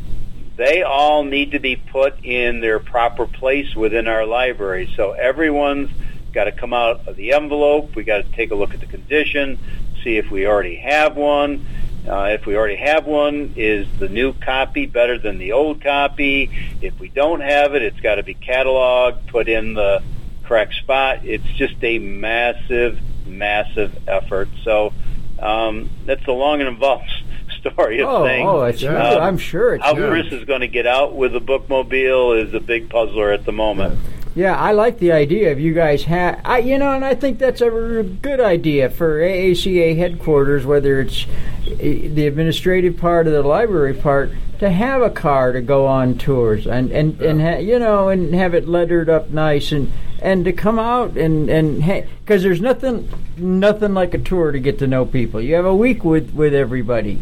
they 0.56 0.82
all 0.82 1.24
need 1.24 1.52
to 1.52 1.58
be 1.58 1.76
put 1.76 2.22
in 2.22 2.60
their 2.60 2.78
proper 2.78 3.26
place 3.26 3.74
within 3.74 4.06
our 4.08 4.26
library. 4.26 4.92
So 4.94 5.12
everyone's 5.12 5.90
got 6.32 6.44
to 6.44 6.52
come 6.52 6.74
out 6.74 7.08
of 7.08 7.16
the 7.16 7.32
envelope. 7.32 7.94
We 7.96 8.04
got 8.04 8.24
to 8.26 8.32
take 8.32 8.50
a 8.50 8.54
look 8.54 8.74
at 8.74 8.80
the 8.80 8.86
condition, 8.86 9.58
see 10.02 10.16
if 10.16 10.30
we 10.30 10.46
already 10.46 10.76
have 10.76 11.16
one. 11.16 11.66
Uh, 12.08 12.28
if 12.32 12.46
we 12.46 12.56
already 12.56 12.76
have 12.76 13.06
one, 13.06 13.52
is 13.56 13.86
the 13.98 14.08
new 14.08 14.32
copy 14.32 14.86
better 14.86 15.18
than 15.18 15.38
the 15.38 15.52
old 15.52 15.82
copy? 15.82 16.50
If 16.80 16.98
we 16.98 17.08
don't 17.08 17.40
have 17.40 17.74
it, 17.74 17.82
it's 17.82 18.00
got 18.00 18.14
to 18.14 18.22
be 18.22 18.34
cataloged, 18.34 19.26
put 19.26 19.48
in 19.48 19.74
the 19.74 20.02
correct 20.44 20.74
spot. 20.74 21.24
It's 21.24 21.44
just 21.44 21.74
a 21.82 21.98
massive, 21.98 22.98
massive 23.26 23.96
effort. 24.08 24.48
So 24.64 24.94
um, 25.38 25.90
that's 26.06 26.26
a 26.26 26.32
long 26.32 26.60
and 26.60 26.68
involved 26.70 27.10
story 27.60 28.00
of 28.00 28.08
Oh, 28.08 28.24
things. 28.24 28.48
oh, 28.48 28.62
it's. 28.64 28.82
Um, 28.82 28.96
I'm 28.96 29.36
sure 29.38 29.74
it's 29.74 29.84
how. 29.84 29.94
Chris 29.94 30.32
is 30.32 30.44
going 30.46 30.62
to 30.62 30.68
get 30.68 30.86
out 30.86 31.14
with 31.14 31.32
the 31.32 31.40
bookmobile 31.40 32.42
is 32.42 32.54
a 32.54 32.60
big 32.60 32.88
puzzler 32.88 33.30
at 33.30 33.44
the 33.44 33.52
moment. 33.52 33.98
Yeah, 34.02 34.19
I 34.36 34.72
like 34.72 34.98
the 34.98 35.10
idea 35.12 35.50
of 35.50 35.58
you 35.58 35.74
guys 35.74 36.04
have, 36.04 36.40
I, 36.44 36.58
you 36.58 36.78
know, 36.78 36.92
and 36.92 37.04
I 37.04 37.14
think 37.14 37.38
that's 37.38 37.60
a 37.60 37.70
r- 37.70 38.02
good 38.04 38.38
idea 38.38 38.88
for 38.88 39.20
AACA 39.20 39.96
headquarters, 39.96 40.64
whether 40.64 41.00
it's 41.00 41.26
eh, 41.66 42.08
the 42.08 42.26
administrative 42.26 42.96
part 42.96 43.26
or 43.26 43.30
the 43.30 43.42
library 43.42 43.94
part, 43.94 44.30
to 44.60 44.70
have 44.70 45.02
a 45.02 45.10
car 45.10 45.52
to 45.52 45.60
go 45.62 45.86
on 45.86 46.18
tours 46.18 46.66
and 46.66 46.92
and 46.92 47.20
and 47.22 47.40
ha, 47.40 47.56
you 47.56 47.78
know 47.78 48.10
and 48.10 48.34
have 48.34 48.52
it 48.52 48.68
lettered 48.68 49.08
up 49.08 49.30
nice 49.30 49.72
and 49.72 49.90
and 50.20 50.44
to 50.44 50.52
come 50.52 50.78
out 50.78 51.16
and 51.16 51.48
and 51.48 51.82
because 52.20 52.42
there's 52.42 52.60
nothing 52.60 53.08
nothing 53.38 53.94
like 53.94 54.12
a 54.12 54.18
tour 54.18 54.52
to 54.52 54.60
get 54.60 54.78
to 54.78 54.86
know 54.86 55.06
people. 55.06 55.40
You 55.40 55.54
have 55.54 55.64
a 55.64 55.74
week 55.74 56.04
with 56.04 56.34
with 56.34 56.54
everybody, 56.54 57.20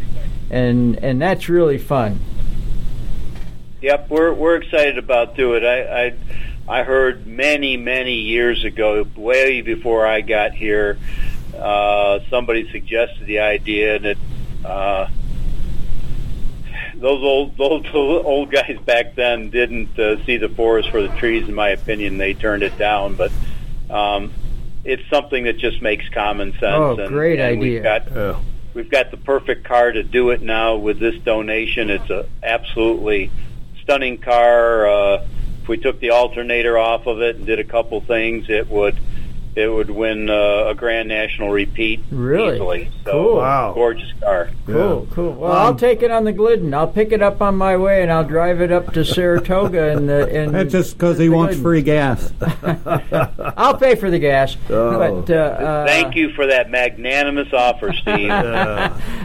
and 0.49 0.97
and 0.97 1.21
that's 1.21 1.47
really 1.47 1.77
fun. 1.77 2.19
Yep, 3.81 4.09
we're 4.09 4.33
we're 4.33 4.57
excited 4.57 4.97
about 4.97 5.37
doing 5.37 5.63
it. 5.63 5.65
I, 5.65 6.07
I 6.07 6.13
I 6.69 6.83
heard 6.83 7.25
many 7.25 7.77
many 7.77 8.13
years 8.13 8.63
ago, 8.63 9.05
way 9.15 9.61
before 9.61 10.05
I 10.05 10.21
got 10.21 10.53
here, 10.53 10.99
uh, 11.57 12.19
somebody 12.29 12.69
suggested 12.71 13.25
the 13.25 13.39
idea, 13.39 13.95
and 13.95 14.05
it. 14.05 14.17
Uh, 14.63 15.09
those 16.95 17.23
old 17.23 17.57
those 17.57 17.85
old 17.93 18.51
guys 18.51 18.77
back 18.85 19.15
then 19.15 19.49
didn't 19.49 19.97
uh, 19.97 20.23
see 20.25 20.37
the 20.37 20.49
forest 20.49 20.91
for 20.91 21.01
the 21.01 21.09
trees. 21.17 21.47
In 21.47 21.55
my 21.55 21.69
opinion, 21.69 22.17
they 22.17 22.33
turned 22.33 22.61
it 22.61 22.77
down. 22.77 23.15
But 23.15 23.31
um, 23.89 24.31
it's 24.83 25.07
something 25.09 25.45
that 25.45 25.57
just 25.57 25.81
makes 25.81 26.07
common 26.09 26.51
sense. 26.53 26.63
Oh, 26.63 26.99
and, 26.99 27.07
great 27.07 27.39
and 27.39 27.57
idea. 27.57 27.73
We've 27.73 27.83
got 27.83 28.11
Yeah. 28.11 28.39
we've 28.73 28.91
got 28.91 29.11
the 29.11 29.17
perfect 29.17 29.63
car 29.63 29.91
to 29.91 30.03
do 30.03 30.29
it 30.29 30.41
now 30.41 30.75
with 30.75 30.99
this 30.99 31.15
donation. 31.23 31.89
It's 31.89 32.09
a 32.09 32.27
absolutely 32.43 33.31
stunning 33.81 34.19
car. 34.19 34.87
Uh, 34.87 35.15
if 35.15 35.38
we 35.69 35.77
took 35.77 35.99
the 36.01 36.09
alternator 36.11 36.77
off 36.77 37.05
of 37.07 37.21
it 37.21 37.37
and 37.37 37.45
did 37.45 37.59
a 37.59 37.63
couple 37.63 38.01
things, 38.01 38.49
it 38.49 38.67
would 38.69 38.99
it 39.55 39.67
would 39.67 39.89
win 39.89 40.29
uh, 40.29 40.67
a 40.67 40.75
Grand 40.75 41.09
National 41.09 41.49
repeat 41.49 41.99
Really? 42.11 42.55
easily. 42.55 42.89
So 43.03 43.11
Cool. 43.11 43.37
Wow. 43.37 43.73
gorgeous 43.73 44.13
car. 44.21 44.51
Cool, 44.67 45.07
cool. 45.11 45.33
Well, 45.33 45.51
Um, 45.51 45.57
I'll 45.57 45.75
take 45.75 46.01
it 46.03 46.11
on 46.11 46.23
the 46.23 46.31
Glidden. 46.31 46.73
I'll 46.73 46.87
pick 46.87 47.11
it 47.11 47.21
up 47.21 47.41
on 47.41 47.57
my 47.57 47.75
way, 47.75 48.01
and 48.03 48.11
I'll 48.11 48.23
drive 48.23 48.61
it 48.61 48.71
up 48.71 48.93
to 48.93 49.03
Saratoga. 49.03 49.89
And 49.97 50.09
and 50.11 50.53
That's 50.55 50.71
just 50.71 50.97
because 50.97 51.17
he 51.17 51.27
wants 51.29 51.55
Glidden. 51.55 51.63
free 51.63 51.81
gas. 51.81 52.31
I'll 53.57 53.75
pay 53.75 53.95
for 53.95 54.09
the 54.09 54.19
gas. 54.19 54.55
Oh. 54.69 54.97
But 55.25 55.29
uh, 55.33 55.33
uh, 55.35 55.85
Thank 55.87 56.15
you 56.15 56.29
for 56.33 56.45
that 56.47 56.69
magnanimous 56.69 57.51
offer, 57.51 57.91
Steve. 57.93 58.29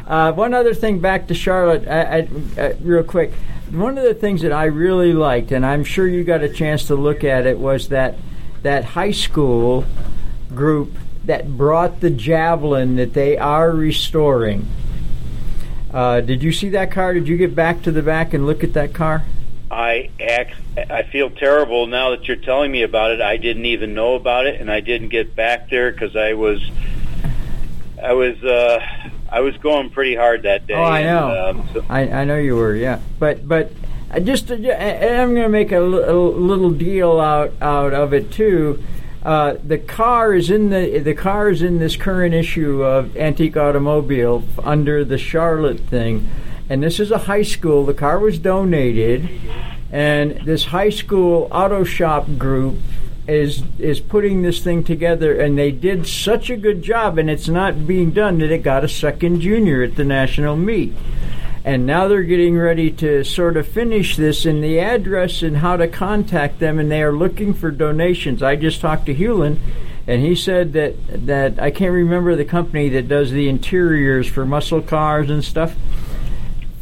Uh, 0.06 0.32
one 0.32 0.52
other 0.52 0.74
thing 0.74 0.98
back 0.98 1.28
to 1.28 1.34
Charlotte, 1.34 1.88
I, 1.88 2.28
I, 2.58 2.60
uh, 2.60 2.74
real 2.82 3.02
quick. 3.04 3.32
One 3.74 3.98
of 3.98 4.04
the 4.04 4.14
things 4.14 4.42
that 4.42 4.52
I 4.52 4.66
really 4.66 5.12
liked, 5.12 5.50
and 5.50 5.66
I'm 5.66 5.82
sure 5.82 6.06
you 6.06 6.22
got 6.22 6.44
a 6.44 6.48
chance 6.48 6.86
to 6.86 6.94
look 6.94 7.24
at 7.24 7.44
it, 7.44 7.58
was 7.58 7.88
that 7.88 8.14
that 8.62 8.84
high 8.84 9.10
school 9.10 9.84
group 10.54 10.96
that 11.24 11.56
brought 11.56 12.00
the 12.00 12.10
javelin 12.10 12.94
that 12.96 13.14
they 13.14 13.36
are 13.36 13.72
restoring. 13.72 14.68
Uh, 15.92 16.20
did 16.20 16.44
you 16.44 16.52
see 16.52 16.68
that 16.68 16.92
car? 16.92 17.14
Did 17.14 17.26
you 17.26 17.36
get 17.36 17.56
back 17.56 17.82
to 17.82 17.90
the 17.90 18.00
back 18.00 18.32
and 18.32 18.46
look 18.46 18.62
at 18.62 18.74
that 18.74 18.94
car? 18.94 19.24
I 19.72 20.10
act, 20.20 20.54
I 20.76 21.02
feel 21.02 21.30
terrible 21.30 21.88
now 21.88 22.10
that 22.10 22.28
you're 22.28 22.36
telling 22.36 22.70
me 22.70 22.82
about 22.82 23.10
it. 23.10 23.20
I 23.20 23.38
didn't 23.38 23.66
even 23.66 23.92
know 23.92 24.14
about 24.14 24.46
it, 24.46 24.60
and 24.60 24.70
I 24.70 24.78
didn't 24.78 25.08
get 25.08 25.34
back 25.34 25.68
there 25.68 25.90
because 25.90 26.14
I 26.14 26.34
was, 26.34 26.62
I 28.00 28.12
was, 28.12 28.40
uh, 28.44 28.86
I 29.34 29.40
was 29.40 29.56
going 29.56 29.90
pretty 29.90 30.14
hard 30.14 30.44
that 30.44 30.68
day. 30.68 30.74
Oh, 30.74 30.84
I 30.84 31.02
know. 31.02 31.48
And, 31.48 31.60
um, 31.60 31.68
so, 31.72 31.84
I, 31.88 32.02
I 32.02 32.24
know 32.24 32.38
you 32.38 32.54
were, 32.54 32.76
yeah. 32.76 33.00
But 33.18 33.48
but 33.48 33.72
I 34.08 34.20
just 34.20 34.48
uh, 34.48 34.54
and 34.54 35.20
I'm 35.20 35.30
going 35.30 35.42
to 35.42 35.48
make 35.48 35.72
a, 35.72 35.80
little 35.80 36.70
deal 36.70 37.18
out 37.18 37.52
out 37.60 37.92
of 37.92 38.14
it 38.14 38.30
too. 38.30 38.80
Uh, 39.24 39.56
the 39.64 39.78
car 39.78 40.34
is 40.34 40.50
in 40.50 40.70
the 40.70 41.00
the 41.00 41.14
car 41.14 41.50
is 41.50 41.62
in 41.62 41.80
this 41.80 41.96
current 41.96 42.32
issue 42.32 42.84
of 42.84 43.16
Antique 43.16 43.56
Automobile 43.56 44.44
under 44.62 45.04
the 45.04 45.18
Charlotte 45.18 45.80
thing, 45.80 46.30
and 46.68 46.80
this 46.80 47.00
is 47.00 47.10
a 47.10 47.18
high 47.18 47.42
school. 47.42 47.84
The 47.84 47.92
car 47.92 48.20
was 48.20 48.38
donated, 48.38 49.28
and 49.90 50.46
this 50.46 50.66
high 50.66 50.90
school 50.90 51.48
auto 51.50 51.82
shop 51.82 52.38
group 52.38 52.78
is 53.26 53.62
is 53.78 54.00
putting 54.00 54.42
this 54.42 54.60
thing 54.60 54.84
together, 54.84 55.40
and 55.40 55.58
they 55.58 55.70
did 55.70 56.06
such 56.06 56.50
a 56.50 56.56
good 56.56 56.82
job, 56.82 57.18
and 57.18 57.30
it's 57.30 57.48
not 57.48 57.86
being 57.86 58.10
done 58.10 58.38
that 58.38 58.50
it 58.50 58.62
got 58.62 58.84
a 58.84 58.88
second 58.88 59.40
junior 59.40 59.82
at 59.82 59.96
the 59.96 60.04
national 60.04 60.56
meet. 60.56 60.92
And 61.64 61.86
now 61.86 62.08
they're 62.08 62.22
getting 62.22 62.58
ready 62.58 62.90
to 62.90 63.24
sort 63.24 63.56
of 63.56 63.66
finish 63.66 64.16
this 64.16 64.44
in 64.44 64.60
the 64.60 64.78
address 64.78 65.42
and 65.42 65.56
how 65.56 65.78
to 65.78 65.88
contact 65.88 66.58
them, 66.58 66.78
and 66.78 66.90
they 66.90 67.02
are 67.02 67.12
looking 67.12 67.54
for 67.54 67.70
donations. 67.70 68.42
I 68.42 68.56
just 68.56 68.82
talked 68.82 69.06
to 69.06 69.14
Hewlin, 69.14 69.58
and 70.06 70.20
he 70.20 70.34
said 70.34 70.74
that 70.74 70.94
that 71.26 71.58
I 71.58 71.70
can't 71.70 71.92
remember 71.92 72.36
the 72.36 72.44
company 72.44 72.90
that 72.90 73.08
does 73.08 73.30
the 73.30 73.48
interiors 73.48 74.28
for 74.28 74.44
muscle 74.44 74.82
cars 74.82 75.30
and 75.30 75.42
stuff. 75.42 75.74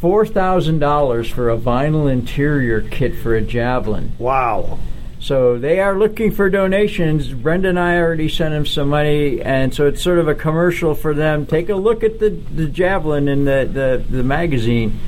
Four 0.01 0.25
thousand 0.25 0.79
dollars 0.79 1.29
for 1.29 1.49
a 1.49 1.57
vinyl 1.57 2.11
interior 2.11 2.81
kit 2.81 3.15
for 3.15 3.33
a 3.35 3.41
Javelin. 3.41 4.11
Wow. 4.19 4.79
So 5.23 5.57
they 5.57 5.79
are 5.79 5.97
looking 5.97 6.31
for 6.31 6.49
donations. 6.49 7.31
Brenda 7.31 7.69
and 7.69 7.79
I 7.79 7.97
already 7.97 8.27
sent 8.27 8.51
them 8.53 8.65
some 8.65 8.89
money, 8.89 9.41
and 9.41 9.73
so 9.73 9.87
it's 9.87 10.01
sort 10.01 10.19
of 10.19 10.27
a 10.27 10.35
commercial 10.35 10.95
for 10.95 11.13
them. 11.13 11.45
Take 11.45 11.69
a 11.69 11.75
look 11.75 12.03
at 12.03 12.19
the, 12.19 12.29
the 12.29 12.67
javelin 12.67 13.29
in 13.29 13.45
the, 13.45 13.69
the, 13.71 14.17
the 14.17 14.21
magazine, 14.21 14.99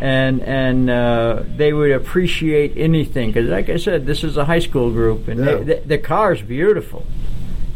and 0.00 0.42
and 0.42 0.90
uh, 0.90 1.44
they 1.56 1.72
would 1.72 1.92
appreciate 1.92 2.76
anything 2.76 3.28
because, 3.30 3.48
like 3.48 3.68
I 3.68 3.76
said, 3.76 4.06
this 4.06 4.24
is 4.24 4.36
a 4.36 4.44
high 4.44 4.58
school 4.58 4.90
group, 4.90 5.28
and 5.28 5.38
Yeah. 5.38 5.54
they, 5.58 5.62
the, 5.74 5.82
the 5.86 5.98
car's 5.98 6.42
beautiful. 6.42 7.06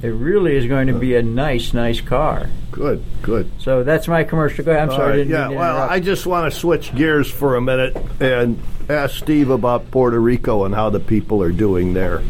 It 0.05 0.11
really 0.11 0.55
is 0.55 0.67
going 0.67 0.89
to 0.89 0.93
be 0.93 1.15
a 1.17 1.23
nice, 1.23 1.73
nice 1.73 2.03
car. 2.03 2.51
Good, 2.71 3.03
good. 3.23 3.51
So 3.59 3.85
that's 3.85 4.07
my 4.07 4.23
commercial. 4.23 4.63
Go 4.63 4.73
ahead. 4.73 4.83
I'm 4.83 4.91
All 4.91 4.97
sorry. 4.97 5.07
I 5.07 5.11
right, 5.13 5.17
didn't 5.17 5.33
yeah, 5.33 5.43
mean 5.45 5.51
to 5.53 5.57
well, 5.57 5.75
interrupt. 5.77 5.93
I 5.93 6.01
just 6.01 6.27
want 6.27 6.53
to 6.53 6.59
switch 6.61 6.95
gears 6.95 7.31
for 7.31 7.57
a 7.57 7.63
minute 7.63 7.97
and 8.21 8.61
ask 8.91 9.17
Steve 9.17 9.49
about 9.49 9.91
Puerto 9.91 10.21
Rico 10.21 10.65
and 10.67 10.75
how 10.75 10.91
the 10.91 11.01
people 11.01 11.43
are 11.43 11.53
doing 11.53 11.95
there. 11.95 12.23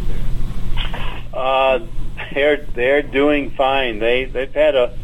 Uh, 1.32 1.80
they're 2.32 2.58
they're 2.76 3.02
doing 3.02 3.50
fine. 3.50 3.98
They 3.98 4.26
they've 4.26 4.54
had 4.54 4.76
a 4.76 4.96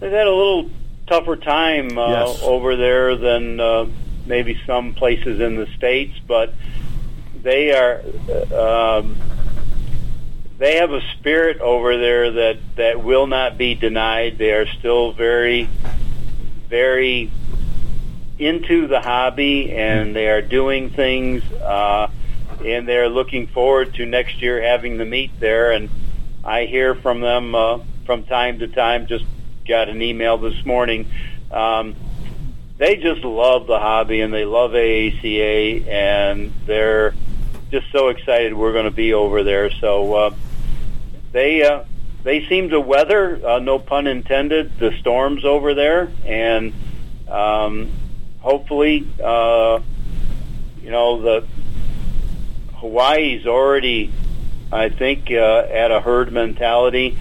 they've 0.00 0.10
had 0.10 0.26
a 0.26 0.34
little 0.34 0.70
tougher 1.06 1.36
time 1.36 1.96
uh, 1.96 2.08
Yes. 2.26 2.42
over 2.42 2.74
there 2.74 3.14
than 3.14 3.60
uh, 3.60 3.86
maybe 4.26 4.60
some 4.66 4.92
places 4.94 5.38
in 5.38 5.54
the 5.54 5.68
states, 5.76 6.18
but 6.26 6.52
they 7.44 7.70
are 7.72 8.02
uh, 8.28 8.98
um, 8.98 9.14
they 10.60 10.76
have 10.76 10.92
a 10.92 11.00
spirit 11.12 11.58
over 11.62 11.96
there 11.96 12.30
that 12.32 12.58
that 12.76 13.02
will 13.02 13.26
not 13.26 13.56
be 13.56 13.74
denied. 13.74 14.36
They 14.36 14.52
are 14.52 14.66
still 14.66 15.12
very 15.12 15.68
very 16.68 17.32
into 18.38 18.86
the 18.86 19.00
hobby 19.00 19.72
and 19.72 20.14
they 20.14 20.28
are 20.28 20.42
doing 20.42 20.90
things 20.90 21.42
uh, 21.62 22.08
and 22.64 22.86
they're 22.86 23.08
looking 23.08 23.46
forward 23.46 23.94
to 23.94 24.04
next 24.04 24.42
year 24.42 24.62
having 24.62 24.98
the 24.98 25.06
meet 25.06 25.40
there. 25.40 25.72
And 25.72 25.88
I 26.44 26.66
hear 26.66 26.94
from 26.94 27.20
them 27.22 27.54
uh, 27.54 27.78
from 28.04 28.24
time 28.24 28.58
to 28.58 28.68
time. 28.68 29.06
Just 29.06 29.24
got 29.66 29.88
an 29.88 30.02
email 30.02 30.36
this 30.36 30.66
morning. 30.66 31.10
Um, 31.50 31.96
they 32.76 32.96
just 32.96 33.24
love 33.24 33.66
the 33.66 33.78
hobby 33.78 34.20
and 34.20 34.32
they 34.32 34.44
love 34.44 34.72
AACA 34.72 35.88
and 35.88 36.52
they're 36.66 37.14
just 37.70 37.90
so 37.92 38.08
excited 38.08 38.52
we're 38.52 38.74
going 38.74 38.84
to 38.84 38.90
be 38.90 39.14
over 39.14 39.42
there. 39.42 39.70
So 39.70 40.14
uh, 40.14 40.34
they 41.32 41.62
uh, 41.62 41.84
they 42.22 42.46
seem 42.46 42.70
to 42.70 42.80
weather 42.80 43.40
uh, 43.46 43.58
no 43.58 43.78
pun 43.78 44.06
intended 44.06 44.78
the 44.78 44.92
storms 44.98 45.44
over 45.44 45.74
there 45.74 46.10
and 46.24 46.72
um, 47.28 47.90
hopefully, 48.40 49.06
uh, 49.22 49.80
you 50.82 50.90
know, 50.90 51.22
the 51.22 51.46
Hawaii's 52.74 53.46
already, 53.46 54.12
I 54.72 54.88
think, 54.88 55.30
uh, 55.30 55.66
at 55.70 55.90
a 55.90 56.00
herd 56.00 56.32
mentality, 56.32 57.18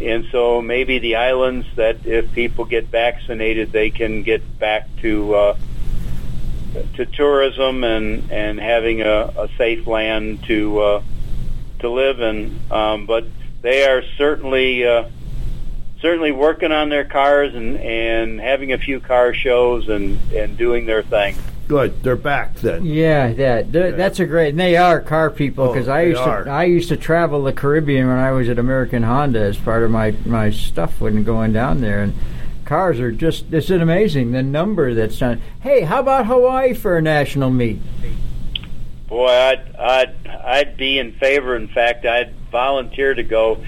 and 0.00 0.26
so 0.32 0.60
maybe 0.60 0.98
the 0.98 1.16
islands 1.16 1.66
that 1.76 2.06
if 2.06 2.32
people 2.32 2.64
get 2.64 2.86
vaccinated, 2.86 3.70
they 3.70 3.90
can 3.90 4.22
get 4.22 4.58
back 4.58 4.88
to 5.02 5.34
uh, 5.34 5.56
to 6.94 7.06
tourism 7.06 7.84
and 7.84 8.32
and 8.32 8.58
having 8.58 9.02
a, 9.02 9.32
a 9.36 9.48
safe 9.58 9.86
land 9.86 10.42
to 10.44 10.80
uh, 10.80 11.02
to 11.80 11.90
live 11.90 12.20
in. 12.20 12.58
Um, 12.70 13.06
but 13.06 13.26
they 13.62 13.84
are 13.88 14.02
certainly. 14.18 14.86
Uh, 14.86 15.08
certainly 16.00 16.32
working 16.32 16.72
on 16.72 16.88
their 16.88 17.04
cars 17.04 17.54
and, 17.54 17.76
and 17.76 18.40
having 18.40 18.72
a 18.72 18.78
few 18.78 18.98
car 18.98 19.32
shows 19.32 19.88
and, 19.88 20.18
and 20.32 20.58
doing 20.58 20.84
their 20.84 21.00
thing. 21.04 21.36
Good, 21.68 22.02
they're 22.02 22.16
back 22.16 22.56
then. 22.56 22.84
Yeah, 22.84 23.32
that 23.34 23.72
th- 23.72 23.94
that's 23.94 24.18
a 24.18 24.26
great. 24.26 24.48
And 24.48 24.58
they 24.58 24.76
are 24.76 25.00
car 25.00 25.30
people 25.30 25.68
because 25.72 25.86
Oh, 25.88 25.92
I 25.92 26.02
they 26.02 26.08
used 26.10 26.20
are. 26.20 26.42
to 26.42 26.50
I 26.50 26.64
used 26.64 26.88
to 26.88 26.96
travel 26.96 27.44
the 27.44 27.52
Caribbean 27.52 28.08
when 28.08 28.18
I 28.18 28.32
was 28.32 28.48
at 28.48 28.58
American 28.58 29.04
Honda 29.04 29.38
as 29.42 29.56
part 29.56 29.84
of 29.84 29.92
my 29.92 30.12
my 30.26 30.50
stuff 30.50 31.00
when 31.00 31.22
going 31.22 31.52
down 31.52 31.80
there 31.80 32.02
and. 32.02 32.14
Cars 32.64 32.98
are 33.00 33.12
just, 33.12 33.52
it's 33.52 33.70
an 33.70 33.82
amazing, 33.82 34.32
the 34.32 34.42
number 34.42 34.94
that's 34.94 35.18
done. 35.18 35.42
Hey, 35.60 35.82
how 35.82 36.00
about 36.00 36.26
Hawaii 36.26 36.74
for 36.74 36.96
a 36.96 37.02
national 37.02 37.50
meet? 37.50 37.80
Boy, 39.08 39.28
I'd 39.28 39.76
I'd 39.76 40.26
I'd 40.26 40.76
be 40.76 40.98
in 40.98 41.12
favor. 41.12 41.54
In 41.54 41.68
fact, 41.68 42.06
I'd 42.06 42.32
volunteer 42.52 43.14
to 43.14 43.24
go 43.24 43.64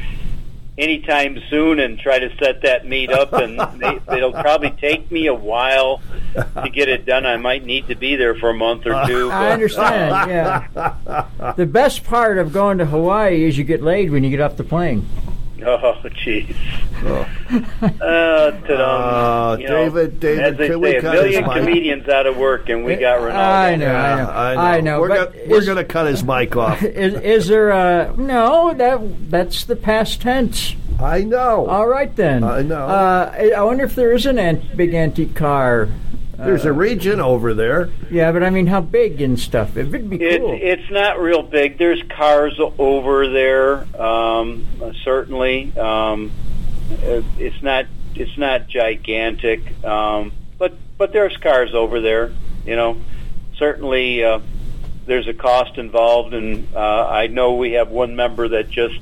anytime 0.77 1.39
soon 1.51 1.79
and 1.79 1.99
try 1.99 2.19
to 2.19 2.35
set 2.37 2.63
that 2.63 2.87
meet 2.87 3.11
up. 3.11 3.33
And 3.33 3.59
they, 3.81 4.17
it'll 4.17 4.33
probably 4.33 4.71
take 4.71 5.11
me 5.11 5.27
a 5.27 5.35
while 5.35 6.01
to 6.35 6.71
get 6.71 6.89
it 6.89 7.07
done. 7.07 7.27
I 7.27 7.37
might 7.37 7.65
need 7.65 7.89
to 7.89 7.95
be 7.95 8.17
there 8.17 8.35
for 8.35 8.51
a 8.51 8.55
month 8.55 8.87
or 8.87 9.07
two. 9.07 9.31
I 9.31 9.53
understand, 9.53 10.31
yeah. 10.31 11.53
The 11.57 11.67
best 11.67 12.05
part 12.05 12.39
of 12.39 12.53
going 12.53 12.79
to 12.79 12.87
Hawaii 12.87 13.45
is 13.45 13.57
you 13.59 13.65
get 13.65 13.83
laid 13.83 14.11
when 14.11 14.25
you 14.25 14.31
get 14.31 14.41
off 14.41 14.57
the 14.57 14.65
plane. 14.65 15.07
Oh, 15.67 15.95
jeez. 16.11 16.55
Oh. 17.05 17.27
Uh. 18.01 18.05
Uh, 18.05 19.57
You 19.61 19.69
know, 19.69 19.75
David, 19.91 20.21
David, 20.21 20.45
as 20.45 20.57
they 20.57 20.69
can 20.69 20.81
we 20.81 20.91
say, 20.93 20.97
a 20.97 21.01
cut 21.01 21.15
his 21.15 21.23
million 21.23 21.45
mic? 21.45 21.53
comedians 21.57 22.09
out 22.09 22.27
of 22.27 22.37
work, 22.37 22.69
and 22.69 22.85
we 22.85 22.97
got 22.97 23.21
Rinaldo. 23.21 23.39
I 23.39 23.77
know, 23.77 23.95
I 23.95 24.17
know, 24.17 24.31
I 24.31 24.55
know. 24.55 24.61
I 24.61 24.81
know, 24.81 25.01
We're, 25.01 25.09
but 25.09 25.33
gonna, 25.33 25.45
we're 25.49 25.59
is- 25.59 25.67
gonna 25.67 25.85
cut 25.85 26.07
his 26.07 26.25
mic 26.25 26.57
off. 26.57 26.83
Is, 26.83 27.15
is 27.15 27.47
there 27.49 27.71
a 27.71 28.15
no? 28.17 28.75
That 28.75 29.31
that's 29.31 29.65
the 29.65 29.77
past 29.77 30.23
tense. 30.23 30.75
I 31.01 31.23
know. 31.23 31.67
All 31.67 31.87
right 31.87 32.15
then. 32.17 32.43
I 32.45 32.63
know. 32.63 32.87
Uh, 32.87 33.33
I 33.37 33.51
I 33.51 33.63
wonder 33.63 33.85
if 33.85 33.95
there 33.95 34.13
is 34.13 34.27
an 34.27 34.39
an- 34.39 34.63
big 34.77 34.93
antique 34.95 35.35
car. 35.35 35.89
There's 36.37 36.65
a 36.65 36.73
region 36.73 37.21
over 37.21 37.55
there. 37.55 37.91
Yeah, 38.11 38.33
but 38.33 38.43
I 38.43 38.51
mean, 38.51 38.67
how 38.67 38.81
big 38.81 39.21
and 39.21 39.39
stuff? 39.39 39.77
It 39.77 39.89
would 39.89 40.11
be 40.11 40.21
It, 40.21 40.41
cool. 40.41 40.59
It's 40.61 40.91
not 40.91 41.21
real 41.21 41.43
big. 41.43 41.79
There's 41.79 42.03
cars 42.05 42.59
over 42.79 43.29
there, 43.29 43.87
um, 44.01 44.67
certainly. 45.03 45.77
Um, 45.79 46.33
it's 47.39 47.63
not 47.63 47.87
it's 48.15 48.37
not 48.39 48.69
gigantic, 48.69 49.85
um, 49.85 50.33
but 50.59 50.75
but 50.99 51.13
there's 51.13 51.37
cars 51.37 51.75
over 51.75 52.01
there. 52.01 52.33
You 52.67 52.77
know, 52.77 53.01
certainly 53.57 54.25
uh, 54.25 54.41
there's 55.07 55.29
a 55.29 55.35
cost 55.35 55.79
involved, 55.79 56.35
and 56.35 56.69
uh, 56.75 57.09
I 57.09 57.27
know 57.27 57.55
we 57.55 57.73
have 57.73 57.91
one 57.91 58.17
member 58.17 58.49
that 58.49 58.71
just 58.71 58.99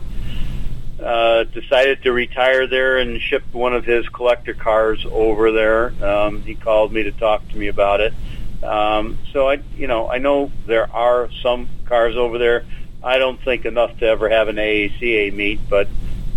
uh, 1.02 1.44
decided 1.44 2.02
to 2.02 2.12
retire 2.12 2.66
there 2.66 2.98
and 2.98 3.20
shipped 3.20 3.52
one 3.54 3.74
of 3.74 3.84
his 3.84 4.08
collector 4.08 4.54
cars 4.54 5.04
over 5.10 5.52
there. 5.52 5.92
Um, 6.04 6.42
he 6.42 6.54
called 6.54 6.92
me 6.92 7.02
to 7.04 7.12
talk 7.12 7.46
to 7.48 7.56
me 7.56 7.68
about 7.68 8.00
it. 8.00 8.14
Um, 8.62 9.18
so 9.32 9.48
I, 9.48 9.60
you 9.76 9.86
know, 9.88 10.08
I 10.08 10.18
know 10.18 10.52
there 10.66 10.90
are 10.92 11.28
some 11.42 11.68
cars 11.86 12.16
over 12.16 12.38
there. 12.38 12.64
I 13.02 13.18
don't 13.18 13.40
think 13.42 13.64
enough 13.64 13.98
to 13.98 14.06
ever 14.06 14.28
have 14.28 14.46
an 14.48 14.56
AACA 14.56 15.32
meet, 15.32 15.60
but 15.68 15.88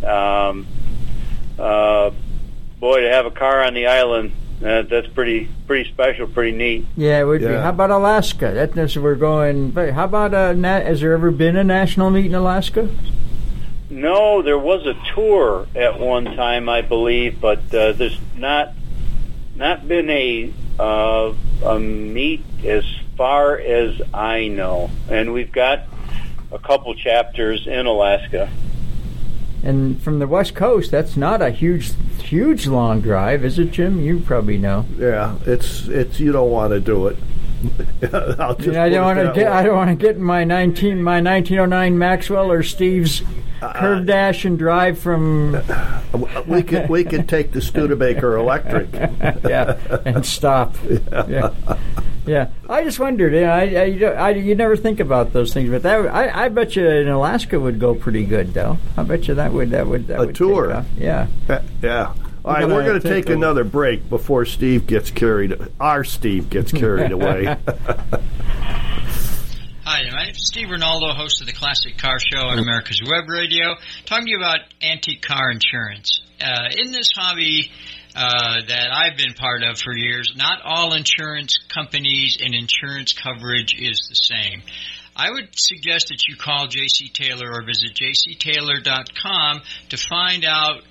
um, 0.03 0.65
uh, 1.59 2.11
boy, 2.79 3.01
to 3.01 3.09
have 3.09 3.25
a 3.27 3.31
car 3.31 3.63
on 3.63 3.75
the 3.75 3.87
island, 3.87 4.31
uh, 4.65 4.81
that's 4.83 5.07
pretty 5.07 5.49
pretty 5.67 5.89
special, 5.91 6.27
pretty 6.27 6.55
neat. 6.57 6.85
yeah, 6.95 7.19
it 7.19 7.25
would 7.25 7.41
be. 7.41 7.47
How 7.47 7.69
about 7.69 7.91
Alaska? 7.91 8.51
That, 8.53 8.73
that's 8.73 8.95
we're 8.97 9.15
going. 9.15 9.71
but 9.71 9.93
How 9.93 10.05
about 10.05 10.33
a? 10.33 10.53
na- 10.55 10.81
Has 10.81 11.01
there 11.01 11.13
ever 11.13 11.29
been 11.29 11.55
a 11.55 11.63
national 11.63 12.09
meet 12.09 12.25
in 12.27 12.33
Alaska? 12.35 12.89
No, 13.89 14.41
there 14.41 14.57
was 14.57 14.85
a 14.85 14.95
tour 15.13 15.67
at 15.75 15.99
one 15.99 16.25
time, 16.25 16.67
I 16.69 16.81
believe, 16.81 17.39
but 17.39 17.59
uh, 17.73 17.93
there's 17.93 18.19
not 18.35 18.73
not 19.55 19.87
been 19.87 20.09
a 20.09 20.51
uh, 20.79 21.33
a 21.63 21.79
meet 21.79 22.43
as 22.63 22.83
far 23.15 23.57
as 23.57 24.01
I 24.13 24.47
know, 24.47 24.89
and 25.09 25.33
we've 25.33 25.51
got 25.51 25.83
a 26.51 26.59
couple 26.59 26.93
chapters 26.95 27.67
in 27.67 27.85
Alaska. 27.85 28.49
And 29.63 30.01
from 30.01 30.19
the 30.19 30.27
west 30.27 30.53
coast, 30.53 30.91
that's 30.91 31.17
not 31.17 31.41
a 31.41 31.49
huge, 31.49 31.93
huge 32.21 32.67
long 32.67 33.01
drive, 33.01 33.43
is 33.43 33.57
it, 33.57 33.71
Jim? 33.71 33.99
You 34.01 34.19
probably 34.19 34.57
know. 34.57 34.85
Yeah, 34.97 35.37
it's 35.45 35.87
it's. 35.87 36.19
You 36.19 36.31
don't 36.31 36.51
want 36.51 36.71
to 36.71 36.79
do 36.79 37.07
it. 37.07 37.17
I'll 38.39 38.55
just 38.55 38.67
You 38.67 38.79
I 38.79 38.89
don't 38.89 39.03
want 39.03 39.19
to 39.19 39.25
get. 39.33 39.47
way. 39.49 39.57
I 39.57 39.63
don't 39.63 39.75
want 39.75 39.89
to 39.89 39.95
get 39.95 40.15
in 40.17 40.23
my 40.23 40.43
nineteen, 40.43 41.01
my 41.01 41.19
nineteen 41.19 41.59
oh 41.59 41.65
nine 41.65 41.97
Maxwell 41.97 42.51
or 42.51 42.63
Steve's 42.63 43.21
Uh, 43.61 43.71
curve 43.73 44.05
dash 44.05 44.43
and 44.43 44.59
drive 44.59 44.99
from 44.99 45.53
we 46.47 46.61
could 46.61 46.89
we 46.89 47.03
could 47.05 47.27
take 47.29 47.51
the 47.53 47.61
Studebaker 47.61 48.35
Electric. 48.35 48.91
yeah 49.47 49.77
and 50.05 50.25
stop. 50.25 50.75
Yeah, 51.27 51.51
yeah. 52.27 52.49
I 52.69 52.83
just 52.83 52.99
wondered. 52.99 53.33
Yeah, 53.33 53.55
I, 53.55 53.61
I, 53.61 53.83
you, 53.85 54.07
I, 54.07 54.29
you 54.31 54.55
never 54.55 54.75
think 54.75 54.99
about 54.99 55.31
those 55.31 55.53
things, 55.53 55.69
but 55.69 55.83
that 55.83 56.07
I, 56.07 56.45
I 56.45 56.49
bet 56.49 56.75
you 56.75 56.85
in 56.85 57.07
Alaska 57.07 57.59
would 57.59 57.79
go 57.79 57.95
pretty 57.95 58.25
good, 58.25 58.53
though. 58.53 58.77
I 58.97 59.03
bet 59.03 59.27
you 59.27 59.35
that 59.35 59.53
would 59.53 59.69
that 59.71 59.87
would 59.87 60.07
that 60.07 60.19
A 60.19 60.25
would 60.25 60.35
tour. 60.35 60.85
Yeah. 60.97 61.27
yeah. 61.81 62.13
All 62.45 62.53
right, 62.53 62.67
we're 62.67 62.83
going 62.83 63.01
to 63.01 63.07
take 63.07 63.25
take 63.25 63.35
another 63.35 63.63
break 63.63 64.07
before 64.07 64.45
Steve 64.45 64.85
gets 64.85 65.09
carried. 65.09 65.59
Our 65.79 66.03
Steve 66.03 66.47
gets 66.47 66.71
carried 66.79 67.11
away. 67.11 67.45
Hi, 69.83 70.03
my 70.11 70.25
name 70.25 70.29
is 70.29 70.47
Steve 70.47 70.69
Rinaldo, 70.69 71.11
host 71.15 71.41
of 71.41 71.47
the 71.47 71.53
Classic 71.53 71.97
Car 71.97 72.19
Show 72.19 72.41
on 72.41 72.59
America's 72.59 73.01
Web 73.01 73.27
Radio, 73.27 73.73
talking 74.05 74.25
to 74.25 74.31
you 74.31 74.37
about 74.37 74.59
antique 74.79 75.23
car 75.23 75.49
insurance. 75.49 76.21
Uh, 76.39 76.69
in 76.77 76.91
this 76.91 77.09
hobby 77.15 77.71
uh, 78.15 78.61
that 78.67 78.93
I've 78.93 79.17
been 79.17 79.33
part 79.33 79.63
of 79.63 79.79
for 79.79 79.97
years, 79.97 80.31
not 80.35 80.61
all 80.63 80.93
insurance 80.93 81.57
companies 81.73 82.37
and 82.39 82.53
insurance 82.53 83.13
coverage 83.13 83.73
is 83.73 84.05
the 84.07 84.13
same. 84.13 84.61
I 85.15 85.31
would 85.31 85.49
suggest 85.55 86.09
that 86.09 86.27
you 86.27 86.35
call 86.35 86.67
JC 86.67 87.11
Taylor 87.11 87.51
or 87.53 87.63
visit 87.65 87.95
jctaylor.com 87.95 89.61
to 89.89 89.97
find 89.97 90.45
out 90.45 90.83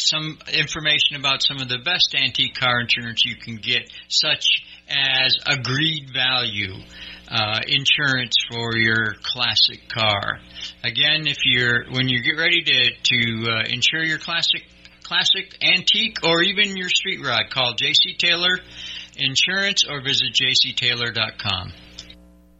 some 0.00 0.38
information 0.52 1.16
about 1.16 1.42
some 1.42 1.58
of 1.58 1.68
the 1.68 1.78
best 1.78 2.14
antique 2.14 2.54
car 2.54 2.80
insurance 2.80 3.24
you 3.24 3.36
can 3.36 3.56
get, 3.56 3.90
such 4.08 4.46
as 4.88 5.36
agreed 5.46 6.10
value 6.12 6.74
uh, 7.30 7.60
insurance 7.66 8.36
for 8.50 8.76
your 8.76 9.14
classic 9.22 9.88
car. 9.88 10.40
Again, 10.82 11.26
if 11.26 11.38
you're 11.44 11.84
when 11.90 12.08
you 12.08 12.22
get 12.22 12.40
ready 12.40 12.62
to 12.62 12.90
to 13.02 13.50
uh, 13.50 13.62
insure 13.68 14.02
your 14.02 14.18
classic 14.18 14.62
classic 15.02 15.56
antique 15.62 16.18
or 16.22 16.42
even 16.42 16.76
your 16.76 16.88
street 16.88 17.20
rod, 17.24 17.50
call 17.50 17.74
JC 17.74 18.16
Taylor 18.18 18.58
Insurance 19.16 19.84
or 19.88 20.02
visit 20.02 20.32
jctaylor.com. 20.32 21.72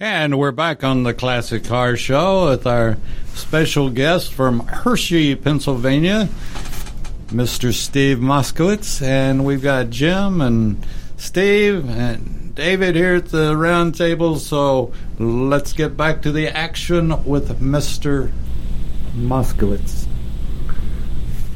And 0.00 0.40
we're 0.40 0.50
back 0.50 0.82
on 0.82 1.04
the 1.04 1.14
Classic 1.14 1.62
Car 1.62 1.96
Show 1.96 2.50
with 2.50 2.66
our 2.66 2.96
special 3.34 3.90
guest 3.90 4.32
from 4.32 4.66
Hershey, 4.66 5.36
Pennsylvania, 5.36 6.28
Mr. 7.28 7.72
Steve 7.72 8.18
Moskowitz. 8.18 9.00
And 9.00 9.44
we've 9.44 9.62
got 9.62 9.90
Jim 9.90 10.40
and 10.40 10.84
Steve 11.16 11.88
and 11.88 12.52
David 12.56 12.96
here 12.96 13.14
at 13.14 13.26
the 13.26 13.56
round 13.56 13.94
table. 13.94 14.36
So 14.40 14.92
let's 15.20 15.72
get 15.72 15.96
back 15.96 16.22
to 16.22 16.32
the 16.32 16.48
action 16.48 17.24
with 17.24 17.60
Mr. 17.60 18.32
Moskowitz. 19.14 20.08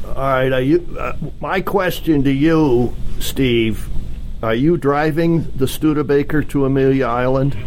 All 0.05 0.13
right. 0.15 0.59
You, 0.59 0.95
uh, 0.97 1.17
my 1.41 1.59
question 1.59 2.23
to 2.23 2.31
you, 2.31 2.95
Steve, 3.19 3.89
are 4.41 4.55
you 4.55 4.77
driving 4.77 5.51
the 5.57 5.67
Studebaker 5.67 6.41
to 6.43 6.63
Amelia 6.63 7.05
Island? 7.05 7.57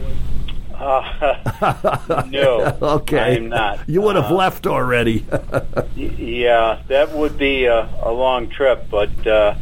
Uh, 0.83 2.25
no. 2.29 2.77
okay. 2.83 3.19
I 3.19 3.29
am 3.31 3.49
not. 3.49 3.89
You 3.89 4.03
would 4.03 4.17
have 4.17 4.31
Uh, 4.33 4.35
left 4.35 4.67
already. 4.67 5.25
y- 5.31 5.87
yeah, 5.97 6.81
that 6.89 7.13
would 7.13 7.39
be 7.39 7.67
a, 7.67 7.89
a 8.03 8.11
long 8.11 8.49
trip, 8.49 8.87
but 8.91 9.27
uh, 9.27 9.55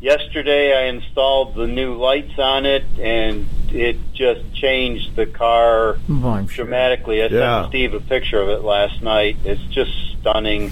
yesterday 0.00 0.76
I 0.76 0.88
installed 0.88 1.54
the 1.54 1.66
new 1.66 1.94
lights 1.94 2.38
on 2.38 2.66
it, 2.66 2.84
and 3.00 3.46
it 3.70 3.96
just 4.12 4.40
changed 4.54 5.16
the 5.16 5.24
car 5.26 5.96
Oh, 6.10 6.28
I'm 6.28 6.46
sure. 6.48 6.64
dramatically. 6.66 7.22
I 7.22 7.26
Yeah. 7.26 7.62
sent 7.62 7.70
Steve 7.70 7.94
a 7.94 8.00
picture 8.00 8.40
of 8.40 8.48
it 8.50 8.62
last 8.62 9.02
night. 9.02 9.38
It's 9.44 9.62
just 9.70 9.90
stunning. 10.20 10.70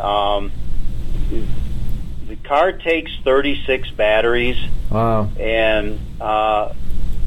Um, 0.00 0.50
the 2.28 2.36
car 2.42 2.72
takes 2.72 3.12
36 3.22 3.90
batteries, 3.92 4.56
Wow. 4.90 5.28
and 5.38 6.00
uh, 6.20 6.72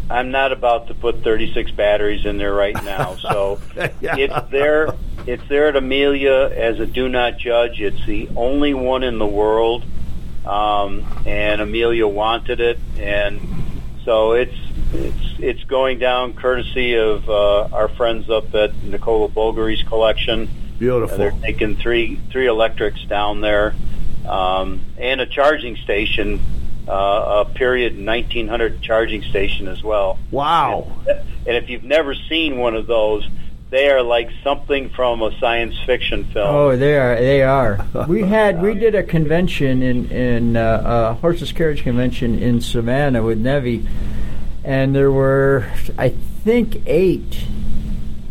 I'm 0.09 0.31
not 0.31 0.51
about 0.51 0.87
to 0.87 0.93
put 0.93 1.23
36 1.23 1.71
batteries 1.71 2.25
in 2.25 2.37
there 2.37 2.53
right 2.53 2.75
now. 2.83 3.15
So 3.21 3.59
Yeah. 4.01 4.15
it's 4.17 4.49
there. 4.51 4.93
It's 5.25 5.43
there 5.49 5.67
at 5.67 5.75
Amelia 5.75 6.49
as 6.55 6.79
a 6.79 6.85
do 6.85 7.09
not 7.09 7.37
judge. 7.37 7.81
It's 7.81 8.05
the 8.05 8.29
only 8.35 8.73
one 8.73 9.03
in 9.03 9.17
the 9.19 9.25
world, 9.27 9.83
um, 10.45 11.03
and 11.25 11.59
Amelia 11.59 12.07
wanted 12.07 12.61
it, 12.61 12.79
and 12.97 13.41
so 14.05 14.31
it's 14.33 14.55
it's 14.93 15.17
it's 15.39 15.63
going 15.65 15.99
down 15.99 16.31
courtesy 16.33 16.95
of 16.97 17.29
uh, 17.29 17.63
our 17.73 17.89
friends 17.89 18.29
up 18.29 18.55
at 18.55 18.73
Nicola 18.83 19.27
Bulgari's 19.27 19.83
collection. 19.83 20.49
Beautiful. 20.79 21.17
They're 21.17 21.31
taking 21.31 21.75
three 21.75 22.17
three 22.31 22.47
electrics 22.47 23.03
down 23.03 23.41
there, 23.41 23.75
um, 24.25 24.79
and 24.97 25.19
a 25.19 25.25
charging 25.25 25.75
station, 25.75 26.39
uh, 26.87 27.45
a 27.45 27.53
period 27.53 27.93
1900 28.03 28.81
charging 28.81 29.23
station 29.23 29.67
as 29.67 29.83
well. 29.83 30.19
Wow. 30.31 30.91
And 31.07 31.55
if 31.55 31.69
you've 31.69 31.83
never 31.83 32.15
seen 32.15 32.57
one 32.57 32.75
of 32.75 32.87
those, 32.87 33.27
they 33.69 33.89
are 33.89 34.01
like 34.01 34.29
something 34.43 34.89
from 34.89 35.21
a 35.21 35.37
science 35.39 35.75
fiction 35.85 36.23
film. 36.25 36.55
Oh, 36.55 36.77
they 36.77 36.97
are. 36.97 37.15
They 37.15 37.43
are. 37.43 37.85
We 38.07 38.23
had 38.23 38.61
we 38.61 38.73
did 38.73 38.95
a 38.95 39.03
convention 39.03 39.81
in 39.81 40.09
in 40.09 40.55
uh, 40.55 40.61
uh, 40.61 41.13
horseless 41.15 41.51
carriage 41.51 41.83
convention 41.83 42.39
in 42.39 42.61
Savannah 42.61 43.23
with 43.23 43.43
Nevi, 43.43 43.85
and 44.63 44.95
there 44.95 45.11
were 45.11 45.69
I 45.97 46.09
think 46.09 46.83
eight, 46.85 47.45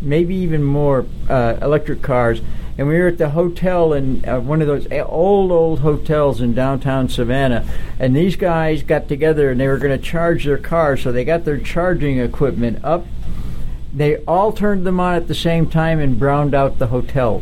maybe 0.01 0.35
even 0.35 0.63
more 0.63 1.05
uh, 1.29 1.57
electric 1.61 2.01
cars. 2.01 2.41
And 2.77 2.87
we 2.87 2.99
were 2.99 3.07
at 3.07 3.17
the 3.17 3.31
hotel 3.31 3.93
in 3.93 4.27
uh, 4.27 4.39
one 4.39 4.61
of 4.61 4.67
those 4.67 4.87
old 4.91 5.51
old 5.51 5.79
hotels 5.79 6.41
in 6.41 6.53
downtown 6.53 7.09
Savannah, 7.09 7.67
and 7.99 8.15
these 8.15 8.35
guys 8.35 8.83
got 8.83 9.07
together 9.07 9.49
and 9.49 9.59
they 9.59 9.67
were 9.67 9.79
going 9.79 9.97
to 9.97 10.03
charge 10.03 10.45
their 10.45 10.57
cars, 10.57 11.01
so 11.01 11.11
they 11.11 11.25
got 11.25 11.43
their 11.43 11.57
charging 11.57 12.19
equipment 12.19 12.83
up 12.83 13.05
they 13.97 14.17
all 14.25 14.51
turned 14.51 14.85
them 14.85 14.99
on 14.99 15.15
at 15.15 15.27
the 15.27 15.33
same 15.33 15.67
time 15.69 15.99
and 15.99 16.19
browned 16.19 16.53
out 16.53 16.77
the 16.77 16.85
hotel. 16.87 17.41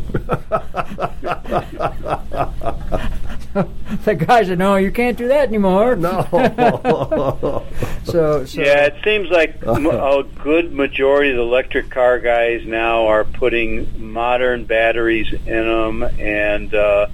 the 4.04 4.14
guy 4.14 4.44
said, 4.44 4.58
"No, 4.58 4.76
you 4.76 4.90
can't 4.90 5.16
do 5.16 5.28
that 5.28 5.48
anymore." 5.48 5.96
No. 5.96 7.62
So, 8.04 8.44
so 8.44 8.60
Yeah, 8.60 8.84
it 8.86 9.02
seems 9.02 9.30
like 9.30 9.60
a 9.66 10.24
good 10.44 10.72
majority 10.72 11.30
of 11.30 11.36
the 11.38 11.42
electric 11.42 11.90
car 11.90 12.20
guys 12.20 12.64
now 12.64 13.08
are 13.08 13.24
putting 13.24 14.12
modern 14.12 14.64
batteries 14.64 15.32
in 15.32 15.44
them 15.44 16.04
and 16.04 16.72
uh, 16.72 17.08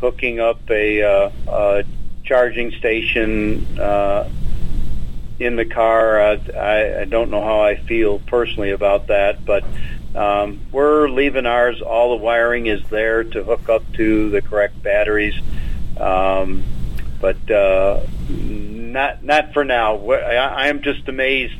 hooking 0.00 0.38
up 0.38 0.60
a, 0.70 1.02
uh, 1.02 1.30
a 1.48 1.84
charging 2.22 2.70
station 2.70 3.80
uh, 3.80 4.30
in 5.40 5.56
the 5.56 5.64
car. 5.64 6.20
Uh, 6.20 6.38
I, 6.56 7.00
I 7.00 7.04
don't 7.06 7.30
know 7.30 7.42
how 7.42 7.60
I 7.62 7.74
feel 7.74 8.20
personally 8.20 8.70
about 8.70 9.08
that, 9.08 9.44
but 9.44 9.64
um, 10.14 10.60
we're 10.72 11.08
leaving 11.08 11.46
ours. 11.46 11.80
All 11.82 12.16
the 12.16 12.22
wiring 12.22 12.66
is 12.66 12.82
there 12.88 13.24
to 13.24 13.42
hook 13.44 13.68
up 13.68 13.82
to 13.94 14.30
the 14.30 14.42
correct 14.42 14.80
batteries. 14.82 15.34
Um, 16.00 16.64
but 17.20 17.50
uh, 17.50 18.00
not 18.28 19.22
not 19.22 19.52
for 19.52 19.64
now. 19.64 19.96
I 20.10 20.34
I 20.34 20.66
am 20.68 20.82
just 20.82 21.08
amazed 21.08 21.54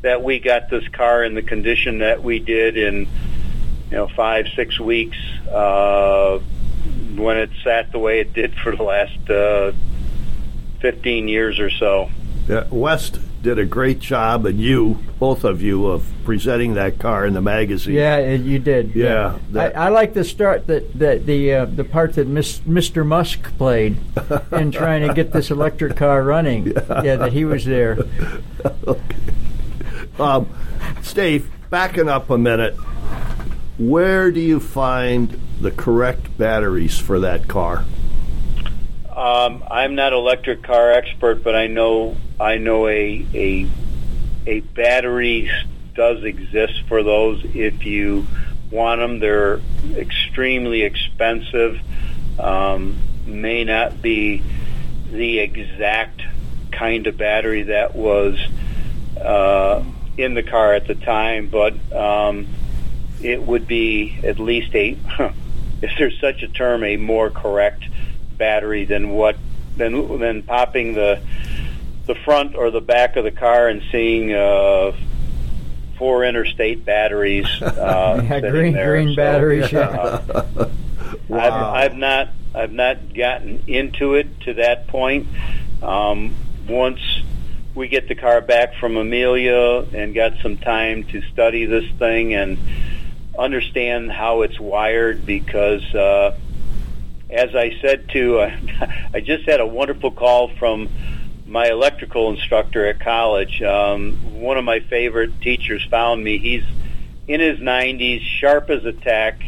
that 0.00 0.22
we 0.22 0.38
got 0.38 0.68
this 0.70 0.86
car 0.88 1.22
in 1.24 1.34
the 1.34 1.42
condition 1.42 1.98
that 1.98 2.22
we 2.22 2.38
did 2.38 2.76
in 2.76 3.06
you 3.90 3.96
know 3.96 4.08
five 4.08 4.46
six 4.56 4.80
weeks 4.80 5.18
uh, 5.50 6.38
when 7.14 7.36
it 7.36 7.50
sat 7.62 7.92
the 7.92 7.98
way 7.98 8.20
it 8.20 8.32
did 8.32 8.54
for 8.54 8.74
the 8.74 8.82
last 8.82 9.30
uh, 9.30 9.72
fifteen 10.80 11.28
years 11.28 11.60
or 11.60 11.70
so. 11.70 12.10
West 12.70 13.20
did 13.42 13.58
a 13.58 13.64
great 13.64 13.98
job, 13.98 14.46
and 14.46 14.60
you, 14.60 14.98
both 15.18 15.42
of 15.44 15.60
you, 15.60 15.86
of 15.86 16.04
presenting 16.24 16.74
that 16.74 16.98
car 17.00 17.26
in 17.26 17.34
the 17.34 17.40
magazine. 17.42 17.94
yeah, 17.94 18.18
you 18.34 18.58
did. 18.60 18.94
Yeah, 18.94 19.38
that- 19.50 19.76
I, 19.76 19.86
I 19.86 19.88
like 19.88 20.14
the 20.14 20.22
start 20.24 20.66
that 20.68 20.96
that 20.98 21.26
the 21.26 21.52
uh, 21.52 21.64
the 21.66 21.84
part 21.84 22.14
that 22.14 22.28
Miss, 22.28 22.60
Mr. 22.60 23.04
Musk 23.04 23.56
played 23.58 23.96
in 24.52 24.70
trying 24.70 25.06
to 25.06 25.12
get 25.12 25.32
this 25.32 25.50
electric 25.50 25.96
car 25.96 26.22
running. 26.22 26.68
Yeah, 26.68 27.16
that 27.16 27.32
he 27.32 27.44
was 27.44 27.64
there. 27.64 27.98
Um, 30.18 30.46
Steve, 31.00 31.50
backing 31.70 32.08
up 32.08 32.28
a 32.30 32.36
minute, 32.36 32.74
where 33.78 34.30
do 34.30 34.40
you 34.40 34.60
find 34.60 35.40
the 35.60 35.70
correct 35.70 36.36
batteries 36.36 36.98
for 36.98 37.18
that 37.20 37.48
car? 37.48 37.84
Um, 39.22 39.62
I'm 39.70 39.94
not 39.94 40.12
electric 40.12 40.64
car 40.64 40.90
expert, 40.90 41.44
but 41.44 41.54
I 41.54 41.68
know 41.68 42.16
I 42.40 42.58
know 42.58 42.88
a 42.88 43.24
a 43.32 43.70
a 44.48 44.60
battery 44.74 45.48
does 45.94 46.24
exist 46.24 46.82
for 46.88 47.04
those 47.04 47.40
if 47.54 47.86
you 47.86 48.26
want 48.72 49.00
them. 49.00 49.20
They're 49.20 49.60
extremely 49.94 50.82
expensive. 50.82 51.80
Um, 52.36 52.98
may 53.24 53.62
not 53.62 54.02
be 54.02 54.42
the 55.12 55.38
exact 55.38 56.22
kind 56.72 57.06
of 57.06 57.16
battery 57.16 57.62
that 57.62 57.94
was 57.94 58.36
uh, 59.20 59.84
in 60.16 60.34
the 60.34 60.42
car 60.42 60.74
at 60.74 60.88
the 60.88 60.96
time, 60.96 61.46
but 61.46 61.74
um, 61.92 62.48
it 63.22 63.40
would 63.40 63.68
be 63.68 64.18
at 64.24 64.40
least 64.40 64.74
a, 64.74 64.98
if 65.80 65.92
there's 65.96 66.18
such 66.20 66.42
a 66.42 66.48
term, 66.48 66.82
a 66.82 66.96
more 66.96 67.30
correct 67.30 67.84
battery 68.46 68.84
than 68.84 69.10
what 69.10 69.36
than 69.76 70.18
than 70.18 70.42
popping 70.42 70.94
the 70.94 71.20
the 72.08 72.16
front 72.16 72.56
or 72.56 72.72
the 72.72 72.80
back 72.80 73.14
of 73.14 73.22
the 73.22 73.30
car 73.30 73.68
and 73.68 73.80
seeing 73.92 74.32
uh, 74.34 74.90
four 75.96 76.24
interstate 76.24 76.84
batteries. 76.84 77.46
Uh, 77.62 78.20
Yeah, 78.22 78.28
sitting 78.40 78.50
green- 78.50 78.72
there. 78.74 78.90
green 78.96 79.14
batteries, 79.14 79.70
yeah. 79.70 79.80
uh, 79.80 80.68
Wow. 81.28 81.38
I've, 81.38 81.92
I've 81.92 81.96
not 81.96 82.28
I've 82.54 82.72
not 82.72 83.14
gotten 83.14 83.62
into 83.68 84.14
it 84.14 84.26
to 84.40 84.54
that 84.54 84.88
point. 84.88 85.28
Um, 85.80 86.34
once 86.68 87.00
we 87.76 87.86
get 87.88 88.08
the 88.08 88.14
car 88.16 88.40
back 88.40 88.74
from 88.74 88.96
Amelia 88.96 89.86
and 89.94 90.14
got 90.14 90.32
some 90.42 90.56
time 90.56 91.04
to 91.12 91.22
study 91.32 91.64
this 91.66 91.88
thing 91.98 92.34
and 92.34 92.58
understand 93.38 94.10
how 94.12 94.42
it's 94.42 94.58
wired 94.60 95.24
because, 95.24 95.82
uh, 95.94 96.34
as 97.32 97.54
I 97.54 97.76
said 97.80 98.08
to, 98.10 98.40
uh, 98.40 98.56
I 99.14 99.20
just 99.20 99.48
had 99.48 99.60
a 99.60 99.66
wonderful 99.66 100.10
call 100.10 100.48
from 100.56 100.88
my 101.46 101.68
electrical 101.68 102.30
instructor 102.30 102.86
at 102.86 103.00
college. 103.00 103.62
Um, 103.62 104.40
one 104.40 104.58
of 104.58 104.64
my 104.64 104.80
favorite 104.80 105.40
teachers 105.40 105.84
found 105.84 106.22
me. 106.22 106.38
He's 106.38 106.64
in 107.26 107.40
his 107.40 107.58
90s, 107.58 108.20
sharp 108.20 108.70
as 108.70 108.84
a 108.84 108.92
tack. 108.92 109.42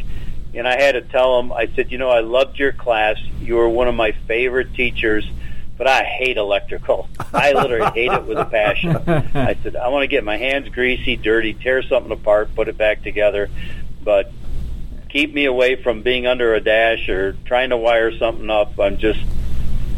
And 0.53 0.67
I 0.67 0.79
had 0.79 0.93
to 0.93 1.01
tell 1.01 1.39
him, 1.39 1.51
I 1.51 1.67
said, 1.75 1.91
you 1.91 1.97
know, 1.97 2.09
I 2.09 2.21
loved 2.21 2.57
your 2.57 2.71
class. 2.71 3.17
You 3.41 3.55
were 3.55 3.67
one 3.67 3.87
of 3.87 3.95
my 3.95 4.13
favorite 4.27 4.73
teachers 4.73 5.29
but 5.77 5.87
I 5.87 6.03
hate 6.03 6.37
electrical. 6.37 7.09
I 7.33 7.53
literally 7.53 7.91
hate 7.91 8.11
it 8.11 8.25
with 8.25 8.37
a 8.37 8.45
passion. 8.45 8.95
I 9.07 9.57
said, 9.61 9.75
I 9.75 9.89
want 9.89 10.03
to 10.03 10.07
get 10.07 10.23
my 10.23 10.37
hands 10.37 10.69
greasy, 10.69 11.17
dirty, 11.17 11.53
tear 11.53 11.83
something 11.83 12.11
apart, 12.11 12.55
put 12.55 12.67
it 12.67 12.77
back 12.77 13.03
together, 13.03 13.49
but 14.03 14.31
keep 15.15 15.33
me 15.33 15.45
away 15.45 15.81
from 15.81 16.01
being 16.01 16.27
under 16.27 16.53
a 16.55 16.59
dash 16.59 17.07
or 17.07 17.37
trying 17.45 17.69
to 17.69 17.77
wire 17.77 18.11
something 18.17 18.49
up. 18.49 18.77
I'm 18.77 18.97
just 18.97 19.19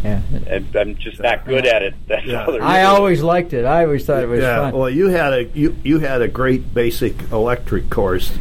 Yeah. 0.03 0.21
I'm 0.75 0.95
just 0.97 1.19
not 1.19 1.43
good 1.47 1.65
at 1.65 1.81
it. 1.81 1.95
That's 2.07 2.23
Yeah. 2.27 2.45
all 2.45 2.61
I 2.61 2.83
always 2.83 3.23
liked 3.23 3.51
it. 3.53 3.65
I 3.65 3.83
always 3.85 4.05
thought 4.05 4.21
it 4.21 4.29
was 4.29 4.41
yeah, 4.41 4.69
fun. 4.69 4.77
well, 4.77 4.89
you 4.91 5.07
had 5.07 5.33
a 5.33 5.43
you 5.55 5.75
you 5.83 5.97
had 5.99 6.21
a 6.21 6.27
great 6.27 6.71
basic 6.71 7.15
electric 7.31 7.89
course 7.89 8.31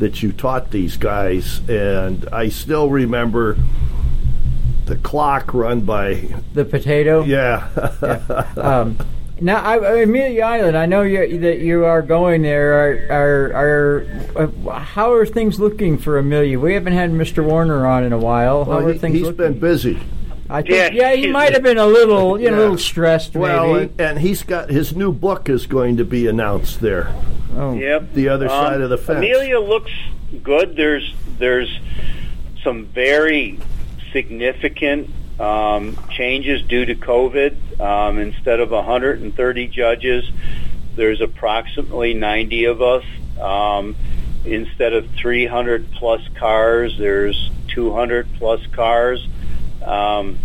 that 0.00 0.24
you 0.24 0.32
taught 0.32 0.72
these 0.72 0.96
guys, 0.96 1.60
and 1.68 2.28
I 2.32 2.48
still 2.48 2.88
remember 2.90 3.56
the 4.86 4.96
clock 4.96 5.54
run 5.54 5.82
by 5.82 6.14
the 6.52 6.64
potato. 6.64 7.22
yeah. 7.22 7.68
Um, 8.56 8.98
now, 9.40 9.56
I, 9.62 10.02
Amelia 10.02 10.42
Island. 10.42 10.76
I 10.76 10.86
know 10.86 11.02
you, 11.02 11.38
that 11.40 11.58
you 11.60 11.84
are 11.84 12.02
going 12.02 12.42
there. 12.42 12.72
Are, 12.74 13.12
are, 13.12 13.52
are 14.36 14.46
uh, 14.68 14.78
how 14.78 15.12
are 15.12 15.26
things 15.26 15.58
looking 15.58 15.98
for 15.98 16.18
Amelia? 16.18 16.58
We 16.58 16.74
haven't 16.74 16.92
had 16.92 17.10
Mr. 17.10 17.44
Warner 17.44 17.86
on 17.86 18.04
in 18.04 18.12
a 18.12 18.18
while. 18.18 18.64
How 18.64 18.70
Well, 18.78 18.86
are 18.88 18.92
he, 18.92 18.98
things 18.98 19.14
has 19.18 19.22
looking? 19.22 19.36
been 19.36 19.58
busy. 19.58 19.98
I 20.48 20.60
think, 20.62 20.74
Yeah, 20.74 20.90
yeah, 20.90 21.14
he 21.14 21.26
might 21.32 21.52
have 21.54 21.62
been 21.62 21.78
a 21.78 21.86
little, 21.86 22.38
you 22.38 22.50
know, 22.50 22.58
a 22.58 22.60
little 22.60 22.78
stressed. 22.78 23.34
Well, 23.34 23.72
maybe. 23.74 23.92
and, 23.92 24.00
and 24.00 24.18
he's 24.20 24.42
got 24.42 24.68
his 24.70 24.94
new 24.94 25.10
book 25.10 25.48
is 25.48 25.66
going 25.66 25.96
to 25.96 26.04
be 26.04 26.26
announced 26.26 26.80
there. 26.80 27.14
oh. 27.56 27.72
Yep. 27.74 28.12
The 28.12 28.28
other 28.28 28.44
Um, 28.46 28.50
side 28.50 28.80
of 28.82 28.90
the 28.90 28.98
fence. 28.98 29.18
Amelia 29.18 29.58
looks 29.58 29.90
good. 30.42 30.76
There's 30.76 31.14
there's 31.38 31.80
some 32.62 32.84
very 32.86 33.58
significant 34.12 35.10
um, 35.38 35.98
changes 36.10 36.62
due 36.62 36.84
to 36.84 36.94
COVID. 36.94 37.80
Um, 37.80 38.18
instead 38.18 38.60
of 38.60 38.70
130 38.70 39.68
judges, 39.68 40.30
there's 40.94 41.20
approximately 41.20 42.14
90 42.14 42.64
of 42.66 42.82
us. 42.82 43.04
Um, 43.40 43.96
instead 44.44 44.92
of 44.92 45.10
300 45.10 45.90
plus 45.92 46.20
cars, 46.34 46.96
there's 46.98 47.50
200 47.68 48.34
plus 48.34 48.64
cars. 48.68 49.26
Um, 49.84 50.38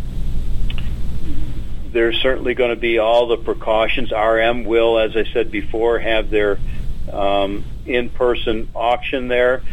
there's 1.92 2.18
certainly 2.22 2.54
going 2.54 2.70
to 2.70 2.76
be 2.76 3.00
all 3.00 3.28
the 3.28 3.38
precautions. 3.38 4.12
RM 4.12 4.64
will, 4.64 5.00
as 5.00 5.16
I 5.16 5.24
said 5.26 5.52
before, 5.52 6.00
have 6.00 6.30
their 6.30 6.60
um, 7.12 7.64
in-person 7.86 8.70
auction 8.76 9.28
there. 9.28 9.64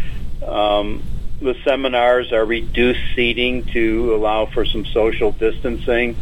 Um, 0.47 1.03
the 1.41 1.55
seminars 1.65 2.33
are 2.33 2.45
reduced 2.45 3.01
seating 3.15 3.65
to 3.67 4.15
allow 4.15 4.47
for 4.47 4.65
some 4.65 4.87
social 4.87 5.33
distancing. 5.33 6.17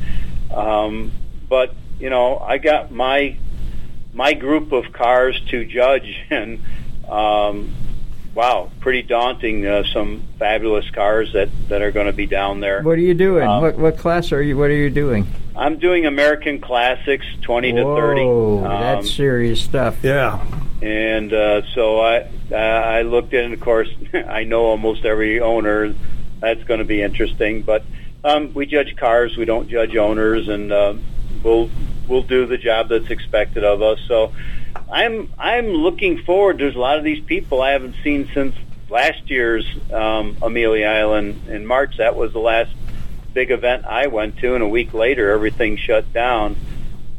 Um, 0.51 1.13
but 1.49 1.75
you 1.99 2.11
know, 2.11 2.39
I 2.39 2.59
got 2.59 2.91
my 2.91 3.37
my 4.13 4.35
group 4.35 4.73
of 4.73 4.93
cars 4.93 5.41
to 5.49 5.65
judge, 5.65 6.21
and 6.31 6.61
um, 7.09 7.73
wow, 8.35 8.71
pretty 8.81 9.03
daunting. 9.03 9.67
Uh, 9.67 9.85
some 9.93 10.25
fabulous 10.39 10.89
cars 10.91 11.33
that 11.33 11.49
that 11.69 11.83
are 11.83 11.91
going 11.91 12.07
to 12.07 12.13
be 12.13 12.27
down 12.27 12.61
there. 12.61 12.83
What 12.83 12.99
are 12.99 13.03
you 13.03 13.15
doing? 13.15 13.47
Um, 13.47 13.63
what 13.63 13.79
what 13.79 13.99
class 13.99 14.33
are 14.33 14.43
you? 14.43 14.57
What 14.57 14.71
are 14.71 14.77
you 14.77 14.91
doing? 14.91 15.27
I'm 15.57 15.79
doing 15.79 16.07
American 16.07 16.61
Classics 16.61 17.25
20 17.43 17.73
to 17.73 17.83
30. 17.85 18.21
Whoa, 18.25 18.65
Um, 18.65 18.81
that's 18.81 19.11
serious 19.13 19.61
stuff. 19.63 19.99
Yeah. 20.03 20.45
and 20.83 21.33
uh, 21.33 21.63
so 21.75 22.01
I 22.01 22.29
I 22.55 23.03
looked 23.03 23.33
in. 23.35 23.53
Of 23.53 23.61
course, 23.61 23.89
I 24.15 24.45
know 24.45 24.67
almost 24.67 25.05
every 25.05 25.41
owner. 25.41 25.95
That's 26.41 26.63
going 26.65 26.79
to 26.79 26.85
be 26.85 27.01
interesting. 27.03 27.63
But 27.63 27.85
um, 28.25 28.53
we 28.53 28.67
judge 28.67 28.97
cars. 28.97 29.37
We 29.37 29.45
don't 29.45 29.69
judge 29.69 29.97
owners, 29.97 30.49
and 30.49 30.73
uh, 30.73 30.95
we'll 31.43 31.71
we'll 32.09 32.23
do 32.23 32.47
the 32.47 32.59
job 32.59 32.89
that's 32.89 33.09
expected 33.11 33.65
of 33.65 33.81
us. 33.81 33.99
So 34.09 34.33
I'm 34.91 35.33
I'm 35.39 35.69
looking 35.69 36.23
forward. 36.25 36.59
There's 36.59 36.75
a 36.75 36.79
lot 36.81 36.99
of 36.99 37.05
these 37.05 37.23
people 37.25 37.63
I 37.63 37.71
haven't 37.71 37.95
seen 38.03 38.29
since 38.35 38.55
last 38.91 39.31
year's 39.31 39.65
um, 39.93 40.37
Amelia 40.43 40.87
Island 40.87 41.47
in 41.49 41.65
March. 41.65 41.97
That 41.99 42.17
was 42.17 42.33
the 42.33 42.41
last 42.41 42.71
big 43.35 43.51
event 43.51 43.85
I 43.85 44.07
went 44.07 44.39
to, 44.39 44.55
and 44.55 44.63
a 44.63 44.69
week 44.69 44.95
later 44.95 45.31
everything 45.31 45.77
shut 45.77 46.13
down. 46.13 46.57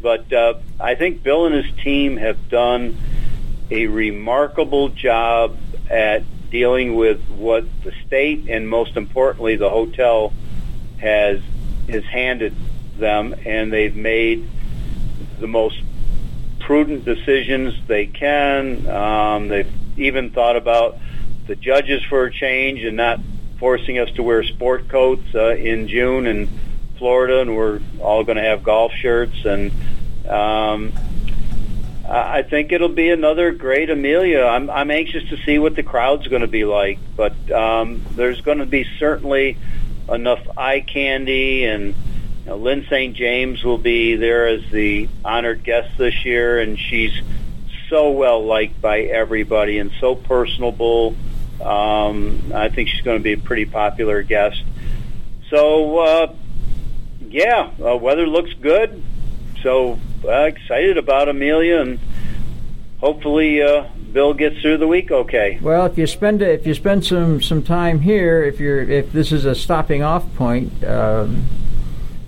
But 0.01 0.31
uh, 0.31 0.55
I 0.79 0.95
think 0.95 1.23
Bill 1.23 1.45
and 1.45 1.55
his 1.55 1.71
team 1.83 2.17
have 2.17 2.49
done 2.49 2.97
a 3.69 3.87
remarkable 3.87 4.89
job 4.89 5.57
at 5.89 6.23
dealing 6.49 6.95
with 6.95 7.21
what 7.29 7.65
the 7.83 7.91
state 8.05 8.45
and 8.49 8.69
most 8.69 8.95
importantly 8.95 9.55
the 9.55 9.69
hotel 9.69 10.31
has 10.97 11.41
has 11.89 12.05
handed 12.05 12.55
them 12.97 13.35
and 13.45 13.73
they've 13.73 13.95
made 13.95 14.47
the 15.39 15.47
most 15.47 15.81
prudent 16.59 17.03
decisions 17.03 17.73
they 17.87 18.05
can 18.05 18.87
um, 18.87 19.47
they've 19.47 19.71
even 19.97 20.29
thought 20.29 20.55
about 20.55 20.97
the 21.47 21.55
judges 21.55 22.03
for 22.03 22.25
a 22.25 22.31
change 22.31 22.83
and 22.83 22.97
not 22.97 23.19
forcing 23.59 23.99
us 23.99 24.09
to 24.11 24.23
wear 24.23 24.43
sport 24.43 24.87
coats 24.87 25.33
uh, 25.33 25.55
in 25.55 25.87
June 25.87 26.27
in 26.27 26.49
Florida 26.97 27.41
and 27.41 27.55
we're 27.55 27.79
all 27.99 28.23
going 28.23 28.37
to 28.37 28.43
have 28.43 28.63
golf 28.63 28.91
shirts 28.93 29.45
and 29.45 29.71
um, 30.27 30.93
I 32.07 32.43
think 32.43 32.71
it'll 32.71 32.89
be 32.89 33.09
another 33.09 33.51
great 33.51 33.89
Amelia. 33.89 34.43
I'm 34.43 34.69
I'm 34.69 34.91
anxious 34.91 35.27
to 35.29 35.37
see 35.37 35.57
what 35.57 35.75
the 35.75 35.81
crowd's 35.81 36.27
going 36.27 36.43
to 36.43 36.47
be 36.47 36.63
like, 36.63 36.99
but 37.15 37.33
um, 37.51 38.05
there's 38.11 38.41
going 38.41 38.59
to 38.59 38.65
be 38.67 38.85
certainly 38.99 39.57
enough 40.07 40.45
eye 40.55 40.81
candy, 40.81 41.65
and 41.65 41.95
you 42.43 42.45
know, 42.45 42.57
Lyn 42.57 42.85
St. 42.89 43.15
James 43.15 43.63
will 43.63 43.79
be 43.79 44.15
there 44.15 44.47
as 44.47 44.61
the 44.69 45.09
honored 45.23 45.63
guest 45.63 45.97
this 45.97 46.25
year, 46.25 46.59
and 46.59 46.77
she's 46.77 47.13
so 47.89 48.11
well 48.11 48.45
liked 48.45 48.79
by 48.81 49.01
everybody 49.01 49.79
and 49.79 49.91
so 49.99 50.13
personable. 50.13 51.15
Um, 51.61 52.51
I 52.53 52.69
think 52.69 52.89
she's 52.89 53.01
going 53.01 53.17
to 53.17 53.23
be 53.23 53.33
a 53.33 53.37
pretty 53.37 53.65
popular 53.65 54.23
guest. 54.23 54.61
So 55.49 55.99
uh, 55.99 56.35
yeah, 57.29 57.71
uh, 57.83 57.95
weather 57.97 58.27
looks 58.27 58.53
good. 58.53 59.03
So 59.61 59.99
uh, 60.23 60.31
excited 60.43 60.97
about 60.97 61.29
Amelia, 61.29 61.81
and 61.81 61.99
hopefully 62.99 63.61
uh, 63.61 63.87
Bill 64.11 64.33
gets 64.33 64.61
through 64.61 64.77
the 64.77 64.87
week 64.87 65.11
okay. 65.11 65.59
Well, 65.61 65.85
if 65.85 65.97
you 65.97 66.07
spend 66.07 66.41
if 66.41 66.65
you 66.65 66.73
spend 66.73 67.05
some 67.05 67.41
some 67.41 67.63
time 67.63 68.01
here, 68.01 68.43
if 68.43 68.59
you're 68.59 68.81
if 68.81 69.11
this 69.11 69.31
is 69.31 69.45
a 69.45 69.55
stopping 69.55 70.03
off 70.03 70.23
point, 70.35 70.83
um, 70.83 71.47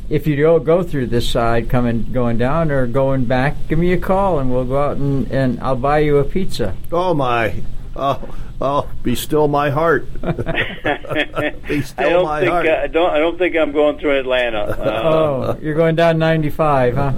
if 0.09 0.25
you 0.25 0.35
go 0.35 0.59
go 0.59 0.83
through 0.83 1.07
this 1.07 1.29
side, 1.29 1.69
coming 1.69 2.11
going 2.11 2.37
down 2.37 2.71
or 2.71 2.87
going 2.87 3.25
back, 3.25 3.55
give 3.67 3.79
me 3.79 3.93
a 3.93 3.99
call 3.99 4.39
and 4.39 4.51
we'll 4.51 4.65
go 4.65 4.81
out 4.81 4.97
and, 4.97 5.31
and 5.31 5.59
I'll 5.59 5.75
buy 5.75 5.99
you 5.99 6.17
a 6.17 6.23
pizza. 6.23 6.75
Oh 6.91 7.13
my. 7.13 7.61
Oh, 7.95 8.21
oh, 8.61 8.89
be 9.03 9.15
still 9.15 9.47
my 9.47 9.69
heart. 9.69 10.11
be 10.21 10.29
I 10.29 11.81
still 11.81 12.09
don't 12.09 12.25
my 12.25 12.39
think 12.41 12.51
heart. 12.51 12.67
I 12.67 12.87
don't 12.87 13.09
I 13.11 13.19
don't 13.19 13.37
think 13.37 13.55
I'm 13.55 13.71
going 13.71 13.99
through 13.99 14.19
Atlanta. 14.19 14.59
Uh, 14.61 15.01
Oh, 15.57 15.57
you're 15.61 15.75
going 15.75 15.95
down 15.95 16.17
95, 16.17 16.95
huh? 16.95 17.13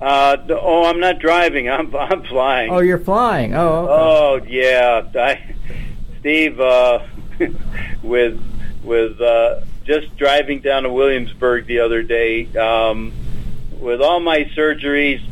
uh, 0.00 0.36
oh, 0.50 0.84
I'm 0.86 1.00
not 1.00 1.18
driving. 1.18 1.68
I'm 1.68 1.94
I'm 1.96 2.24
flying. 2.24 2.70
Oh, 2.70 2.80
you're 2.80 2.98
flying. 2.98 3.54
Oh, 3.54 3.86
okay. 3.86 3.92
Oh 3.92 4.40
yeah, 4.46 5.02
I, 5.14 5.54
Steve. 6.20 6.60
Uh, 6.60 7.00
with 8.02 8.40
with 8.82 9.20
uh, 9.20 9.60
just 9.84 10.14
driving 10.16 10.60
down 10.60 10.82
to 10.84 10.90
Williamsburg 10.90 11.66
the 11.66 11.80
other 11.80 12.02
day. 12.02 12.46
Um, 12.56 13.12
with 13.78 14.02
all 14.02 14.20
my 14.20 14.44
surgeries, 14.56 15.22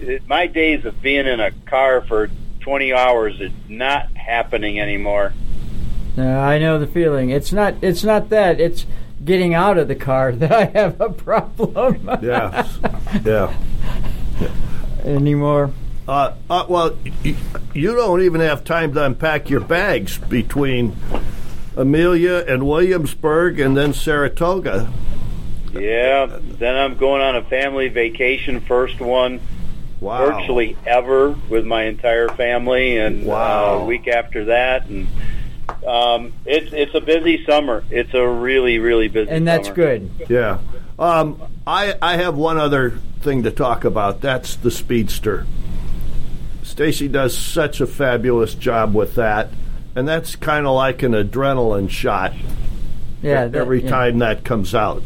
it, 0.00 0.26
my 0.28 0.46
days 0.46 0.84
of 0.84 1.00
being 1.02 1.26
in 1.26 1.40
a 1.40 1.50
car 1.66 2.02
for 2.02 2.30
20 2.60 2.92
hours 2.92 3.40
is 3.40 3.50
not 3.68 4.08
happening 4.32 4.78
anymore. 4.78 5.32
No, 6.16 6.38
I 6.40 6.58
know 6.58 6.78
the 6.78 6.86
feeling. 6.86 7.30
It's 7.30 7.52
not. 7.52 7.74
It's 7.82 8.04
not 8.04 8.28
that. 8.30 8.60
It's 8.60 8.86
getting 9.24 9.54
out 9.54 9.78
of 9.78 9.88
the 9.88 9.94
car 9.94 10.32
that 10.36 10.52
I 10.52 10.64
have 10.78 11.00
a 11.00 11.10
problem. 11.10 12.08
yeah. 12.22 12.66
Yeah. 13.24 13.54
Anymore. 15.04 15.72
Uh, 16.06 16.34
uh, 16.48 16.64
well, 16.68 16.96
y- 17.24 17.36
you 17.74 17.94
don't 17.94 18.22
even 18.22 18.40
have 18.40 18.64
time 18.64 18.92
to 18.94 19.04
unpack 19.04 19.50
your 19.50 19.60
bags 19.60 20.18
between 20.18 20.96
Amelia 21.76 22.44
and 22.48 22.66
Williamsburg 22.66 23.60
and 23.60 23.76
then 23.76 23.92
Saratoga. 23.92 24.90
Yeah. 25.72 26.38
Then 26.40 26.74
I'm 26.76 26.96
going 26.96 27.20
on 27.22 27.36
a 27.36 27.42
family 27.44 27.88
vacation. 27.88 28.60
First 28.60 29.00
one 29.00 29.40
Wow. 30.00 30.26
virtually 30.30 30.76
ever 30.86 31.34
with 31.48 31.66
my 31.66 31.84
entire 31.84 32.28
family, 32.28 32.98
and 32.98 33.24
Wow. 33.26 33.78
uh, 33.78 33.78
a 33.80 33.84
week 33.84 34.06
after 34.08 34.44
that, 34.46 34.86
and 34.88 35.08
um, 35.86 36.32
it's 36.46 36.72
it's 36.72 36.94
a 36.94 37.00
busy 37.00 37.44
summer. 37.44 37.82
It's 37.90 38.14
a 38.14 38.26
really 38.26 38.78
really 38.78 39.08
busy, 39.08 39.30
And 39.30 39.46
that's 39.46 39.68
summer. 39.68 39.74
good. 39.76 40.10
Yeah. 40.28 40.58
Um, 40.98 41.42
I 41.66 41.94
I 42.00 42.16
have 42.16 42.36
one 42.36 42.58
other 42.58 42.90
thing 43.20 43.42
to 43.42 43.50
talk 43.50 43.84
about. 43.84 44.20
That's 44.20 44.54
the 44.56 44.70
Speedster. 44.70 45.46
Stacy 46.62 47.08
does 47.08 47.36
such 47.36 47.80
a 47.80 47.86
fabulous 47.86 48.54
job 48.54 48.94
with 48.94 49.14
that, 49.16 49.48
and 49.96 50.06
that's 50.06 50.36
kind 50.36 50.66
of 50.66 50.74
like 50.74 51.02
an 51.02 51.12
adrenaline 51.12 51.90
shot 51.90 52.32
Yeah. 53.22 53.46
that- 53.46 53.58
every 53.58 53.82
yeah. 53.82 53.90
time 53.90 54.18
that 54.18 54.44
comes 54.44 54.74
out. 54.74 55.02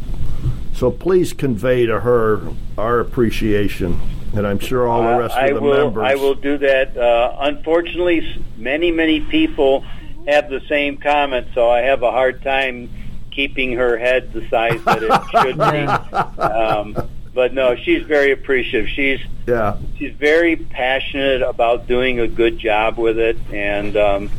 So 0.75 0.91
please 0.91 1.33
convey 1.33 1.87
to 1.87 2.01
her 2.01 2.41
our 2.77 2.99
appreciation, 3.01 4.01
and 4.35 4.47
I'm 4.47 4.59
sure 4.59 4.89
all 4.89 5.03
the 5.03 5.19
rest 5.19 5.37
Uh, 5.37 5.47
of 5.49 5.55
the 5.55 5.61
will. 5.61 5.85
members. 5.85 6.05
I 6.05 6.15
will 6.15 6.35
do 6.35 6.59
that. 6.59 6.97
Uh, 6.97 7.37
unfortunately, 7.41 8.43
many 8.57 8.91
many 8.91 9.21
people 9.21 9.85
have 10.27 10.49
the 10.51 10.61
same 10.69 10.97
comment, 10.99 11.49
so 11.55 11.69
I 11.71 11.81
have 11.81 12.03
a 12.03 12.11
hard 12.11 12.43
time 12.43 12.89
keeping 13.31 13.73
her 13.73 13.97
head 13.97 14.33
the 14.33 14.47
size 14.49 14.83
that 14.85 15.03
it 15.03 15.11
should 15.31 15.57
be. 15.57 16.43
Um, 16.43 17.09
but 17.35 17.55
no, 17.55 17.75
she's 17.77 18.03
very 18.03 18.31
appreciative. 18.31 18.89
She's 18.91 19.21
Yeah. 19.47 19.77
she's 19.99 20.13
very 20.15 20.57
passionate 20.57 21.43
about 21.43 21.87
doing 21.89 22.21
a 22.21 22.29
good 22.29 22.59
job 22.59 22.99
with 22.99 23.19
it, 23.19 23.37
and 23.53 23.97
um, 23.97 24.31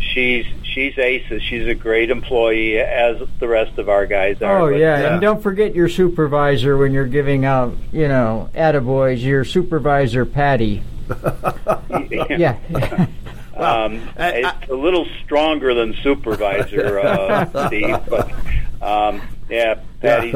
she's 0.00 0.46
she's 0.74 0.98
aces. 0.98 1.42
She's 1.42 1.66
a 1.66 1.74
great 1.74 2.10
employee, 2.10 2.78
as 2.78 3.16
the 3.38 3.48
rest 3.48 3.78
of 3.78 3.88
our 3.88 4.04
guys 4.06 4.42
are. 4.42 4.58
Oh 4.58 4.70
But, 4.70 4.78
yeah. 4.78 5.00
Yeah. 5.00 5.12
and 5.12 5.20
don't 5.22 5.42
forget 5.42 5.74
your 5.74 5.88
supervisor 5.88 6.76
when 6.76 6.92
you're 6.92 7.06
giving 7.06 7.44
out, 7.44 7.74
you 7.92 8.08
know, 8.08 8.50
attaboys. 8.54 9.22
Your 9.22 9.44
supervisor, 9.44 10.26
Patty. 10.26 10.82
Yeah, 12.30 12.56
um, 13.56 14.02
I- 14.18 14.42
it's 14.60 14.70
a 14.70 14.74
little 14.74 15.06
stronger 15.24 15.74
than 15.74 15.94
supervisor, 16.02 16.98
uh, 16.98 17.66
Steve. 17.68 17.98
But 18.08 18.30
um, 18.82 19.22
yeah, 19.48 19.80
Patty's 20.00 20.34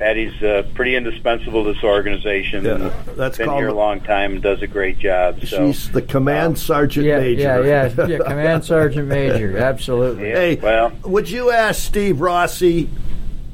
Patty's 0.00 0.42
uh, 0.42 0.62
pretty 0.74 0.96
indispensable 0.96 1.62
to 1.64 1.74
this 1.74 1.84
organization. 1.84 2.64
Yeah, 2.64 2.90
that's 3.16 3.36
been 3.36 3.46
called- 3.48 3.60
here 3.60 3.68
a 3.68 3.74
long 3.74 4.00
time 4.00 4.32
and 4.32 4.42
does 4.42 4.62
a 4.62 4.66
great 4.66 4.98
job. 4.98 5.44
So 5.46 5.66
She's 5.72 5.90
the 5.92 6.00
command 6.00 6.58
sergeant 6.58 7.06
yeah, 7.06 7.18
major. 7.20 7.42
yeah, 7.64 7.92
yeah, 7.96 8.06
yeah. 8.06 8.18
Command 8.18 8.64
Sergeant 8.64 9.08
Major, 9.08 9.58
absolutely. 9.70 10.30
yeah, 10.30 10.34
Hey, 10.34 10.54
well, 10.56 10.90
would 11.04 11.30
you 11.30 11.50
ask 11.50 11.82
Steve 11.82 12.20
Rossi 12.22 12.88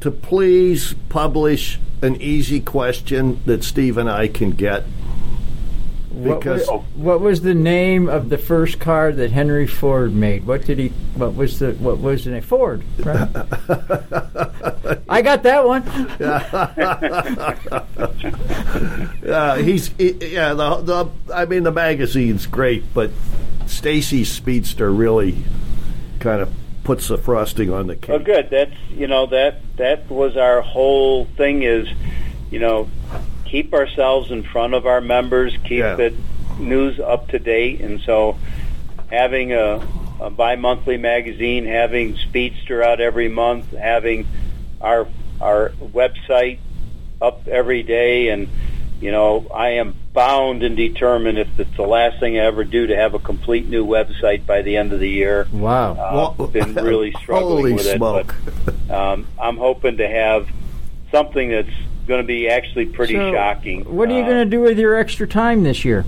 to 0.00 0.10
please 0.12 0.94
publish 1.08 1.80
an 2.00 2.14
easy 2.22 2.60
question 2.60 3.40
that 3.46 3.64
Steve 3.64 3.98
and 3.98 4.08
I 4.08 4.28
can 4.28 4.52
get? 4.52 4.84
What 6.10 6.40
Because 6.40 6.66
was, 6.68 6.84
what 6.94 7.20
was 7.20 7.40
the 7.42 7.54
name 7.54 8.08
of 8.08 8.28
the 8.28 8.38
first 8.38 8.78
car 8.78 9.12
that 9.12 9.32
Henry 9.32 9.66
Ford 9.66 10.14
made? 10.14 10.46
What 10.46 10.64
did 10.64 10.78
he? 10.78 10.88
What 11.14 11.34
was 11.34 11.58
the? 11.58 11.72
What 11.74 11.98
was 11.98 12.24
the 12.24 12.30
name? 12.30 12.42
Ford. 12.42 12.82
Right? 12.98 13.28
I 15.08 15.22
got 15.22 15.42
that 15.42 15.66
one. 15.66 15.82
uh, 19.28 19.56
he's 19.56 19.88
he- 19.98 20.12
yeah 20.32 20.54
the 20.54 20.76
the 20.82 21.10
I 21.34 21.44
mean 21.44 21.64
the 21.64 21.72
magazine's 21.72 22.46
great, 22.46 22.84
but 22.94 23.10
Stacy's 23.66 24.30
Speedster 24.30 24.90
really 24.92 25.42
kind 26.20 26.40
of 26.40 26.52
puts 26.84 27.08
the 27.08 27.18
frosting 27.18 27.72
on 27.72 27.88
the 27.88 27.96
cake. 27.96 28.10
Oh, 28.10 28.18
good. 28.18 28.48
That's 28.50 28.74
you 28.90 29.06
know 29.06 29.26
that 29.26 29.60
that 29.76 30.10
was 30.10 30.36
our 30.36 30.62
whole 30.62 31.26
thing 31.36 31.62
is, 31.62 31.88
you 32.50 32.60
know, 32.60 32.88
keep 33.46 33.72
ourselves 33.74 34.30
in 34.30 34.42
front 34.42 34.74
of 34.74 34.86
our 34.86 35.00
members, 35.00 35.52
keep 35.64 35.80
Yeah. 35.80 35.94
the 35.96 36.12
news 36.58 36.98
up 37.00 37.28
to 37.28 37.38
date, 37.38 37.80
and 37.80 38.00
so 38.00 38.36
having 39.10 39.52
a, 39.52 39.86
a 40.20 40.30
bi-monthly 40.30 40.96
magazine, 40.96 41.64
having 41.66 42.16
Speedster 42.16 42.82
out 42.82 43.00
every 43.00 43.28
month, 43.28 43.70
having 43.72 44.26
our 44.80 45.06
our 45.40 45.70
website 45.92 46.58
up 47.20 47.46
every 47.48 47.82
day, 47.82 48.28
and 48.28 48.48
you 49.00 49.10
know, 49.12 49.46
I 49.54 49.70
am 49.72 49.94
bound 50.14 50.62
and 50.62 50.74
determined 50.74 51.36
if 51.38 51.48
it's 51.60 51.76
the 51.76 51.82
last 51.86 52.18
thing 52.18 52.38
I 52.38 52.44
ever 52.46 52.64
do 52.64 52.86
to 52.86 52.96
have 52.96 53.12
a 53.12 53.18
complete 53.18 53.68
new 53.68 53.84
website 53.84 54.46
by 54.46 54.62
the 54.62 54.78
end 54.78 54.94
of 54.94 55.00
the 55.00 55.10
year. 55.10 55.46
Wow. 55.52 55.92
Uh, 55.92 56.34
Well, 56.38 56.48
been 56.48 56.72
really 56.90 57.12
struggling 57.12 57.56
holy 57.58 57.72
with 57.74 57.86
it, 57.86 57.96
smoke. 57.98 58.34
but 58.64 58.90
um, 58.90 59.26
I'm 59.38 59.58
hoping 59.58 59.98
to 59.98 60.08
have 60.08 60.48
something 61.12 61.50
that's 61.50 61.68
going 62.06 62.22
to 62.22 62.26
be 62.26 62.48
actually 62.48 62.86
pretty 62.86 63.14
So, 63.14 63.32
shocking. 63.32 63.84
What 63.84 64.08
are 64.08 64.12
you 64.16 64.22
Uh, 64.22 64.26
going 64.26 64.38
to 64.44 64.50
do 64.50 64.60
with 64.60 64.78
your 64.78 64.94
extra 64.96 65.26
time 65.26 65.62
this 65.62 65.84
year? 65.84 66.04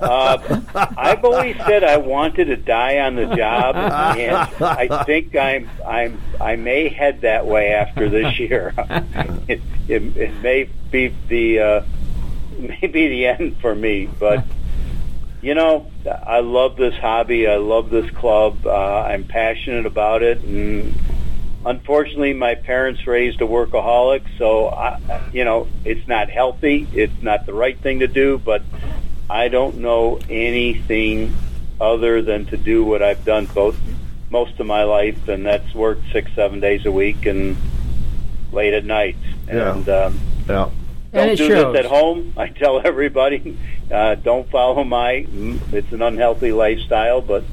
Uh, 0.00 0.60
I've 0.98 1.24
always 1.24 1.56
said 1.56 1.82
I 1.82 1.96
wanted 1.96 2.46
to 2.46 2.56
die 2.56 2.98
on 2.98 3.14
the 3.14 3.26
job, 3.36 3.74
and 3.76 4.36
I 4.62 5.04
think 5.04 5.34
I'm 5.34 5.70
I'm 5.86 6.20
I 6.40 6.56
may 6.56 6.88
head 6.88 7.22
that 7.22 7.46
way 7.46 7.72
after 7.72 8.10
this 8.10 8.38
year. 8.38 8.74
it, 9.48 9.62
it, 9.88 10.16
it 10.16 10.34
may 10.42 10.68
be 10.90 11.14
the 11.28 11.58
uh, 11.60 11.82
may 12.58 12.86
be 12.86 13.08
the 13.08 13.26
end 13.28 13.56
for 13.62 13.74
me, 13.74 14.10
but 14.18 14.44
you 15.40 15.54
know 15.54 15.90
I 16.26 16.40
love 16.40 16.76
this 16.76 16.94
hobby. 16.96 17.46
I 17.48 17.56
love 17.56 17.88
this 17.88 18.10
club. 18.10 18.66
Uh, 18.66 19.02
I'm 19.02 19.24
passionate 19.24 19.86
about 19.86 20.22
it, 20.22 20.40
and 20.42 20.94
unfortunately, 21.64 22.32
my 22.32 22.54
parents 22.54 23.06
raised 23.06 23.40
a 23.40 23.46
workaholic, 23.46 24.22
so 24.38 24.68
I, 24.68 25.00
you 25.32 25.44
know 25.44 25.68
it's 25.84 26.06
not 26.06 26.30
healthy. 26.30 26.86
It's 26.92 27.22
not 27.22 27.46
the 27.46 27.54
right 27.54 27.78
thing 27.78 28.00
to 28.00 28.06
do, 28.06 28.38
but 28.38 28.62
I 29.28 29.48
don't 29.48 29.78
know 29.78 30.20
anything 30.28 31.34
other 31.80 32.22
than 32.22 32.46
to 32.46 32.56
do 32.56 32.84
what 32.84 33.02
I've 33.02 33.24
done 33.24 33.46
both 33.46 33.78
most 34.30 34.58
of 34.58 34.66
my 34.66 34.84
life, 34.84 35.28
and 35.28 35.46
that's 35.46 35.74
work 35.74 35.98
six, 36.12 36.30
seven 36.34 36.60
days 36.60 36.86
a 36.86 36.92
week 36.92 37.26
and 37.26 37.56
late 38.52 38.74
at 38.74 38.84
night. 38.84 39.16
Yeah. 39.46 39.74
And 39.74 39.88
um, 39.88 40.20
Yeah. 40.48 40.70
And 41.12 41.12
don't 41.12 41.28
it 41.28 41.36
do 41.36 41.48
shows. 41.48 41.72
this 41.72 41.84
at 41.84 41.90
home. 41.90 42.32
I 42.36 42.48
tell 42.48 42.80
everybody, 42.84 43.56
uh, 43.90 44.16
don't 44.16 44.50
follow 44.50 44.82
my. 44.82 45.26
It's 45.72 45.92
an 45.92 46.02
unhealthy 46.02 46.52
lifestyle, 46.52 47.20
but 47.20 47.44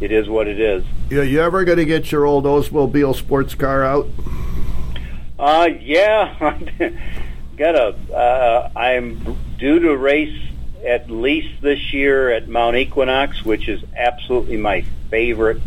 it 0.00 0.12
is 0.12 0.28
what 0.28 0.46
it 0.46 0.60
is. 0.60 0.84
You, 1.10 1.22
you 1.22 1.40
ever 1.40 1.64
going 1.64 1.78
to 1.78 1.86
get 1.86 2.12
your 2.12 2.26
old 2.26 2.44
Oldsmobile 2.44 3.14
sports 3.14 3.54
car 3.54 3.82
out? 3.82 4.08
Uh, 5.38 5.70
yeah, 5.80 6.58
got 7.56 7.74
a. 7.74 8.14
Uh, 8.14 8.70
I'm 8.76 9.36
due 9.58 9.78
to 9.78 9.96
race 9.96 10.38
at 10.84 11.10
least 11.10 11.62
this 11.62 11.94
year 11.94 12.30
at 12.30 12.48
Mount 12.48 12.76
Equinox, 12.76 13.42
which 13.42 13.68
is 13.68 13.82
absolutely 13.96 14.58
my 14.58 14.82
favorite 15.08 15.62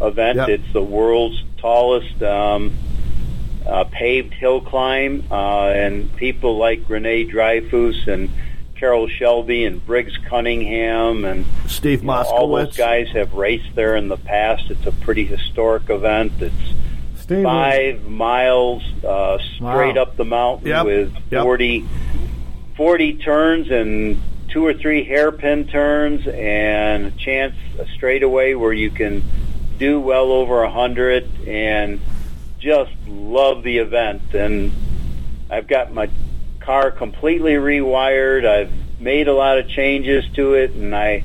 event. 0.00 0.36
Yep. 0.36 0.48
It's 0.48 0.72
the 0.72 0.82
world's 0.82 1.44
tallest 1.58 2.22
um, 2.22 2.72
uh, 3.66 3.84
paved 3.84 4.32
hill 4.32 4.62
climb, 4.62 5.24
uh, 5.30 5.68
and 5.68 6.14
people 6.16 6.56
like 6.56 6.80
René 6.84 7.28
Dreyfus 7.28 8.06
and 8.06 8.30
Carroll 8.76 9.08
Shelby 9.08 9.64
and 9.64 9.84
Briggs 9.84 10.16
Cunningham 10.28 11.24
and 11.24 11.44
Steve 11.66 12.00
you 12.02 12.06
know, 12.06 12.12
all 12.14 12.48
those 12.48 12.68
Moskowitz. 12.68 12.76
guys 12.76 13.08
have 13.10 13.34
raced 13.34 13.74
there 13.74 13.96
in 13.96 14.08
the 14.08 14.16
past. 14.16 14.70
It's 14.70 14.86
a 14.86 14.92
pretty 14.92 15.24
historic 15.24 15.88
event. 15.90 16.32
It's 16.40 16.54
Steve, 17.16 17.42
five 17.44 18.04
miles 18.04 18.82
uh, 19.04 19.38
straight 19.38 19.96
Wow. 19.96 20.02
up 20.02 20.16
the 20.16 20.24
mountain 20.24 20.68
Yep. 20.68 20.84
with 20.86 21.14
Yep. 21.30 21.42
40, 21.42 21.84
40 22.76 23.12
turns 23.14 23.70
and 23.70 24.20
two 24.48 24.64
or 24.64 24.74
three 24.74 25.02
hairpin 25.04 25.66
turns 25.66 26.26
and 26.28 27.06
a 27.06 27.10
chance 27.12 27.54
a 27.78 27.86
straightaway 27.88 28.54
where 28.54 28.72
you 28.72 28.90
can 28.90 29.22
do 29.78 29.98
well 30.00 30.30
over 30.32 30.62
a 30.62 30.70
hundred 30.70 31.28
and 31.46 32.00
just 32.58 32.92
love 33.08 33.62
the 33.62 33.78
event 33.78 34.22
and 34.34 34.72
I've 35.50 35.66
got 35.68 35.92
my 35.92 36.08
car 36.66 36.90
completely 36.90 37.52
rewired. 37.54 38.44
I've 38.46 38.72
made 39.00 39.28
a 39.28 39.32
lot 39.32 39.58
of 39.58 39.68
changes 39.68 40.24
to 40.34 40.54
it 40.54 40.72
and 40.72 40.94
I 40.94 41.22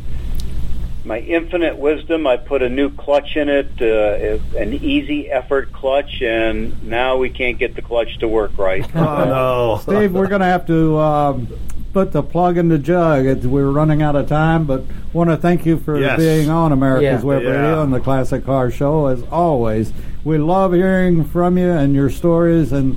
my 1.03 1.17
infinite 1.17 1.77
wisdom, 1.79 2.27
I 2.27 2.37
put 2.37 2.61
a 2.61 2.69
new 2.69 2.91
clutch 2.91 3.35
in 3.35 3.49
it, 3.49 3.71
uh, 3.81 4.37
an 4.55 4.71
easy 4.73 5.31
effort 5.31 5.73
clutch, 5.73 6.21
and 6.21 6.83
now 6.87 7.17
we 7.17 7.31
can't 7.31 7.57
get 7.57 7.75
the 7.75 7.81
clutch 7.81 8.19
to 8.19 8.27
work 8.27 8.55
right. 8.55 8.85
Oh 8.95 9.25
no, 9.25 9.79
Steve, 9.81 10.13
we're 10.13 10.27
going 10.27 10.41
to 10.41 10.45
have 10.47 10.67
to 10.67 10.99
um, 10.99 11.47
put 11.91 12.11
the 12.11 12.21
plug 12.21 12.57
in 12.59 12.67
the 12.69 12.77
jug. 12.77 13.25
It's, 13.25 13.47
we're 13.47 13.71
running 13.71 14.03
out 14.03 14.15
of 14.15 14.27
time, 14.29 14.65
but 14.65 14.83
want 15.11 15.31
to 15.31 15.37
thank 15.37 15.65
you 15.65 15.77
for 15.79 15.99
Yes. 15.99 16.19
being 16.19 16.51
on 16.51 16.71
America's 16.71 17.21
Yeah. 17.23 17.27
Web 17.27 17.41
Yeah. 17.41 17.49
Radio 17.49 17.81
and 17.81 17.91
the 17.91 17.99
Classic 17.99 18.45
Car 18.45 18.69
Show 18.69 19.07
as 19.07 19.23
always. 19.31 19.91
We 20.23 20.37
love 20.37 20.71
hearing 20.73 21.23
from 21.23 21.57
you 21.57 21.71
and 21.71 21.95
your 21.95 22.11
stories, 22.11 22.71
and 22.71 22.95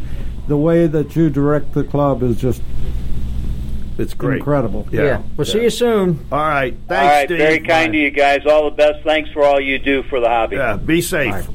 the 0.49 0.57
way 0.57 0.87
that 0.87 1.17
you 1.17 1.31
direct 1.31 1.73
the 1.73 1.85
club 1.85 2.23
is 2.23 2.37
just 2.37 2.61
it's 3.99 4.15
great. 4.15 4.39
incredible. 4.39 4.87
Yeah. 4.91 5.23
We'll 5.37 5.45
see 5.45 5.63
you 5.63 5.71
soon. 5.71 6.27
All 6.33 6.39
right. 6.39 6.75
Thanks, 6.89 6.91
all 6.91 6.97
right, 7.09 7.29
Steve. 7.29 7.39
very 7.39 7.61
kind 7.61 7.93
to 7.93 7.99
you 7.99 8.11
guys. 8.11 8.45
All 8.47 8.65
the 8.65 8.77
best. 8.77 9.05
Thanks 9.05 9.31
for 9.31 9.45
all 9.45 9.61
you 9.61 9.79
do 9.79 10.03
for 10.05 10.19
the 10.21 10.29
hobby. 10.29 10.57
Yeah. 10.57 10.77
Be 10.77 11.01
safe. 11.01 11.47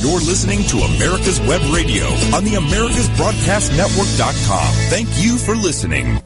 You're 0.00 0.20
listening 0.20 0.62
to 0.64 0.78
America's 0.78 1.40
Web 1.40 1.62
Radio 1.72 2.04
on 2.34 2.44
the 2.44 2.56
AmericasBroadcastNetwork.com. 2.60 4.74
Thank 4.90 5.08
you 5.14 5.38
for 5.38 5.54
listening. 5.56 6.18